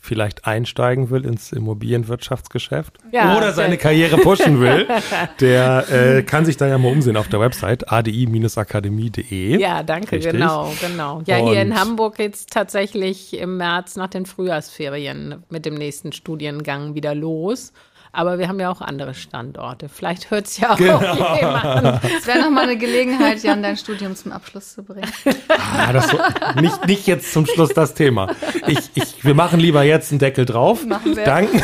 vielleicht 0.00 0.46
einsteigen 0.46 1.10
will 1.10 1.26
ins 1.26 1.52
Immobilienwirtschaftsgeschäft 1.52 2.98
ja, 3.12 3.36
oder 3.36 3.52
seine 3.52 3.76
Karriere 3.76 4.16
pushen 4.16 4.60
will, 4.60 4.88
der 5.40 5.88
äh, 5.90 6.22
kann 6.22 6.46
sich 6.46 6.56
da 6.56 6.66
ja 6.66 6.78
mal 6.78 6.90
umsehen 6.90 7.16
auf 7.16 7.28
der 7.28 7.38
Website 7.38 7.92
adi-akademie.de. 7.92 9.60
Ja, 9.60 9.82
danke, 9.82 10.16
Richtig. 10.16 10.32
genau, 10.32 10.72
genau. 10.80 11.22
Ja, 11.26 11.38
Und 11.38 11.50
hier 11.50 11.62
in 11.62 11.78
Hamburg 11.78 12.16
geht's 12.16 12.46
tatsächlich 12.46 13.38
im 13.38 13.58
März 13.58 13.96
nach 13.96 14.08
den 14.08 14.24
Frühjahrsferien 14.24 15.44
mit 15.50 15.66
dem 15.66 15.74
nächsten 15.74 16.12
Studiengang 16.12 16.94
wieder 16.94 17.14
los. 17.14 17.72
Aber 18.12 18.38
wir 18.38 18.48
haben 18.48 18.58
ja 18.58 18.70
auch 18.70 18.80
andere 18.80 19.14
Standorte. 19.14 19.88
Vielleicht 19.88 20.30
hört 20.30 20.46
es 20.46 20.58
ja 20.58 20.72
auch 20.72 20.76
genau. 20.76 21.00
jemand. 21.00 22.02
Es 22.04 22.26
wäre 22.26 22.40
nochmal 22.40 22.64
eine 22.64 22.76
Gelegenheit, 22.76 23.42
Jan, 23.42 23.62
dein 23.62 23.76
Studium 23.76 24.16
zum 24.16 24.32
Abschluss 24.32 24.74
zu 24.74 24.82
bringen. 24.82 25.06
Ah, 25.48 25.92
das 25.92 26.08
so, 26.08 26.18
nicht, 26.60 26.86
nicht 26.86 27.06
jetzt 27.06 27.32
zum 27.32 27.46
Schluss 27.46 27.70
das 27.70 27.94
Thema. 27.94 28.34
Ich, 28.66 28.90
ich, 28.94 29.24
wir 29.24 29.34
machen 29.34 29.60
lieber 29.60 29.82
jetzt 29.82 30.10
einen 30.10 30.18
Deckel 30.18 30.44
drauf. 30.44 30.84
Machen 30.84 31.16
wir. 31.16 31.24
Danken, 31.24 31.62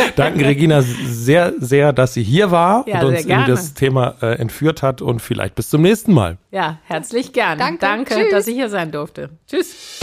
danken 0.16 0.44
Regina 0.44 0.82
sehr, 0.82 1.54
sehr, 1.58 1.92
dass 1.92 2.14
sie 2.14 2.22
hier 2.22 2.50
war 2.50 2.86
ja, 2.88 3.00
und 3.00 3.06
uns 3.06 3.24
in 3.24 3.44
das 3.46 3.74
Thema 3.74 4.16
äh, 4.22 4.38
entführt 4.38 4.82
hat 4.82 5.02
und 5.02 5.20
vielleicht 5.20 5.54
bis 5.54 5.70
zum 5.70 5.82
nächsten 5.82 6.12
Mal. 6.12 6.38
Ja, 6.50 6.78
herzlich 6.84 7.32
gern. 7.32 7.58
Danke, 7.58 7.78
Danke 7.80 8.28
dass 8.30 8.46
ich 8.46 8.54
hier 8.54 8.68
sein 8.68 8.90
durfte. 8.90 9.30
Tschüss. 9.46 10.00